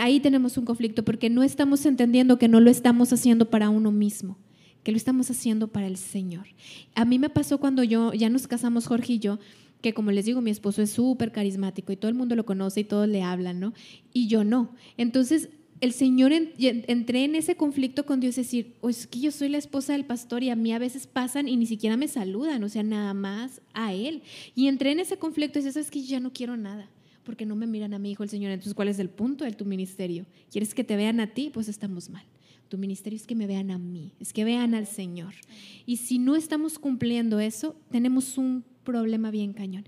Ahí 0.00 0.20
tenemos 0.20 0.58
un 0.58 0.64
conflicto 0.64 1.04
porque 1.04 1.30
no 1.30 1.42
estamos 1.42 1.86
entendiendo 1.86 2.38
que 2.38 2.48
no 2.48 2.60
lo 2.60 2.70
estamos 2.70 3.12
haciendo 3.12 3.48
para 3.48 3.70
uno 3.70 3.92
mismo, 3.92 4.38
que 4.82 4.90
lo 4.90 4.96
estamos 4.96 5.30
haciendo 5.30 5.68
para 5.68 5.86
el 5.86 5.96
Señor. 5.96 6.46
A 6.94 7.04
mí 7.04 7.18
me 7.18 7.30
pasó 7.30 7.58
cuando 7.58 7.84
yo, 7.84 8.12
ya 8.12 8.28
nos 8.28 8.46
casamos 8.46 8.86
Jorge 8.86 9.14
y 9.14 9.18
yo, 9.18 9.38
que 9.80 9.94
como 9.94 10.10
les 10.10 10.24
digo, 10.24 10.40
mi 10.40 10.50
esposo 10.50 10.82
es 10.82 10.90
súper 10.90 11.32
carismático 11.32 11.92
y 11.92 11.96
todo 11.96 12.08
el 12.08 12.16
mundo 12.16 12.34
lo 12.34 12.44
conoce 12.44 12.80
y 12.80 12.84
todos 12.84 13.08
le 13.08 13.22
hablan, 13.22 13.60
¿no? 13.60 13.74
Y 14.12 14.26
yo 14.26 14.44
no. 14.44 14.74
Entonces, 14.96 15.50
el 15.80 15.92
Señor, 15.92 16.32
entré 16.32 17.24
en 17.24 17.34
ese 17.34 17.56
conflicto 17.56 18.04
con 18.04 18.20
Dios, 18.20 18.36
es 18.38 18.46
decir, 18.46 18.74
o 18.80 18.88
es 18.88 19.06
que 19.06 19.20
yo 19.20 19.30
soy 19.30 19.48
la 19.48 19.58
esposa 19.58 19.92
del 19.92 20.04
pastor 20.04 20.42
y 20.42 20.50
a 20.50 20.56
mí 20.56 20.72
a 20.72 20.78
veces 20.78 21.06
pasan 21.06 21.48
y 21.48 21.56
ni 21.56 21.66
siquiera 21.66 21.96
me 21.96 22.08
saludan, 22.08 22.62
o 22.64 22.68
sea, 22.68 22.82
nada 22.82 23.14
más 23.14 23.60
a 23.74 23.92
Él. 23.94 24.22
Y 24.54 24.66
entré 24.66 24.90
en 24.90 25.00
ese 25.00 25.18
conflicto 25.18 25.58
y 25.58 25.62
dices, 25.62 25.76
es 25.76 25.90
que 25.90 26.02
ya 26.02 26.18
no 26.18 26.32
quiero 26.32 26.56
nada, 26.56 26.90
porque 27.22 27.46
no 27.46 27.54
me 27.54 27.66
miran 27.66 27.94
a 27.94 27.98
mi 27.98 28.10
hijo 28.10 28.24
el 28.24 28.28
Señor. 28.28 28.50
Entonces, 28.50 28.74
¿cuál 28.74 28.88
es 28.88 28.98
el 28.98 29.10
punto 29.10 29.44
de 29.44 29.52
tu 29.52 29.64
ministerio? 29.64 30.26
¿Quieres 30.50 30.74
que 30.74 30.82
te 30.82 30.96
vean 30.96 31.20
a 31.20 31.28
ti? 31.28 31.50
Pues 31.52 31.68
estamos 31.68 32.10
mal. 32.10 32.24
Tu 32.68 32.76
ministerio 32.76 33.16
es 33.16 33.26
que 33.26 33.34
me 33.34 33.46
vean 33.46 33.70
a 33.70 33.78
mí, 33.78 34.12
es 34.20 34.32
que 34.32 34.44
vean 34.44 34.74
al 34.74 34.86
Señor. 34.86 35.34
Y 35.86 35.98
si 35.98 36.18
no 36.18 36.36
estamos 36.36 36.78
cumpliendo 36.78 37.40
eso, 37.40 37.76
tenemos 37.90 38.36
un 38.36 38.64
problema 38.88 39.30
bien 39.30 39.52
cañón. 39.52 39.84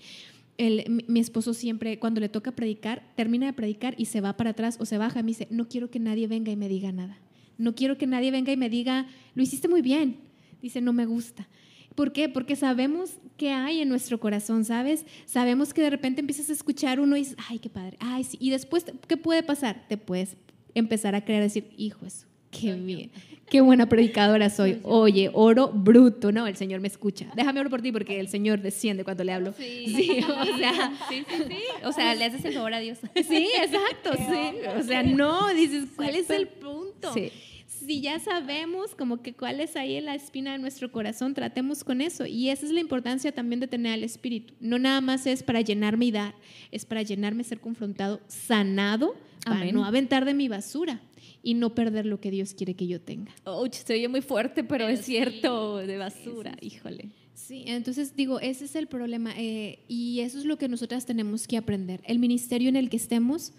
El, 0.58 1.04
mi, 1.08 1.20
esposo 1.20 1.54
siempre, 1.54 1.98
cuando 1.98 2.20
le 2.20 2.28
toca 2.28 2.52
predicar, 2.52 3.02
termina 3.16 3.46
de 3.46 3.54
predicar 3.54 3.94
y 3.96 4.04
se 4.04 4.20
va 4.20 4.36
para 4.36 4.50
atrás 4.50 4.76
o 4.78 4.84
se 4.84 4.98
baja 4.98 5.20
y 5.20 5.22
me 5.22 5.28
dice, 5.28 5.48
no 5.50 5.68
quiero 5.68 5.90
que 5.90 5.98
nadie 5.98 6.26
venga 6.26 6.52
y 6.52 6.56
me 6.56 6.68
diga 6.68 6.92
nada. 6.92 7.18
No 7.56 7.74
quiero 7.74 7.96
que 7.96 8.06
nadie 8.06 8.30
venga 8.30 8.52
y 8.52 8.58
me 8.58 8.68
diga, 8.68 9.06
lo 9.34 9.42
hiciste 9.42 9.68
muy 9.68 9.80
bien. 9.80 10.18
Dice, 10.60 10.82
no 10.82 10.92
me 10.92 11.06
gusta. 11.06 11.48
¿Por 11.94 12.12
qué? 12.12 12.28
Porque 12.28 12.56
sabemos 12.56 13.12
qué 13.38 13.52
hay 13.52 13.80
en 13.80 13.88
nuestro 13.88 14.20
corazón, 14.20 14.66
¿sabes? 14.66 15.06
Sabemos 15.24 15.72
que 15.72 15.80
de 15.80 15.88
repente 15.88 16.20
empiezas 16.20 16.50
a 16.50 16.52
escuchar 16.52 17.00
uno 17.00 17.16
y 17.16 17.20
dices, 17.20 17.36
ay, 17.48 17.58
qué 17.58 17.70
padre, 17.70 17.96
ay, 17.98 18.24
sí. 18.24 18.36
Y 18.38 18.50
después, 18.50 18.84
¿qué 19.08 19.16
puede 19.16 19.42
pasar? 19.42 19.86
Te 19.88 19.96
puedes 19.96 20.36
empezar 20.74 21.14
a 21.14 21.24
creer, 21.24 21.42
decir, 21.42 21.72
hijo, 21.78 22.04
eso, 22.04 22.26
qué 22.50 22.74
bien 22.74 23.10
qué 23.50 23.60
buena 23.60 23.86
predicadora 23.86 24.48
soy. 24.50 24.80
Oye, 24.84 25.30
oro 25.34 25.68
bruto, 25.68 26.32
¿no? 26.32 26.46
El 26.46 26.56
Señor 26.56 26.80
me 26.80 26.88
escucha. 26.88 27.26
Déjame 27.34 27.60
orar 27.60 27.70
por 27.70 27.82
ti 27.82 27.92
porque 27.92 28.18
el 28.18 28.28
Señor 28.28 28.62
desciende 28.62 29.04
cuando 29.04 29.24
le 29.24 29.32
hablo. 29.32 29.52
Sí, 29.58 30.24
o 30.28 30.56
sea, 30.56 30.92
sí, 31.10 31.24
sí, 31.28 31.44
sí. 31.48 31.58
O 31.84 31.92
sea, 31.92 32.14
le 32.14 32.24
haces 32.24 32.44
el 32.46 32.54
favor 32.54 32.72
a 32.72 32.80
Dios. 32.80 32.98
Sí, 33.30 33.48
exacto, 33.62 34.12
sí. 34.16 34.78
O 34.78 34.82
sea, 34.82 35.02
no, 35.02 35.52
dices, 35.52 35.88
¿cuál 35.94 36.14
es 36.14 36.30
el 36.30 36.48
punto? 36.48 37.12
Sí. 37.12 37.30
Si 37.66 38.00
ya 38.00 38.18
sabemos 38.18 38.94
como 38.94 39.22
que 39.22 39.34
cuál 39.34 39.60
es 39.60 39.76
ahí 39.76 40.00
la 40.00 40.14
espina 40.14 40.52
de 40.52 40.58
nuestro 40.58 40.90
corazón, 40.90 41.34
tratemos 41.34 41.84
con 41.84 42.00
eso. 42.00 42.26
Y 42.26 42.50
esa 42.50 42.66
es 42.66 42.72
la 42.72 42.80
importancia 42.80 43.32
también 43.32 43.60
de 43.60 43.68
tener 43.68 43.92
al 43.92 44.04
Espíritu. 44.04 44.54
No 44.60 44.78
nada 44.78 45.00
más 45.00 45.26
es 45.26 45.42
para 45.42 45.60
llenarme 45.60 46.06
y 46.06 46.10
dar, 46.12 46.34
es 46.70 46.84
para 46.84 47.02
llenarme, 47.02 47.44
ser 47.44 47.60
confrontado, 47.60 48.20
sanado, 48.28 49.14
para 49.44 49.70
no 49.72 49.84
aventar 49.84 50.24
de 50.24 50.34
mi 50.34 50.48
basura 50.48 51.00
y 51.42 51.54
no 51.54 51.74
perder 51.74 52.06
lo 52.06 52.20
que 52.20 52.30
Dios 52.30 52.54
quiere 52.54 52.74
que 52.74 52.86
yo 52.86 53.00
tenga. 53.00 53.32
Oh, 53.44 53.66
se 53.70 53.92
oye 53.92 54.08
muy 54.08 54.20
fuerte, 54.20 54.64
pero, 54.64 54.88
es 54.88 55.04
cierto, 55.04 55.78
de 55.78 55.96
basura, 55.96 56.56
híjole. 56.60 57.10
Sí, 57.34 57.64
entonces 57.66 58.14
digo, 58.14 58.38
ese 58.38 58.66
es 58.66 58.76
el 58.76 58.86
problema 58.86 59.32
eh, 59.36 59.80
y 59.88 60.20
eso 60.20 60.38
es 60.38 60.44
lo 60.44 60.58
que 60.58 60.68
nosotras 60.68 61.06
tenemos 61.06 61.48
que 61.48 61.56
aprender. 61.56 62.02
El 62.06 62.18
ministerio 62.18 62.68
en 62.68 62.76
el 62.76 62.90
que 62.90 62.96
estemos 62.96 63.52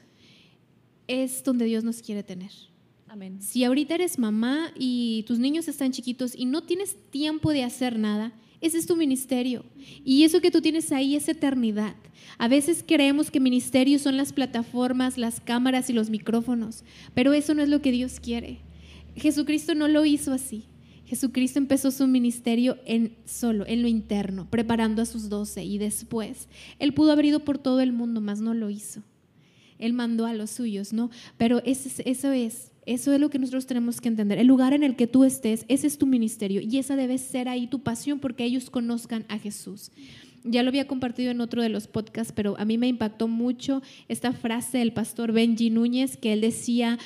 es 1.08 1.44
donde 1.44 1.66
Dios 1.66 1.84
nos 1.84 2.02
quiere 2.02 2.24
tener. 2.24 2.52
Amén. 3.08 3.42
Si 3.42 3.64
ahorita 3.64 3.96
eres 3.96 4.18
mamá 4.18 4.72
y 4.78 5.24
tus 5.28 5.40
niños 5.40 5.68
están 5.68 5.92
chiquitos 5.92 6.34
y 6.38 6.46
no 6.46 6.64
tienes 6.64 6.96
tiempo 7.10 7.52
de 7.52 7.64
hacer 7.64 8.00
nada, 8.00 8.34
ese 8.62 8.78
es 8.78 8.86
tu 8.86 8.96
ministerio. 8.96 9.66
Y 10.06 10.24
eso 10.24 10.40
que 10.40 10.52
tú 10.52 10.62
tienes 10.62 10.92
ahí 10.92 11.16
es 11.16 11.28
eternidad. 11.28 11.96
A 12.38 12.48
veces 12.48 12.84
creemos 12.88 13.32
que 13.32 13.40
ministerios 13.40 14.04
son 14.04 14.18
las 14.18 14.34
plataformas, 14.34 15.18
las 15.18 15.42
cámaras 15.42 15.90
y 15.90 15.94
los 15.94 16.10
micrófonos, 16.10 16.84
pero 17.14 17.34
eso 17.34 17.54
no 17.54 17.64
es 17.64 17.70
lo 17.70 17.82
que 17.82 17.92
Dios 17.92 18.20
quiere. 18.20 18.60
Jesucristo 19.16 19.76
no 19.76 19.88
lo 19.88 20.06
hizo 20.06 20.32
así. 20.32 20.66
Jesucristo 21.06 21.60
empezó 21.60 21.92
su 21.92 22.08
ministerio 22.08 22.78
en 22.86 23.18
solo, 23.26 23.66
en 23.68 23.82
lo 23.82 23.90
interno, 23.90 24.48
preparando 24.50 25.02
a 25.02 25.06
sus 25.06 25.28
doce 25.28 25.64
y 25.66 25.78
después 25.78 26.48
él 26.80 26.94
pudo 26.94 27.12
haber 27.12 27.26
ido 27.26 27.42
por 27.42 27.58
todo 27.58 27.82
el 27.82 27.92
mundo, 27.92 28.22
mas 28.22 28.40
no 28.40 28.54
lo 28.54 28.70
hizo. 28.70 29.04
Él 29.78 29.94
mandó 29.94 30.26
a 30.26 30.34
los 30.34 30.52
suyos, 30.52 30.94
¿no? 30.94 31.10
Pero 31.38 31.62
eso 31.66 32.32
es 32.32 32.71
eso 32.86 33.14
es 33.14 33.20
lo 33.20 33.30
que 33.30 33.38
nosotros 33.38 33.68
tenemos 33.68 34.02
que 34.02 34.10
entender. 34.10 34.40
El 34.40 34.48
lugar 34.48 34.74
en 34.74 34.84
el 34.84 34.96
que 34.96 35.08
tú 35.08 35.24
estés, 35.24 35.66
ese 35.68 35.88
es 35.88 35.98
tu 35.98 36.08
ministerio 36.08 36.62
y 36.62 36.78
esa 36.78 36.96
debe 36.96 37.18
ser 37.18 37.48
ahí 37.48 37.68
tu 37.68 37.80
pasión 37.80 38.20
porque 38.20 38.44
ellos 38.44 38.70
conozcan 38.70 39.26
a 39.30 39.38
Jesús. 39.38 39.92
Ya 40.44 40.64
lo 40.64 40.70
había 40.70 40.88
compartido 40.88 41.30
en 41.30 41.42
otro 41.42 41.62
de 41.62 41.70
los 41.70 41.88
podcasts, 41.88 42.34
pero 42.36 42.56
a 42.58 42.66
mí 42.66 42.80
me 42.80 42.88
impactó 42.88 43.28
mucho 43.28 43.84
esta 44.08 44.34
frase 44.34 44.80
del 44.80 44.94
pastor 44.94 45.32
Benji 45.32 45.70
Núñez 45.70 46.18
que 46.18 46.34
él 46.34 46.42
decía, 46.42 46.98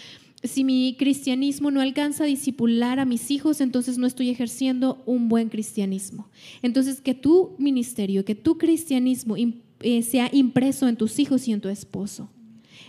si 0.42 0.64
mi 0.64 0.96
cristianismo 0.98 1.72
no 1.72 1.82
alcanza 1.82 2.24
a 2.24 2.28
disipular 2.28 3.00
a 3.00 3.06
mis 3.06 3.30
hijos, 3.32 3.60
entonces 3.60 3.98
no 3.98 4.08
estoy 4.08 4.30
ejerciendo 4.30 5.04
un 5.06 5.28
buen 5.28 5.50
cristianismo. 5.50 6.30
Entonces, 6.62 7.02
que 7.02 7.16
tu 7.16 7.56
ministerio, 7.58 8.24
que 8.24 8.36
tu 8.36 8.58
cristianismo 8.58 9.36
eh, 9.82 10.02
sea 10.04 10.30
impreso 10.32 10.88
en 10.88 10.96
tus 10.96 11.20
hijos 11.20 11.48
y 11.50 11.52
en 11.52 11.60
tu 11.60 11.68
esposo, 11.68 12.30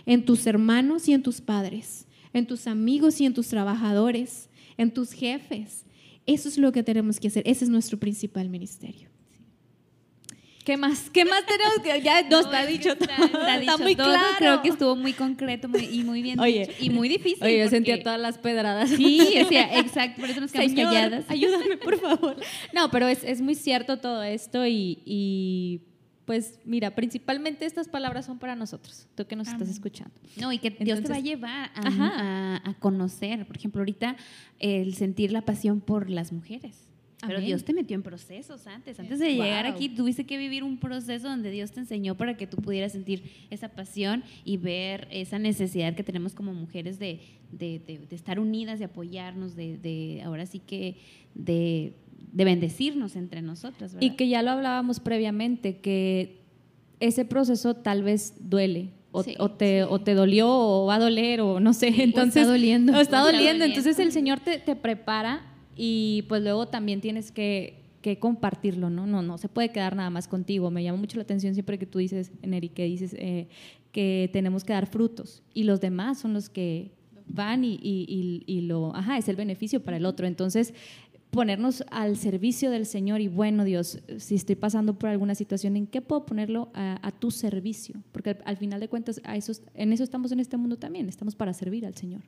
en 0.05 0.23
tus 0.23 0.47
hermanos 0.47 1.09
y 1.09 1.13
en 1.13 1.23
tus 1.23 1.41
padres 1.41 2.07
en 2.33 2.47
tus 2.47 2.67
amigos 2.67 3.19
y 3.21 3.25
en 3.25 3.33
tus 3.33 3.47
trabajadores, 3.47 4.49
en 4.77 4.91
tus 4.91 5.11
jefes. 5.11 5.85
Eso 6.25 6.49
es 6.49 6.57
lo 6.57 6.71
que 6.71 6.83
tenemos 6.83 7.19
que 7.19 7.29
hacer. 7.29 7.43
Ese 7.45 7.65
es 7.65 7.69
nuestro 7.69 7.97
principal 7.97 8.49
ministerio. 8.49 9.09
¿Qué 10.67 10.75
más? 10.75 11.09
¿Qué 11.09 11.23
más 11.23 11.45
tenemos 11.45 11.79
que 11.83 12.01
ya 12.01 12.23
no, 12.23 12.41
está 12.41 12.65
dicho 12.65 12.97
todo? 12.97 13.09
Está, 13.09 13.77
muy 13.77 13.95
claro. 13.95 14.35
Creo 14.37 14.61
que 14.61 14.67
estuvo 14.67 14.97
muy 14.97 15.13
concreto 15.13 15.69
y 15.77 16.03
muy 16.03 16.21
bien 16.21 16.37
dicho. 16.43 16.71
Y 16.77 16.89
muy 16.89 17.07
difícil. 17.07 17.41
Oye, 17.41 17.59
yo 17.59 17.69
sentía 17.69 18.03
todas 18.03 18.19
las 18.19 18.37
pedradas. 18.37 18.89
Sí, 18.89 19.21
exacto. 19.35 20.19
Por 20.19 20.29
eso 20.29 20.41
nos 20.41 20.51
quedamos 20.51 20.73
calladas. 20.73 21.23
Ayúdame, 21.29 21.77
por 21.77 21.97
favor. 21.97 22.35
No, 22.73 22.91
pero 22.91 23.07
es, 23.07 23.23
es 23.23 23.39
muy 23.39 23.55
cierto 23.55 23.99
todo 23.99 24.21
esto 24.23 24.67
y, 24.67 25.01
y 25.05 25.83
pues 26.27 26.59
mira, 26.65 26.93
principalmente 26.93 27.65
estas 27.65 27.87
palabras 27.87 28.25
son 28.25 28.37
para 28.37 28.53
nosotros, 28.53 29.07
tú 29.15 29.25
que 29.25 29.37
nos 29.37 29.47
estás 29.47 29.69
escuchando. 29.69 30.13
No, 30.35 30.51
y 30.51 30.59
que 30.59 30.71
Dios 30.71 31.01
te 31.01 31.07
va 31.07 31.15
a 31.15 31.21
llevar 31.21 31.71
a, 31.73 32.75
conocer, 32.79 33.47
por 33.47 33.55
ejemplo, 33.55 33.79
ahorita 33.79 34.17
el 34.59 34.93
sentir 34.95 35.31
la 35.31 35.41
pasión 35.43 35.79
por 35.79 36.09
las 36.09 36.33
mujeres. 36.33 36.83
Pero 37.25 37.39
Dios 37.39 37.63
te 37.63 37.73
metió 37.73 37.95
en 37.95 38.03
procesos 38.03 38.67
antes. 38.67 38.99
Antes 38.99 39.19
de 39.19 39.35
llegar 39.35 39.65
aquí, 39.65 39.87
tuviste 39.87 40.25
que 40.25 40.37
vivir 40.37 40.65
un 40.65 40.77
proceso 40.77 41.29
donde 41.29 41.49
Dios 41.49 41.71
te 41.71 41.79
enseñó 41.79 42.15
para 42.15 42.35
que 42.35 42.45
tú 42.45 42.57
pudieras 42.57 42.91
sentir 42.91 43.23
esa 43.49 43.69
pasión 43.69 44.21
y 44.43 44.57
ver 44.57 45.07
esa 45.09 45.39
necesidad 45.39 45.95
que 45.95 46.03
tenemos 46.03 46.35
como 46.35 46.53
mujeres 46.53 46.99
de, 46.99 47.21
de 47.51 48.05
estar 48.11 48.37
unidas, 48.37 48.79
de 48.79 48.85
apoyarnos, 48.85 49.55
de, 49.55 50.21
ahora 50.25 50.45
sí 50.45 50.59
que 50.59 50.97
de 51.33 51.93
de 52.31 52.45
bendecirnos 52.45 53.15
entre 53.15 53.41
nosotras. 53.41 53.95
Y 53.99 54.11
que 54.11 54.27
ya 54.27 54.41
lo 54.41 54.51
hablábamos 54.51 54.99
previamente, 54.99 55.77
que 55.77 56.41
ese 56.99 57.25
proceso 57.25 57.75
tal 57.75 58.03
vez 58.03 58.35
duele. 58.39 58.91
O, 59.11 59.49
te, 59.49 59.83
o 59.83 59.99
te 59.99 60.13
dolió 60.13 60.47
o 60.47 60.85
va 60.85 60.95
a 60.95 60.99
doler 60.99 61.41
o 61.41 61.59
no 61.59 61.73
sé, 61.73 61.87
entonces... 62.03 62.43
está 62.43 62.51
doliendo. 62.51 62.93
O 62.93 62.99
está 62.99 63.21
doliendo, 63.21 63.65
entonces 63.65 63.97
el 63.97 64.11
Señor 64.11 64.41
te, 64.41 64.59
te, 64.59 64.75
prepara 64.75 65.41
y 65.75 66.23
pues 66.27 66.43
luego 66.43 66.67
también 66.67 67.01
tienes 67.01 67.31
que, 67.31 67.81
que, 68.03 68.19
compartirlo, 68.19 68.91
¿no? 68.91 69.07
No, 69.07 69.23
no 69.23 69.39
se 69.39 69.49
puede 69.49 69.69
quedar 69.69 69.95
nada 69.95 70.11
más 70.11 70.27
contigo. 70.27 70.69
Me 70.69 70.83
llama 70.83 70.99
mucho 70.99 71.17
la 71.17 71.23
atención 71.23 71.55
siempre 71.55 71.79
que 71.79 71.87
tú 71.87 71.97
dices, 71.97 72.31
Eneri, 72.43 72.69
que 72.69 72.83
dices 72.83 73.15
eh, 73.17 73.47
que 73.91 74.29
tenemos 74.33 74.63
que 74.63 74.73
dar 74.73 74.85
frutos 74.85 75.41
y 75.51 75.63
los 75.63 75.81
demás 75.81 76.19
son 76.19 76.33
los 76.33 76.49
que 76.49 76.91
van 77.27 77.63
y, 77.63 77.73
y, 77.81 78.05
y, 78.07 78.43
y, 78.45 78.61
lo, 78.61 78.95
ajá, 78.95 79.17
es 79.17 79.27
el 79.29 79.35
beneficio 79.35 79.83
para 79.83 79.97
el 79.97 80.05
otro. 80.05 80.27
Entonces, 80.27 80.73
ponernos 81.37 81.83
al 81.91 82.17
servicio 82.17 82.71
del 82.71 82.87
Señor 82.87 83.21
y 83.21 83.27
bueno, 83.27 83.63
Dios, 83.63 83.99
si 84.17 84.33
estoy 84.33 84.55
pasando 84.55 84.97
por 84.97 85.11
alguna 85.11 85.35
situación, 85.35 85.77
¿en 85.77 85.85
qué 85.85 86.01
puedo 86.01 86.25
ponerlo 86.25 86.71
a, 86.73 87.11
tu 87.11 87.29
servicio? 87.29 88.01
Porque 88.11 88.39
al, 88.43 88.57
final 88.57 88.79
de 88.79 88.87
cuentas, 88.87 89.21
a 89.23 89.35
eso, 89.35 89.51
en 89.75 89.93
eso 89.93 90.03
estamos 90.03 90.31
en 90.31 90.39
este 90.39 90.57
mundo 90.57 90.77
también, 90.77 91.07
estamos 91.07 91.35
para 91.35 91.53
servir 91.53 91.85
al 91.85 91.93
Señor. 91.93 92.23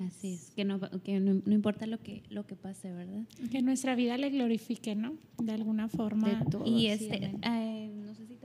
Así 0.00 0.34
es, 0.34 0.50
que 0.56 0.64
no, 0.64 0.80
que 1.04 1.20
no, 1.20 1.40
importa 1.54 1.86
lo 1.86 2.00
que, 2.00 2.24
lo 2.28 2.44
que 2.48 2.56
pase, 2.56 2.92
¿verdad? 2.92 3.22
Que 3.52 3.62
nuestra 3.62 3.94
vida 3.94 4.18
le 4.18 4.30
glorifique, 4.30 4.96
¿no? 4.96 5.14
De 5.40 5.52
alguna 5.52 5.86
forma. 5.86 6.44
y 6.64 6.86
este, 6.88 7.32
eh, 7.42 7.92
no 7.94 8.12
sé 8.12 8.26
si 8.26 8.36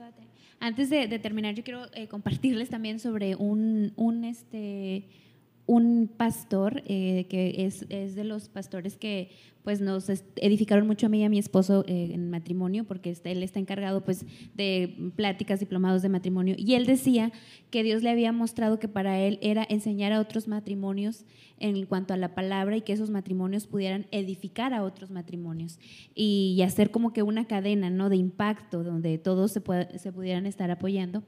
antes 0.60 0.92
de, 0.92 1.08
terminar, 1.18 1.56
yo 1.56 1.64
quiero 1.64 1.88
eh, 1.96 2.08
compartirles 2.08 2.70
también 2.70 3.00
sobre 3.00 3.36
un, 3.36 3.94
un 3.96 4.26
este, 4.26 5.08
un 5.66 6.10
pastor 6.16 6.84
eh, 6.86 7.28
que 7.30 7.66
es, 7.66 7.86
es, 7.90 8.16
de 8.16 8.24
los 8.24 8.50
pastores 8.50 8.98
que 8.98 9.30
pues 9.64 9.80
nos 9.80 10.10
edificaron 10.38 10.88
mucho 10.88 11.06
a 11.06 11.10
mí 11.10 11.22
y 11.22 11.24
a 11.24 11.30
mi 11.30 11.38
esposo 11.38 11.86
eh, 11.88 12.10
en 12.14 12.30
matrimonio 12.30 12.84
porque 12.84 13.16
él 13.24 13.44
está 13.44 13.60
encargado 13.60 14.04
pues 14.04 14.26
de 14.56 15.12
pláticas 15.16 15.60
diplomados 15.60 16.02
de 16.02 16.10
matrimonio. 16.10 16.56
Y 16.58 16.74
él 16.74 16.86
decía 16.86 17.32
que 17.70 17.84
Dios 17.84 18.02
le 18.02 18.10
había 18.10 18.32
mostrado 18.32 18.80
que 18.80 18.88
para 18.88 19.20
él 19.20 19.38
era 19.42 19.66
enseñar 19.70 20.14
a 20.14 20.20
otros 20.20 20.48
matrimonios 20.48 21.26
en 21.60 21.86
cuanto 21.86 22.14
a 22.14 22.18
la 22.18 22.34
palabra 22.34 22.76
y 22.76 22.82
que 22.82 22.94
esos 22.94 23.12
matrimonios 23.12 23.68
pudieran 23.68 24.08
edificar 24.12 24.74
a 24.74 24.84
otros 24.84 25.12
matrimonios 25.12 25.80
y, 26.16 26.60
hacer 26.62 26.92
como 26.92 27.12
que 27.12 27.24
una 27.24 27.46
cadena 27.46 27.90
no 27.90 28.10
de 28.10 28.18
impacto 28.18 28.84
donde 28.84 29.18
todos 29.18 29.52
se 29.52 29.62
pudieran 29.62 30.46
estar 30.46 30.70
apoyando. 30.70 31.24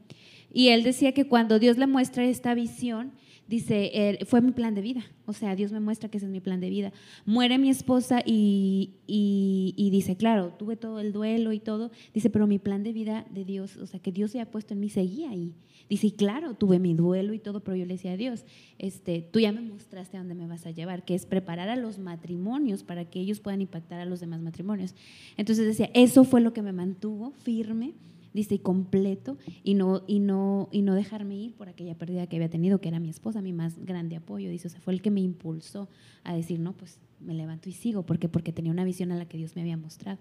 Y 0.51 0.69
él 0.69 0.83
decía 0.83 1.13
que 1.13 1.27
cuando 1.27 1.57
Dios 1.57 1.77
le 1.77 1.87
muestra 1.87 2.23
esta 2.25 2.53
visión 2.53 3.13
dice, 3.47 3.91
er, 3.93 4.25
fue 4.25 4.41
mi 4.41 4.51
plan 4.51 4.75
de 4.75 4.81
vida. 4.81 5.03
O 5.25 5.33
sea, 5.33 5.55
Dios 5.55 5.71
me 5.71 5.79
muestra 5.79 6.09
que 6.09 6.17
ese 6.17 6.25
es 6.25 6.31
mi 6.31 6.39
plan 6.39 6.59
de 6.59 6.69
vida. 6.69 6.91
Muere 7.25 7.57
mi 7.57 7.69
esposa 7.69 8.21
y, 8.25 8.91
y, 9.07 9.89
dice, 9.91 10.15
claro, 10.15 10.53
tuve 10.57 10.75
todo 10.75 10.99
el 10.99 11.13
duelo 11.13 11.53
y 11.53 11.59
todo. 11.59 11.91
Dice, 12.13 12.29
pero 12.29 12.47
mi 12.47 12.59
plan 12.59 12.83
de 12.83 12.93
vida 12.93 13.25
de 13.29 13.45
Dios, 13.45 13.77
o 13.77 13.85
sea, 13.85 13.99
que 13.99 14.11
Dios 14.11 14.31
se 14.31 14.41
ha 14.41 14.49
puesto 14.49 14.73
en 14.73 14.79
mí, 14.79 14.89
seguía 14.89 15.29
ahí. 15.29 15.53
Dice, 15.89 16.07
y 16.07 16.11
claro, 16.11 16.55
tuve 16.55 16.79
mi 16.79 16.93
duelo 16.93 17.33
y 17.33 17.39
todo, 17.39 17.59
pero 17.61 17.75
yo 17.75 17.85
le 17.85 17.93
decía 17.93 18.13
a 18.13 18.17
Dios, 18.17 18.45
este, 18.79 19.21
tú 19.21 19.39
ya 19.39 19.51
me 19.51 19.61
mostraste 19.61 20.17
a 20.17 20.21
dónde 20.21 20.35
me 20.35 20.47
vas 20.47 20.65
a 20.65 20.71
llevar, 20.71 21.03
que 21.03 21.13
es 21.13 21.25
preparar 21.25 21.69
a 21.69 21.75
los 21.75 21.99
matrimonios 21.99 22.83
para 22.83 23.05
que 23.05 23.19
ellos 23.19 23.39
puedan 23.39 23.61
impactar 23.61 23.99
a 23.99 24.05
los 24.05 24.19
demás 24.19 24.41
matrimonios. 24.41 24.95
Entonces 25.37 25.65
decía, 25.65 25.89
eso 25.93 26.23
fue 26.23 26.41
lo 26.41 26.53
que 26.53 26.61
me 26.61 26.71
mantuvo 26.71 27.31
firme 27.31 27.93
dice, 28.33 28.55
y 28.55 28.59
completo, 28.59 29.37
y 29.63 29.75
no, 29.75 30.03
y, 30.07 30.19
no, 30.19 30.69
y 30.71 30.81
no 30.81 30.95
dejarme 30.95 31.35
ir 31.35 31.53
por 31.53 31.69
aquella 31.69 31.95
pérdida 31.95 32.27
que 32.27 32.35
había 32.37 32.49
tenido, 32.49 32.79
que 32.81 32.89
era 32.89 32.99
mi 32.99 33.09
esposa, 33.09 33.41
mi 33.41 33.53
más 33.53 33.77
grande 33.85 34.15
apoyo, 34.15 34.49
dice, 34.49 34.67
o 34.67 34.71
sea, 34.71 34.81
fue 34.81 34.93
el 34.93 35.01
que 35.01 35.11
me 35.11 35.21
impulsó 35.21 35.89
a 36.23 36.33
decir, 36.33 36.59
no, 36.59 36.73
pues 36.73 36.99
me 37.19 37.33
levanto 37.33 37.69
y 37.69 37.73
sigo, 37.73 38.05
porque 38.05 38.29
porque 38.29 38.51
tenía 38.51 38.71
una 38.71 38.83
visión 38.83 39.11
a 39.11 39.15
la 39.15 39.27
que 39.27 39.37
Dios 39.37 39.55
me 39.55 39.61
había 39.61 39.77
mostrado. 39.77 40.19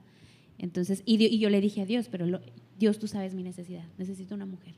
Entonces, 0.59 1.03
y, 1.05 1.39
yo 1.39 1.51
le 1.51 1.61
dije 1.61 1.83
a 1.83 1.87
Dios, 1.87 2.09
pero 2.11 2.41
Dios, 2.79 2.99
tú 2.99 3.09
sabes 3.09 3.35
mi 3.35 3.43
necesidad, 3.43 3.85
necesito 3.99 4.35
una 4.35 4.47
mujer. 4.47 4.75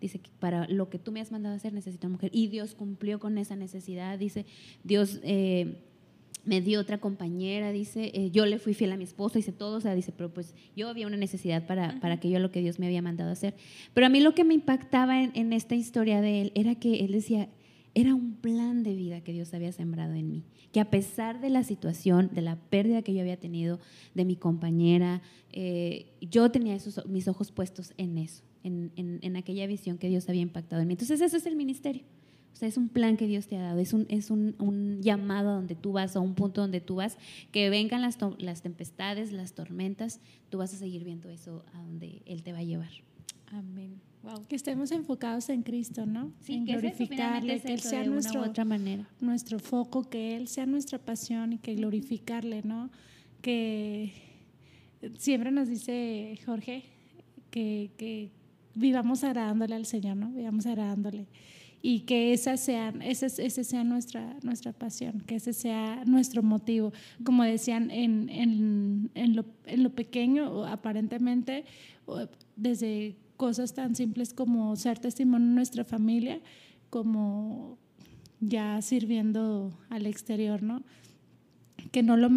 Dice 0.00 0.18
que 0.18 0.30
para 0.38 0.68
lo 0.68 0.90
que 0.90 0.98
tú 0.98 1.12
me 1.12 1.20
has 1.20 1.32
mandado 1.32 1.54
a 1.54 1.56
hacer 1.56 1.72
necesito 1.72 2.06
una 2.06 2.16
mujer. 2.16 2.30
Y 2.32 2.48
Dios 2.48 2.74
cumplió 2.74 3.18
con 3.18 3.38
esa 3.38 3.56
necesidad. 3.56 4.18
Dice, 4.18 4.46
Dios... 4.82 5.20
Eh, 5.22 5.78
me 6.44 6.60
dio 6.60 6.80
otra 6.80 6.98
compañera, 6.98 7.72
dice, 7.72 8.10
eh, 8.14 8.30
yo 8.30 8.46
le 8.46 8.58
fui 8.58 8.74
fiel 8.74 8.92
a 8.92 8.96
mi 8.96 9.04
esposo, 9.04 9.38
dice 9.38 9.52
todo, 9.52 9.78
o 9.78 9.80
sea, 9.80 9.94
dice, 9.94 10.12
pero 10.12 10.32
pues 10.32 10.54
yo 10.76 10.88
había 10.88 11.06
una 11.06 11.16
necesidad 11.16 11.66
para, 11.66 11.98
para 12.00 12.20
que 12.20 12.30
yo 12.30 12.38
lo 12.38 12.50
que 12.50 12.60
Dios 12.60 12.78
me 12.78 12.86
había 12.86 13.02
mandado 13.02 13.30
a 13.30 13.32
hacer. 13.32 13.54
Pero 13.92 14.06
a 14.06 14.10
mí 14.10 14.20
lo 14.20 14.34
que 14.34 14.44
me 14.44 14.54
impactaba 14.54 15.22
en, 15.22 15.32
en, 15.34 15.52
esta 15.52 15.74
historia 15.74 16.20
de 16.20 16.42
él 16.42 16.52
era 16.54 16.74
que 16.74 17.04
él 17.04 17.12
decía, 17.12 17.48
era 17.94 18.14
un 18.14 18.34
plan 18.34 18.82
de 18.82 18.94
vida 18.94 19.22
que 19.22 19.32
Dios 19.32 19.54
había 19.54 19.72
sembrado 19.72 20.14
en 20.14 20.30
mí, 20.30 20.44
que 20.72 20.80
a 20.80 20.90
pesar 20.90 21.40
de 21.40 21.50
la 21.50 21.62
situación, 21.62 22.30
de 22.32 22.42
la 22.42 22.56
pérdida 22.56 23.02
que 23.02 23.14
yo 23.14 23.20
había 23.20 23.38
tenido 23.38 23.78
de 24.14 24.24
mi 24.24 24.36
compañera, 24.36 25.22
eh, 25.52 26.12
yo 26.20 26.50
tenía 26.50 26.74
esos, 26.74 27.06
mis 27.06 27.28
ojos 27.28 27.52
puestos 27.52 27.94
en 27.96 28.18
eso, 28.18 28.42
en, 28.64 28.92
en, 28.96 29.20
en 29.22 29.36
aquella 29.36 29.66
visión 29.66 29.98
que 29.98 30.08
Dios 30.08 30.28
había 30.28 30.42
impactado 30.42 30.82
en 30.82 30.88
mí. 30.88 30.94
Entonces 30.94 31.20
eso 31.20 31.36
es 31.36 31.46
el 31.46 31.56
ministerio. 31.56 32.02
O 32.54 32.56
sea, 32.56 32.68
es 32.68 32.76
un 32.76 32.88
plan 32.88 33.16
que 33.16 33.26
Dios 33.26 33.48
te 33.48 33.56
ha 33.56 33.62
dado, 33.62 33.80
es 33.80 33.92
un, 33.92 34.06
es 34.08 34.30
un, 34.30 34.54
un 34.60 35.02
llamado 35.02 35.50
a 35.50 35.52
donde 35.54 35.74
tú 35.74 35.90
vas, 35.90 36.14
a 36.14 36.20
un 36.20 36.34
punto 36.34 36.60
donde 36.60 36.80
tú 36.80 36.94
vas, 36.96 37.18
que 37.50 37.68
vengan 37.68 38.00
las, 38.00 38.16
las 38.38 38.62
tempestades, 38.62 39.32
las 39.32 39.54
tormentas, 39.54 40.20
tú 40.50 40.58
vas 40.58 40.72
a 40.72 40.76
seguir 40.76 41.02
viendo 41.02 41.28
eso 41.30 41.64
a 41.74 41.78
donde 41.78 42.22
Él 42.26 42.44
te 42.44 42.52
va 42.52 42.58
a 42.58 42.62
llevar. 42.62 42.92
Amén. 43.48 44.00
Wow. 44.22 44.46
Que 44.48 44.54
estemos 44.54 44.92
enfocados 44.92 45.48
en 45.48 45.64
Cristo, 45.64 46.06
¿no? 46.06 46.32
Sí, 46.42 46.54
en 46.54 46.64
glorificarle, 46.64 47.60
que 47.60 47.74
Él 47.74 47.80
sea 47.80 48.04
nuestro, 48.04 48.42
otra 48.42 48.64
manera. 48.64 49.08
nuestro 49.20 49.58
foco, 49.58 50.04
que 50.04 50.36
Él 50.36 50.46
sea 50.46 50.64
nuestra 50.64 50.98
pasión 51.00 51.54
y 51.54 51.58
que 51.58 51.74
glorificarle, 51.74 52.62
¿no? 52.62 52.88
Que 53.42 54.12
siempre 55.18 55.50
nos 55.50 55.68
dice 55.68 56.38
Jorge 56.46 56.84
que, 57.50 57.90
que 57.96 58.30
vivamos 58.76 59.24
agradándole 59.24 59.74
al 59.74 59.86
Señor, 59.86 60.16
¿no? 60.16 60.30
Vivamos 60.30 60.66
agradándole 60.66 61.26
y 61.86 62.00
que 62.00 62.32
esa 62.32 62.56
sea, 62.56 62.94
ese, 63.02 63.26
ese 63.26 63.62
sea 63.62 63.84
nuestra, 63.84 64.38
nuestra 64.42 64.72
pasión, 64.72 65.20
que 65.20 65.34
ese 65.34 65.52
sea 65.52 66.02
nuestro 66.06 66.42
motivo. 66.42 66.94
Como 67.24 67.44
decían, 67.44 67.90
en, 67.90 68.30
en, 68.30 69.10
en, 69.12 69.36
lo, 69.36 69.44
en 69.66 69.82
lo 69.82 69.90
pequeño, 69.90 70.64
aparentemente, 70.64 71.66
desde 72.56 73.16
cosas 73.36 73.74
tan 73.74 73.94
simples 73.96 74.32
como 74.32 74.74
ser 74.76 74.98
testimonio 74.98 75.46
en 75.46 75.54
nuestra 75.56 75.84
familia, 75.84 76.40
como 76.88 77.76
ya 78.40 78.80
sirviendo 78.80 79.78
al 79.90 80.06
exterior, 80.06 80.62
¿no? 80.62 80.82
Que 81.92 82.02
no 82.02 82.16
lo 82.16 82.30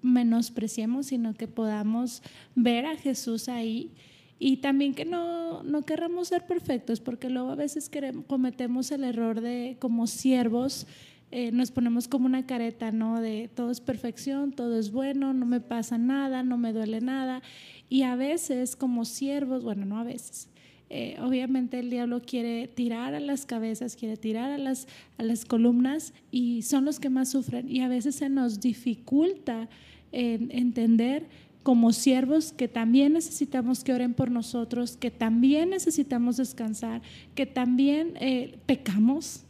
menospreciemos, 0.00 1.08
sino 1.08 1.34
que 1.34 1.46
podamos 1.46 2.22
ver 2.54 2.86
a 2.86 2.96
Jesús 2.96 3.50
ahí 3.50 3.92
y 4.38 4.58
también 4.58 4.94
que 4.94 5.04
no, 5.04 5.62
no 5.62 5.82
querramos 5.82 6.28
ser 6.28 6.46
perfectos, 6.46 7.00
porque 7.00 7.28
luego 7.28 7.50
a 7.50 7.56
veces 7.56 7.90
cometemos 8.26 8.92
el 8.92 9.04
error 9.04 9.40
de, 9.40 9.76
como 9.80 10.06
siervos, 10.06 10.86
eh, 11.30 11.50
nos 11.52 11.70
ponemos 11.70 12.08
como 12.08 12.26
una 12.26 12.46
careta, 12.46 12.90
¿no? 12.90 13.20
De 13.20 13.50
todo 13.54 13.70
es 13.70 13.80
perfección, 13.80 14.52
todo 14.52 14.78
es 14.78 14.92
bueno, 14.92 15.34
no 15.34 15.44
me 15.44 15.60
pasa 15.60 15.98
nada, 15.98 16.42
no 16.42 16.56
me 16.56 16.72
duele 16.72 17.00
nada. 17.00 17.42
Y 17.90 18.02
a 18.02 18.16
veces, 18.16 18.76
como 18.76 19.04
siervos, 19.04 19.62
bueno, 19.62 19.84
no 19.84 19.98
a 19.98 20.04
veces, 20.04 20.48
eh, 20.88 21.18
obviamente 21.20 21.80
el 21.80 21.90
diablo 21.90 22.22
quiere 22.22 22.66
tirar 22.66 23.14
a 23.14 23.20
las 23.20 23.44
cabezas, 23.44 23.94
quiere 23.94 24.16
tirar 24.16 24.52
a 24.52 24.58
las, 24.58 24.88
a 25.18 25.22
las 25.22 25.44
columnas 25.44 26.14
y 26.30 26.62
son 26.62 26.86
los 26.86 26.98
que 26.98 27.10
más 27.10 27.28
sufren. 27.30 27.70
Y 27.70 27.80
a 27.80 27.88
veces 27.88 28.14
se 28.14 28.30
nos 28.30 28.60
dificulta 28.60 29.68
entender 30.10 31.26
como 31.62 31.92
siervos 31.92 32.52
que 32.52 32.68
también 32.68 33.12
necesitamos 33.12 33.84
que 33.84 33.92
oren 33.92 34.14
por 34.14 34.30
nosotros, 34.30 34.96
que 34.96 35.10
también 35.10 35.70
necesitamos 35.70 36.36
descansar, 36.36 37.02
que 37.34 37.46
también 37.46 38.14
eh, 38.20 38.58
pecamos, 38.66 39.44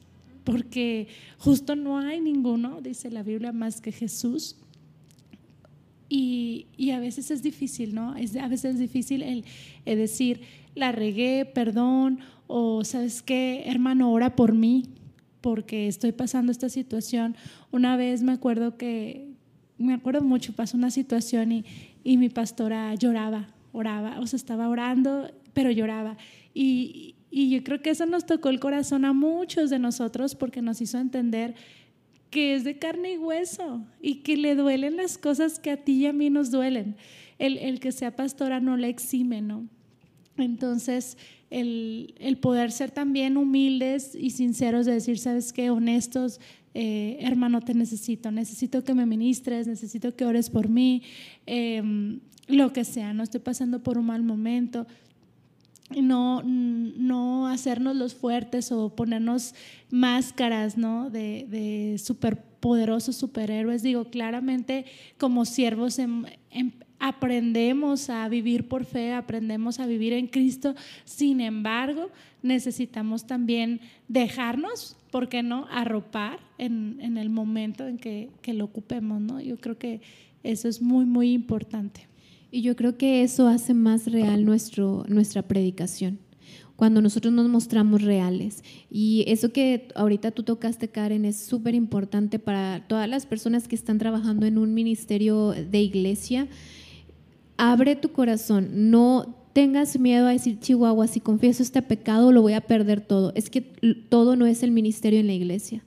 porque 0.45 1.09
justo 1.37 1.77
no 1.77 1.99
hay 1.99 2.21
ninguno, 2.21 2.81
dice 2.81 3.11
la 3.11 3.23
Biblia, 3.23 3.53
más 3.53 3.81
que 3.81 3.93
Jesús. 3.93 4.57
Y, 6.09 6.67
a 6.91 7.01
veces 7.01 7.31
es 7.31 7.43
difícil, 7.43 7.95
¿no? 7.95 8.17
Es, 8.17 8.35
a 8.35 8.49
veces 8.49 8.75
es 8.75 8.81
difícil 8.81 9.23
el, 9.23 9.45
decir, 9.85 10.41
la 10.75 10.91
regué, 10.91 11.45
perdón, 11.45 12.21
o 12.47 12.83
sabes 12.85 13.21
qué, 13.21 13.65
hermano, 13.67 14.11
ora 14.11 14.35
por 14.35 14.55
mí, 14.55 14.85
porque 15.43 15.87
estoy 15.87 16.13
pasando 16.13 16.51
esta 16.51 16.71
situación. 16.71 17.37
Una 17.71 17.97
vez 17.97 18.23
me 18.23 18.33
acuerdo 18.33 18.79
que, 18.79 19.29
me 19.77 19.93
acuerdo 19.93 20.23
mucho, 20.23 20.55
pasó 20.55 20.77
una 20.77 20.91
situación 20.91 21.53
y, 21.53 21.65
y 22.09 22.17
mi 22.17 22.31
pastora 22.31 22.95
lloraba, 22.95 23.49
oraba, 23.71 24.19
o 24.19 24.27
sea, 24.27 24.39
estaba 24.39 24.71
orando, 24.71 25.31
pero 25.53 25.71
lloraba. 25.71 26.17
Y, 26.55 27.17
y 27.31 27.51
yo 27.51 27.63
creo 27.63 27.83
que 27.83 27.91
eso 27.91 28.07
nos 28.07 28.25
tocó 28.25 28.49
el 28.49 28.61
corazón 28.61 29.05
a 29.05 29.13
muchos 29.13 29.69
de 29.69 29.79
nosotros 29.79 30.35
porque 30.35 30.63
nos 30.63 30.81
hizo 30.81 30.97
entender 30.97 31.55
que 32.31 32.55
es 32.55 32.65
de 32.65 32.79
carne 32.79 33.13
y 33.13 33.19
hueso 33.19 33.85
y 34.01 34.23
que 34.23 34.39
le 34.39 34.55
duelen 34.55 34.97
las 34.97 35.19
cosas 35.19 35.59
que 35.59 35.71
a 35.71 35.77
ti 35.77 35.99
y 35.99 36.07
a 36.07 36.15
mí 36.15 36.31
nos 36.31 36.51
duelen. 36.51 36.97
El, 37.39 37.59
el 37.59 37.79
que 37.79 37.93
sea 37.93 38.17
pastora 38.17 38.59
no 38.59 38.79
le 38.79 38.89
exime, 38.89 39.43
¿no? 39.43 39.69
Entonces, 40.39 41.19
el, 41.51 42.15
el, 42.21 42.39
poder 42.39 42.73
ser 42.73 42.91
también 42.91 43.37
humildes 43.37 44.15
y 44.15 44.31
sinceros 44.31 44.87
de 44.87 44.93
decir, 44.93 45.19
¿sabes 45.19 45.53
qué? 45.53 45.69
Honestos, 45.69 46.41
eh, 46.81 47.19
hermano, 47.23 47.61
te 47.61 47.75
necesito, 47.75 48.31
necesito 48.31 48.85
que 48.85 48.95
me 48.95 49.05
ministres, 49.05 49.67
necesito 49.67 50.15
que 50.15 50.25
ores 50.25 50.49
por 50.49 50.69
mí, 50.69 51.03
em, 51.45 52.21
lo 52.47 52.73
que 52.73 52.85
sea, 52.85 53.13
no 53.13 53.25
estoy 53.25 53.41
pasando 53.41 53.83
por 53.83 53.99
un 53.99 54.07
mal 54.07 54.23
momento. 54.23 54.87
No, 56.01 56.41
no 56.45 57.49
hacernos 57.49 57.97
los 57.97 58.15
fuertes 58.15 58.71
o 58.71 58.95
ponernos 58.95 59.57
máscaras 59.91 60.79
¿no? 60.79 61.11
de, 61.11 61.49
de 61.51 61.99
superpoderosos 61.99 63.17
superhéroes. 63.17 63.83
Digo, 63.83 64.05
claramente 64.05 64.85
como 65.19 65.47
siervos 65.47 65.99
en, 65.99 66.27
en, 66.53 66.75
aprendemos 66.99 68.11
a 68.11 68.29
vivir 68.29 68.69
por 68.69 68.85
fe, 68.85 69.13
aprendemos 69.13 69.81
a 69.81 69.87
vivir 69.87 70.13
en 70.13 70.27
Cristo. 70.27 70.75
Sin 71.05 71.41
embargo, 71.41 72.11
necesitamos 72.43 73.27
también 73.27 73.81
dejarnos, 74.09 74.97
¿por 75.11 75.29
qué 75.29 75.43
no?, 75.43 75.67
arropar 75.71 76.41
en, 76.59 77.17
el 77.17 77.31
momento 77.31 77.87
en 77.87 77.99
que, 77.99 78.31
lo 78.53 78.65
ocupemos, 78.65 79.21
¿no? 79.21 79.41
Yo 79.41 79.57
creo 79.59 79.79
que, 79.79 80.01
Eso 80.43 80.69
es 80.69 80.81
muy, 80.81 81.05
muy 81.05 81.33
importante. 81.33 82.07
Y 82.51 82.63
yo 82.63 82.77
creo 82.77 82.97
que 82.97 83.23
eso 83.23 83.49
hace 83.49 83.75
más 83.75 84.07
real 84.11 84.45
nuestro, 84.45 85.05
nuestra 85.09 85.43
predicación 85.43 86.19
cuando 86.79 87.03
nosotros 87.03 87.35
nos 87.35 87.49
mostramos 87.49 88.03
reales. 88.03 88.63
Y 88.89 89.25
eso 89.27 89.53
que 89.53 89.89
ahorita 89.97 90.31
tú 90.31 90.45
tocaste, 90.45 90.87
Karen, 90.87 91.25
es 91.25 91.37
súper 91.37 91.75
importante 91.75 92.39
para 92.39 92.87
todas 92.87 93.09
las 93.09 93.27
personas 93.27 93.67
que 93.67 93.75
están 93.75 93.99
trabajando 93.99 94.47
en 94.47 94.59
un 94.59 94.75
ministerio 94.75 95.51
de 95.51 95.81
iglesia. 95.81 96.47
Abre 97.59 97.97
tu 97.97 98.13
corazón, 98.13 98.91
no 98.91 99.35
tengas 99.53 99.99
miedo 99.99 100.29
a 100.29 100.31
decir, 100.31 100.61
Chihuahua, 100.61 101.09
si 101.09 101.19
confieso 101.19 101.63
este 101.65 101.83
pecado, 101.83 102.31
lo 102.31 102.41
voy 102.41 102.53
a 102.53 102.61
perder 102.61 103.01
todo. 103.01 103.33
Es 103.35 103.51
que 103.51 103.61
todo 103.61 104.37
no 104.37 104.47
es 104.47 104.63
el 104.63 104.71
ministerio 104.71 105.19
en 105.19 105.27
la 105.27 105.35
iglesia. 105.35 105.83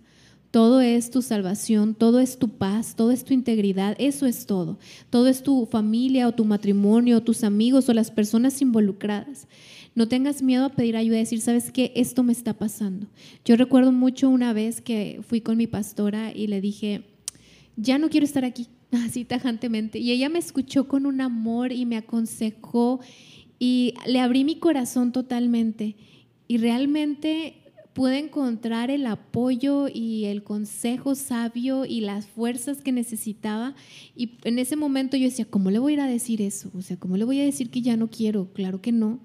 Todo 0.51 0.81
es 0.81 1.11
tu 1.11 1.21
salvación, 1.21 1.95
todo 1.95 2.19
es 2.19 2.37
tu 2.37 2.49
paz, 2.49 2.97
todo 2.97 3.11
es 3.11 3.23
tu 3.23 3.33
integridad, 3.33 3.95
eso 3.99 4.25
es 4.25 4.45
todo. 4.45 4.77
Todo 5.09 5.27
es 5.27 5.43
tu 5.43 5.65
familia 5.65 6.27
o 6.27 6.33
tu 6.33 6.43
matrimonio, 6.43 7.19
o 7.19 7.23
tus 7.23 7.45
amigos 7.45 7.87
o 7.87 7.93
las 7.93 8.11
personas 8.11 8.61
involucradas. 8.61 9.47
No 9.95 10.09
tengas 10.09 10.43
miedo 10.43 10.65
a 10.65 10.69
pedir 10.73 10.97
ayuda 10.97 11.15
y 11.15 11.19
decir, 11.21 11.39
¿sabes 11.39 11.71
qué? 11.71 11.93
Esto 11.95 12.23
me 12.23 12.33
está 12.33 12.53
pasando. 12.53 13.07
Yo 13.45 13.55
recuerdo 13.55 13.93
mucho 13.93 14.29
una 14.29 14.51
vez 14.51 14.81
que 14.81 15.21
fui 15.25 15.39
con 15.39 15.55
mi 15.55 15.67
pastora 15.67 16.33
y 16.35 16.47
le 16.47 16.59
dije, 16.59 17.05
ya 17.77 17.97
no 17.97 18.09
quiero 18.09 18.25
estar 18.25 18.43
aquí, 18.43 18.67
así 18.91 19.25
tajantemente. 19.25 19.99
Y 19.99 20.11
ella 20.11 20.29
me 20.29 20.39
escuchó 20.39 20.87
con 20.87 21.05
un 21.05 21.21
amor 21.21 21.71
y 21.71 21.85
me 21.85 21.97
aconsejó 21.97 22.99
y 23.59 23.93
le 24.05 24.19
abrí 24.19 24.43
mi 24.43 24.57
corazón 24.57 25.11
totalmente. 25.11 25.95
Y 26.47 26.57
realmente 26.57 27.55
pude 27.93 28.19
encontrar 28.19 28.89
el 28.89 29.05
apoyo 29.05 29.87
y 29.87 30.25
el 30.25 30.43
consejo 30.43 31.15
sabio 31.15 31.85
y 31.85 32.01
las 32.01 32.25
fuerzas 32.25 32.81
que 32.81 32.91
necesitaba. 32.91 33.75
Y 34.15 34.31
en 34.43 34.59
ese 34.59 34.75
momento 34.75 35.17
yo 35.17 35.25
decía, 35.25 35.45
¿cómo 35.45 35.71
le 35.71 35.79
voy 35.79 35.93
a 35.93 35.95
ir 35.95 36.01
a 36.01 36.07
decir 36.07 36.41
eso? 36.41 36.71
O 36.73 36.81
sea, 36.81 36.97
¿cómo 36.97 37.17
le 37.17 37.25
voy 37.25 37.39
a 37.41 37.43
decir 37.43 37.69
que 37.69 37.81
ya 37.81 37.97
no 37.97 38.09
quiero? 38.09 38.51
Claro 38.53 38.81
que 38.81 38.91
no. 38.91 39.19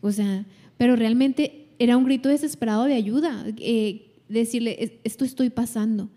O 0.00 0.12
sea, 0.12 0.46
pero 0.76 0.96
realmente 0.96 1.68
era 1.78 1.96
un 1.96 2.04
grito 2.04 2.28
desesperado 2.28 2.84
de 2.84 2.94
ayuda, 2.94 3.44
eh, 3.58 4.12
decirle, 4.28 5.00
esto 5.04 5.24
estoy 5.24 5.50
pasando. 5.50 6.10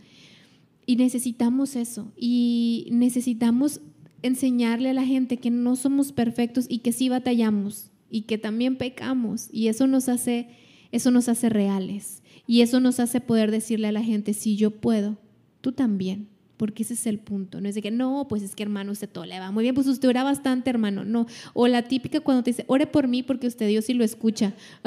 Y 0.86 0.96
necesitamos 0.98 1.76
eso. 1.76 2.12
Y 2.16 2.88
necesitamos 2.92 3.82
enseñarle 4.22 4.90
a 4.90 4.94
la 4.94 5.06
gente 5.06 5.38
que 5.38 5.52
no 5.52 5.76
somos 5.76 6.12
perfectos 6.12 6.66
y 6.68 6.80
que 6.80 6.92
sí 6.92 7.10
batallamos 7.10 7.92
y 8.10 8.22
que 8.22 8.38
también 8.38 8.78
pecamos. 8.78 9.50
Y 9.52 9.68
eso 9.68 9.88
nos 9.88 10.10
hace, 10.10 10.50
eso 10.92 11.12
nos 11.12 11.30
hace 11.30 11.50
reales. 11.50 12.22
Y 12.48 12.62
eso 12.62 12.80
nos 12.80 13.00
hace 13.00 13.22
poder 13.22 13.52
decirle 13.52 13.88
a 13.88 13.92
la 13.92 14.04
gente, 14.04 14.34
si 14.34 14.56
yo 14.56 14.72
puedo, 14.72 15.18
tú 15.62 15.72
también 15.72 16.28
porque 16.58 16.84
ese 16.84 16.94
es 16.94 17.08
el 17.08 17.20
punto. 17.20 17.62
No 17.62 17.70
es 17.70 17.76
de 17.76 17.82
que, 17.82 17.92
no, 17.92 18.28
pues 18.28 18.44
es 18.44 18.56
que 18.56 18.64
hermano, 18.64 18.92
usted 18.92 19.10
todo 19.10 19.26
le 19.26 19.40
va 19.40 19.52
muy 19.52 19.64
bien, 19.64 19.76
pues 19.76 19.88
usted 19.88 20.08
ora 20.08 20.24
bastante, 20.24 20.70
hermano. 20.70 21.04
No. 21.04 21.28
O 21.54 21.68
la 21.68 21.84
típica 21.84 22.20
cuando 22.22 22.44
te 22.44 22.52
dice, 22.52 22.66
ore 22.68 22.88
por 22.88 23.08
mí 23.08 23.24
porque 23.24 23.48
usted 23.48 23.68
Dios 23.68 23.86
sí 23.86 23.94
lo 23.94 24.04
escucha. 24.04 24.54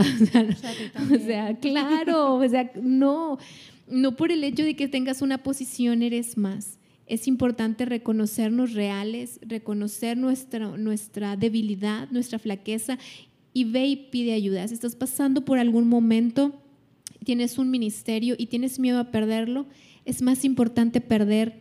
O 1.12 1.18
sea, 1.18 1.56
claro, 1.56 2.36
o 2.36 2.48
sea, 2.48 2.70
no. 2.82 3.38
No 3.90 4.16
por 4.16 4.32
el 4.32 4.44
hecho 4.44 4.64
de 4.64 4.76
que 4.76 4.88
tengas 4.88 5.22
una 5.22 5.38
posición 5.38 6.02
eres 6.02 6.36
más. 6.36 6.78
Es 7.06 7.26
importante 7.26 7.86
reconocernos 7.86 8.74
reales, 8.74 9.40
reconocer 9.42 10.18
nuestra, 10.18 10.76
nuestra 10.76 11.36
debilidad, 11.36 12.10
nuestra 12.10 12.38
flaqueza 12.38 12.98
y 13.54 13.64
ve 13.64 13.86
y 13.86 13.96
pide 13.96 14.34
ayuda. 14.34 14.68
Si 14.68 14.74
estás 14.74 14.94
pasando 14.94 15.44
por 15.44 15.58
algún 15.58 15.88
momento, 15.88 16.52
tienes 17.24 17.58
un 17.58 17.70
ministerio 17.70 18.34
y 18.38 18.46
tienes 18.46 18.78
miedo 18.78 18.98
a 18.98 19.10
perderlo, 19.10 19.66
es 20.04 20.22
más 20.22 20.44
importante 20.44 21.00
perder 21.00 21.60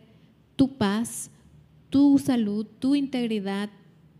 tu 0.56 0.76
paz, 0.76 1.30
tu 1.90 2.18
salud, 2.18 2.66
tu 2.78 2.94
integridad, 2.94 3.70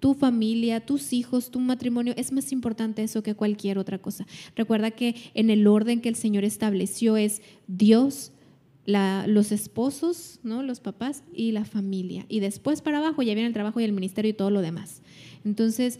tu 0.00 0.14
familia, 0.14 0.84
tus 0.84 1.12
hijos, 1.12 1.50
tu 1.50 1.60
matrimonio, 1.60 2.14
es 2.16 2.32
más 2.32 2.52
importante 2.52 3.02
eso 3.02 3.22
que 3.22 3.34
cualquier 3.34 3.78
otra 3.78 3.98
cosa. 3.98 4.26
Recuerda 4.56 4.90
que 4.90 5.14
en 5.34 5.50
el 5.50 5.66
orden 5.66 6.00
que 6.00 6.08
el 6.08 6.16
Señor 6.16 6.44
estableció 6.44 7.16
es 7.16 7.42
Dios, 7.66 8.32
los 8.86 9.52
esposos, 9.52 10.40
¿no? 10.42 10.62
los 10.62 10.80
papás 10.80 11.22
y 11.34 11.52
la 11.52 11.66
familia. 11.66 12.24
Y 12.28 12.40
después 12.40 12.80
para 12.80 12.98
abajo 12.98 13.22
ya 13.22 13.34
viene 13.34 13.48
el 13.48 13.52
trabajo 13.52 13.80
y 13.80 13.84
el 13.84 13.92
ministerio 13.92 14.30
y 14.30 14.34
todo 14.34 14.50
lo 14.50 14.62
demás. 14.62 15.02
Entonces, 15.44 15.98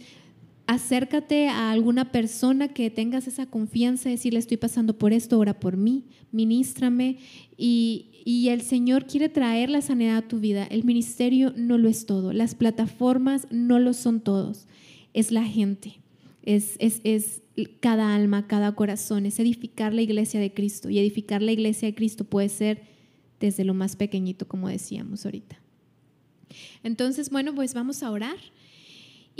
acércate 0.69 1.47
a 1.47 1.71
alguna 1.71 2.11
persona 2.11 2.67
que 2.67 2.91
tengas 2.91 3.27
esa 3.27 3.47
confianza, 3.47 4.07
decirle 4.07 4.37
estoy 4.37 4.57
pasando 4.57 4.99
por 4.99 5.13
esto, 5.13 5.39
ora 5.39 5.59
por 5.59 5.77
mí, 5.77 6.05
ministrame 6.31 7.17
y, 7.57 8.05
el 8.49 8.61
Señor 8.61 9.07
quiere 9.07 9.27
traer 9.29 9.71
la 9.71 9.81
sanidad 9.81 10.17
a 10.17 10.27
tu 10.27 10.39
vida. 10.39 10.65
El 10.65 10.83
ministerio 10.83 11.51
no 11.55 11.79
lo 11.79 11.89
es 11.89 12.05
todo, 12.05 12.33
las 12.33 12.53
plataformas 12.53 13.47
no 13.49 13.79
lo 13.79 13.93
son 13.93 14.21
todos, 14.21 14.67
es 15.15 15.31
la 15.31 15.43
gente, 15.43 15.95
es, 16.43 16.75
es, 16.77 17.01
es 17.03 17.41
cada 17.79 18.13
alma, 18.13 18.45
cada 18.45 18.75
corazón, 18.75 19.25
es 19.25 19.39
edificar 19.39 19.91
la 19.95 20.03
iglesia 20.03 20.39
de 20.39 20.53
Cristo. 20.53 20.91
Y 20.91 20.99
edificar 20.99 21.41
la 21.41 21.51
iglesia 21.51 21.87
de 21.87 21.95
Cristo 21.95 22.25
puede 22.25 22.49
ser 22.49 22.83
desde 23.39 23.63
lo 23.63 23.73
más 23.73 23.95
pequeñito, 23.95 24.47
como 24.47 24.69
decíamos 24.69 25.25
ahorita. 25.25 25.59
Entonces, 26.83 27.31
bueno, 27.31 27.55
pues 27.55 27.73
vamos 27.73 28.03
a 28.03 28.11
orar 28.11 28.37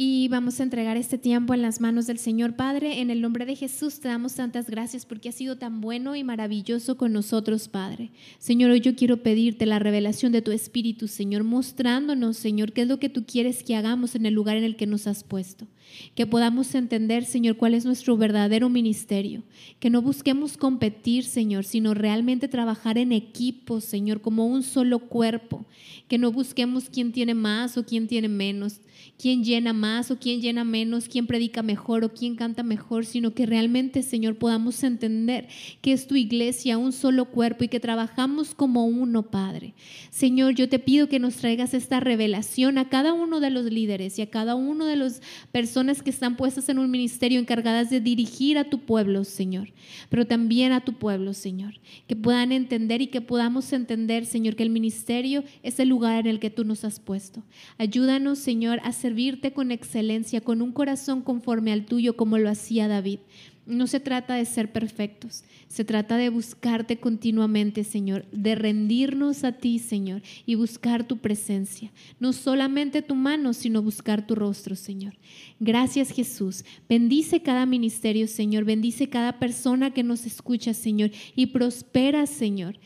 y 0.02 0.30
vamos 0.30 0.62
a 0.62 0.64
entregar 0.64 0.96
este 0.96 1.18
tiempo 1.18 1.54
en 1.54 1.62
las 1.62 1.82
manos 1.82 2.08
del 2.08 2.20
Señor 2.20 2.56
Padre. 2.56 3.02
En 3.02 3.10
el 3.10 3.20
nombre 3.20 3.46
de 3.46 3.58
Jesús 3.58 4.00
te 4.00 4.08
damos 4.08 4.34
tantas 4.34 4.70
gracias 4.70 5.06
porque 5.06 5.28
has 5.28 5.36
sido 5.36 5.58
tan 5.58 5.82
bueno 5.82 6.16
y 6.16 6.24
maravilloso 6.24 6.96
con 6.96 7.12
nosotros, 7.12 7.68
Padre. 7.68 8.12
Señor, 8.38 8.72
hoy 8.72 8.80
yo 8.80 8.96
quiero 8.96 9.24
pedirte 9.24 9.66
la 9.66 9.78
revelación 9.78 10.32
de 10.32 10.42
tu 10.42 10.54
Espíritu, 10.54 11.10
Señor, 11.10 11.44
mostrándonos, 11.44 12.38
Señor, 12.38 12.72
qué 12.72 12.84
es 12.84 12.88
lo 12.88 12.98
que 12.98 13.10
tú 13.10 13.26
quieres 13.26 13.62
que 13.62 13.76
hagamos 13.76 14.16
en 14.16 14.26
el 14.26 14.34
lugar 14.34 14.56
en 14.56 14.64
el 14.64 14.78
que 14.78 14.88
nos 14.88 15.06
has 15.06 15.26
puesto. 15.26 15.68
Que 16.16 16.26
podamos 16.26 16.76
entender, 16.76 17.26
Señor, 17.26 17.58
cuál 17.58 17.74
es 17.74 17.86
nuestro 17.86 18.18
verdadero 18.18 18.70
ministerio. 18.70 19.44
Que 19.80 19.90
no 19.90 20.02
busquemos 20.02 20.58
competir, 20.58 21.24
Señor, 21.24 21.66
sino 21.66 21.94
realmente 21.94 22.48
trabajar 22.48 22.98
en 22.98 23.12
equipo, 23.12 23.82
Señor, 23.82 24.22
como 24.22 24.46
un 24.48 24.64
solo 24.64 25.00
cuerpo. 25.00 25.66
Que 26.08 26.18
no 26.18 26.32
busquemos 26.32 26.90
quién 26.90 27.12
tiene 27.12 27.34
más 27.34 27.78
o 27.78 27.86
quién 27.86 28.08
tiene 28.08 28.28
menos 28.28 28.82
quién 29.18 29.44
llena 29.44 29.74
más 29.74 30.12
o 30.12 30.18
quién 30.18 30.42
llena 30.42 30.64
menos, 30.64 31.10
quién 31.10 31.28
predica 31.28 31.62
mejor 31.62 32.04
o 32.04 32.14
quién 32.14 32.36
canta 32.36 32.64
mejor, 32.64 33.06
sino 33.06 33.34
que 33.34 33.46
realmente, 33.46 34.02
Señor, 34.02 34.38
podamos 34.38 34.82
entender 34.84 35.48
que 35.82 35.92
es 35.92 36.08
tu 36.08 36.16
iglesia, 36.16 36.78
un 36.78 36.94
solo 36.94 37.26
cuerpo 37.26 37.66
y 37.66 37.68
que 37.68 37.80
trabajamos 37.80 38.56
como 38.56 38.86
uno, 38.86 39.24
Padre. 39.24 39.74
Señor, 40.10 40.56
yo 40.56 40.70
te 40.70 40.80
pido 40.80 41.10
que 41.10 41.20
nos 41.20 41.36
traigas 41.36 41.74
esta 41.74 42.00
revelación 42.00 42.78
a 42.78 42.90
cada 42.90 43.14
uno 43.14 43.40
de 43.40 43.50
los 43.50 43.66
líderes 43.66 44.18
y 44.18 44.22
a 44.22 44.30
cada 44.30 44.56
uno 44.56 44.86
de 44.86 44.96
las 44.96 45.22
personas 45.80 46.04
que 46.04 46.10
están 46.10 46.36
puestas 46.36 46.68
en 46.68 46.78
un 46.78 46.92
ministerio 46.92 47.40
encargadas 47.40 47.90
de 47.90 48.02
dirigir 48.02 48.58
a 48.58 48.66
tu 48.66 48.80
pueblo, 48.80 49.24
Señor, 49.24 49.72
pero 50.10 50.28
también 50.28 50.74
a 50.74 50.82
tu 50.82 50.96
pueblo, 50.96 51.34
Señor, 51.34 51.76
que 52.06 52.18
puedan 52.18 52.52
entender 52.52 53.02
y 53.02 53.08
que 53.08 53.22
podamos 53.22 53.72
entender, 53.72 54.26
Señor, 54.26 54.58
que 54.58 54.64
el 54.64 54.72
ministerio 54.72 55.46
es 55.64 55.80
el 55.80 55.88
lugar 55.88 56.20
en 56.20 56.28
el 56.28 56.42
que 56.42 56.50
tú 56.50 56.66
nos 56.66 56.84
has 56.84 57.00
puesto. 57.00 57.44
Ayúdanos, 57.78 58.40
Señor, 58.40 58.82
a 58.84 58.92
servirte 58.92 59.54
con 59.54 59.72
excelencia, 59.72 60.42
con 60.42 60.62
un 60.62 60.74
corazón 60.74 61.22
conforme 61.22 61.72
al 61.72 61.86
tuyo, 61.86 62.18
como 62.18 62.38
lo 62.38 62.50
hacía 62.50 62.90
David. 62.90 63.20
No 63.70 63.86
se 63.86 64.00
trata 64.00 64.34
de 64.34 64.46
ser 64.46 64.72
perfectos, 64.72 65.44
se 65.68 65.86
trata 65.86 66.18
de 66.18 66.30
buscarte 66.30 66.98
continuamente, 66.98 67.84
Señor, 67.84 68.26
de 68.32 68.56
rendirnos 68.56 69.44
a 69.44 69.52
ti, 69.52 69.78
Señor, 69.78 70.24
y 70.48 70.56
buscar 70.56 71.08
tu 71.08 71.18
presencia. 71.18 71.92
No 72.20 72.34
solamente 72.34 73.04
tu 73.04 73.14
mano, 73.14 73.54
sino 73.54 73.84
buscar 73.84 74.26
tu 74.26 74.34
rostro, 74.34 74.76
Señor. 74.76 75.14
Gracias, 75.60 76.10
Jesús. 76.10 76.66
Bendice 76.90 77.44
cada 77.44 77.68
ministerio, 77.68 78.28
Señor. 78.28 78.66
Bendice 78.66 79.08
cada 79.08 79.38
persona 79.38 79.92
que 79.92 80.02
nos 80.02 80.26
escucha, 80.26 80.74
Señor, 80.74 81.12
y 81.36 81.46
prospera, 81.46 82.26
Señor. 82.26 82.80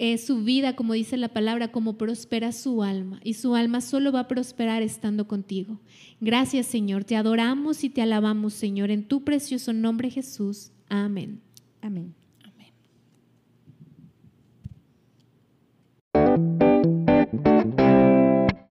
Eh, 0.00 0.16
su 0.16 0.44
vida, 0.44 0.76
como 0.76 0.92
dice 0.92 1.16
la 1.16 1.28
palabra, 1.28 1.72
como 1.72 1.98
prospera 1.98 2.52
su 2.52 2.84
alma. 2.84 3.18
Y 3.24 3.34
su 3.34 3.56
alma 3.56 3.80
solo 3.80 4.12
va 4.12 4.20
a 4.20 4.28
prosperar 4.28 4.80
estando 4.82 5.26
contigo. 5.26 5.80
Gracias 6.20 6.66
Señor, 6.66 7.02
te 7.02 7.16
adoramos 7.16 7.82
y 7.82 7.90
te 7.90 8.00
alabamos 8.00 8.54
Señor, 8.54 8.92
en 8.92 9.02
tu 9.04 9.24
precioso 9.24 9.72
nombre 9.72 10.08
Jesús. 10.08 10.70
Amén. 10.88 11.40
Amén. 11.82 12.14
Amén. 16.14 17.78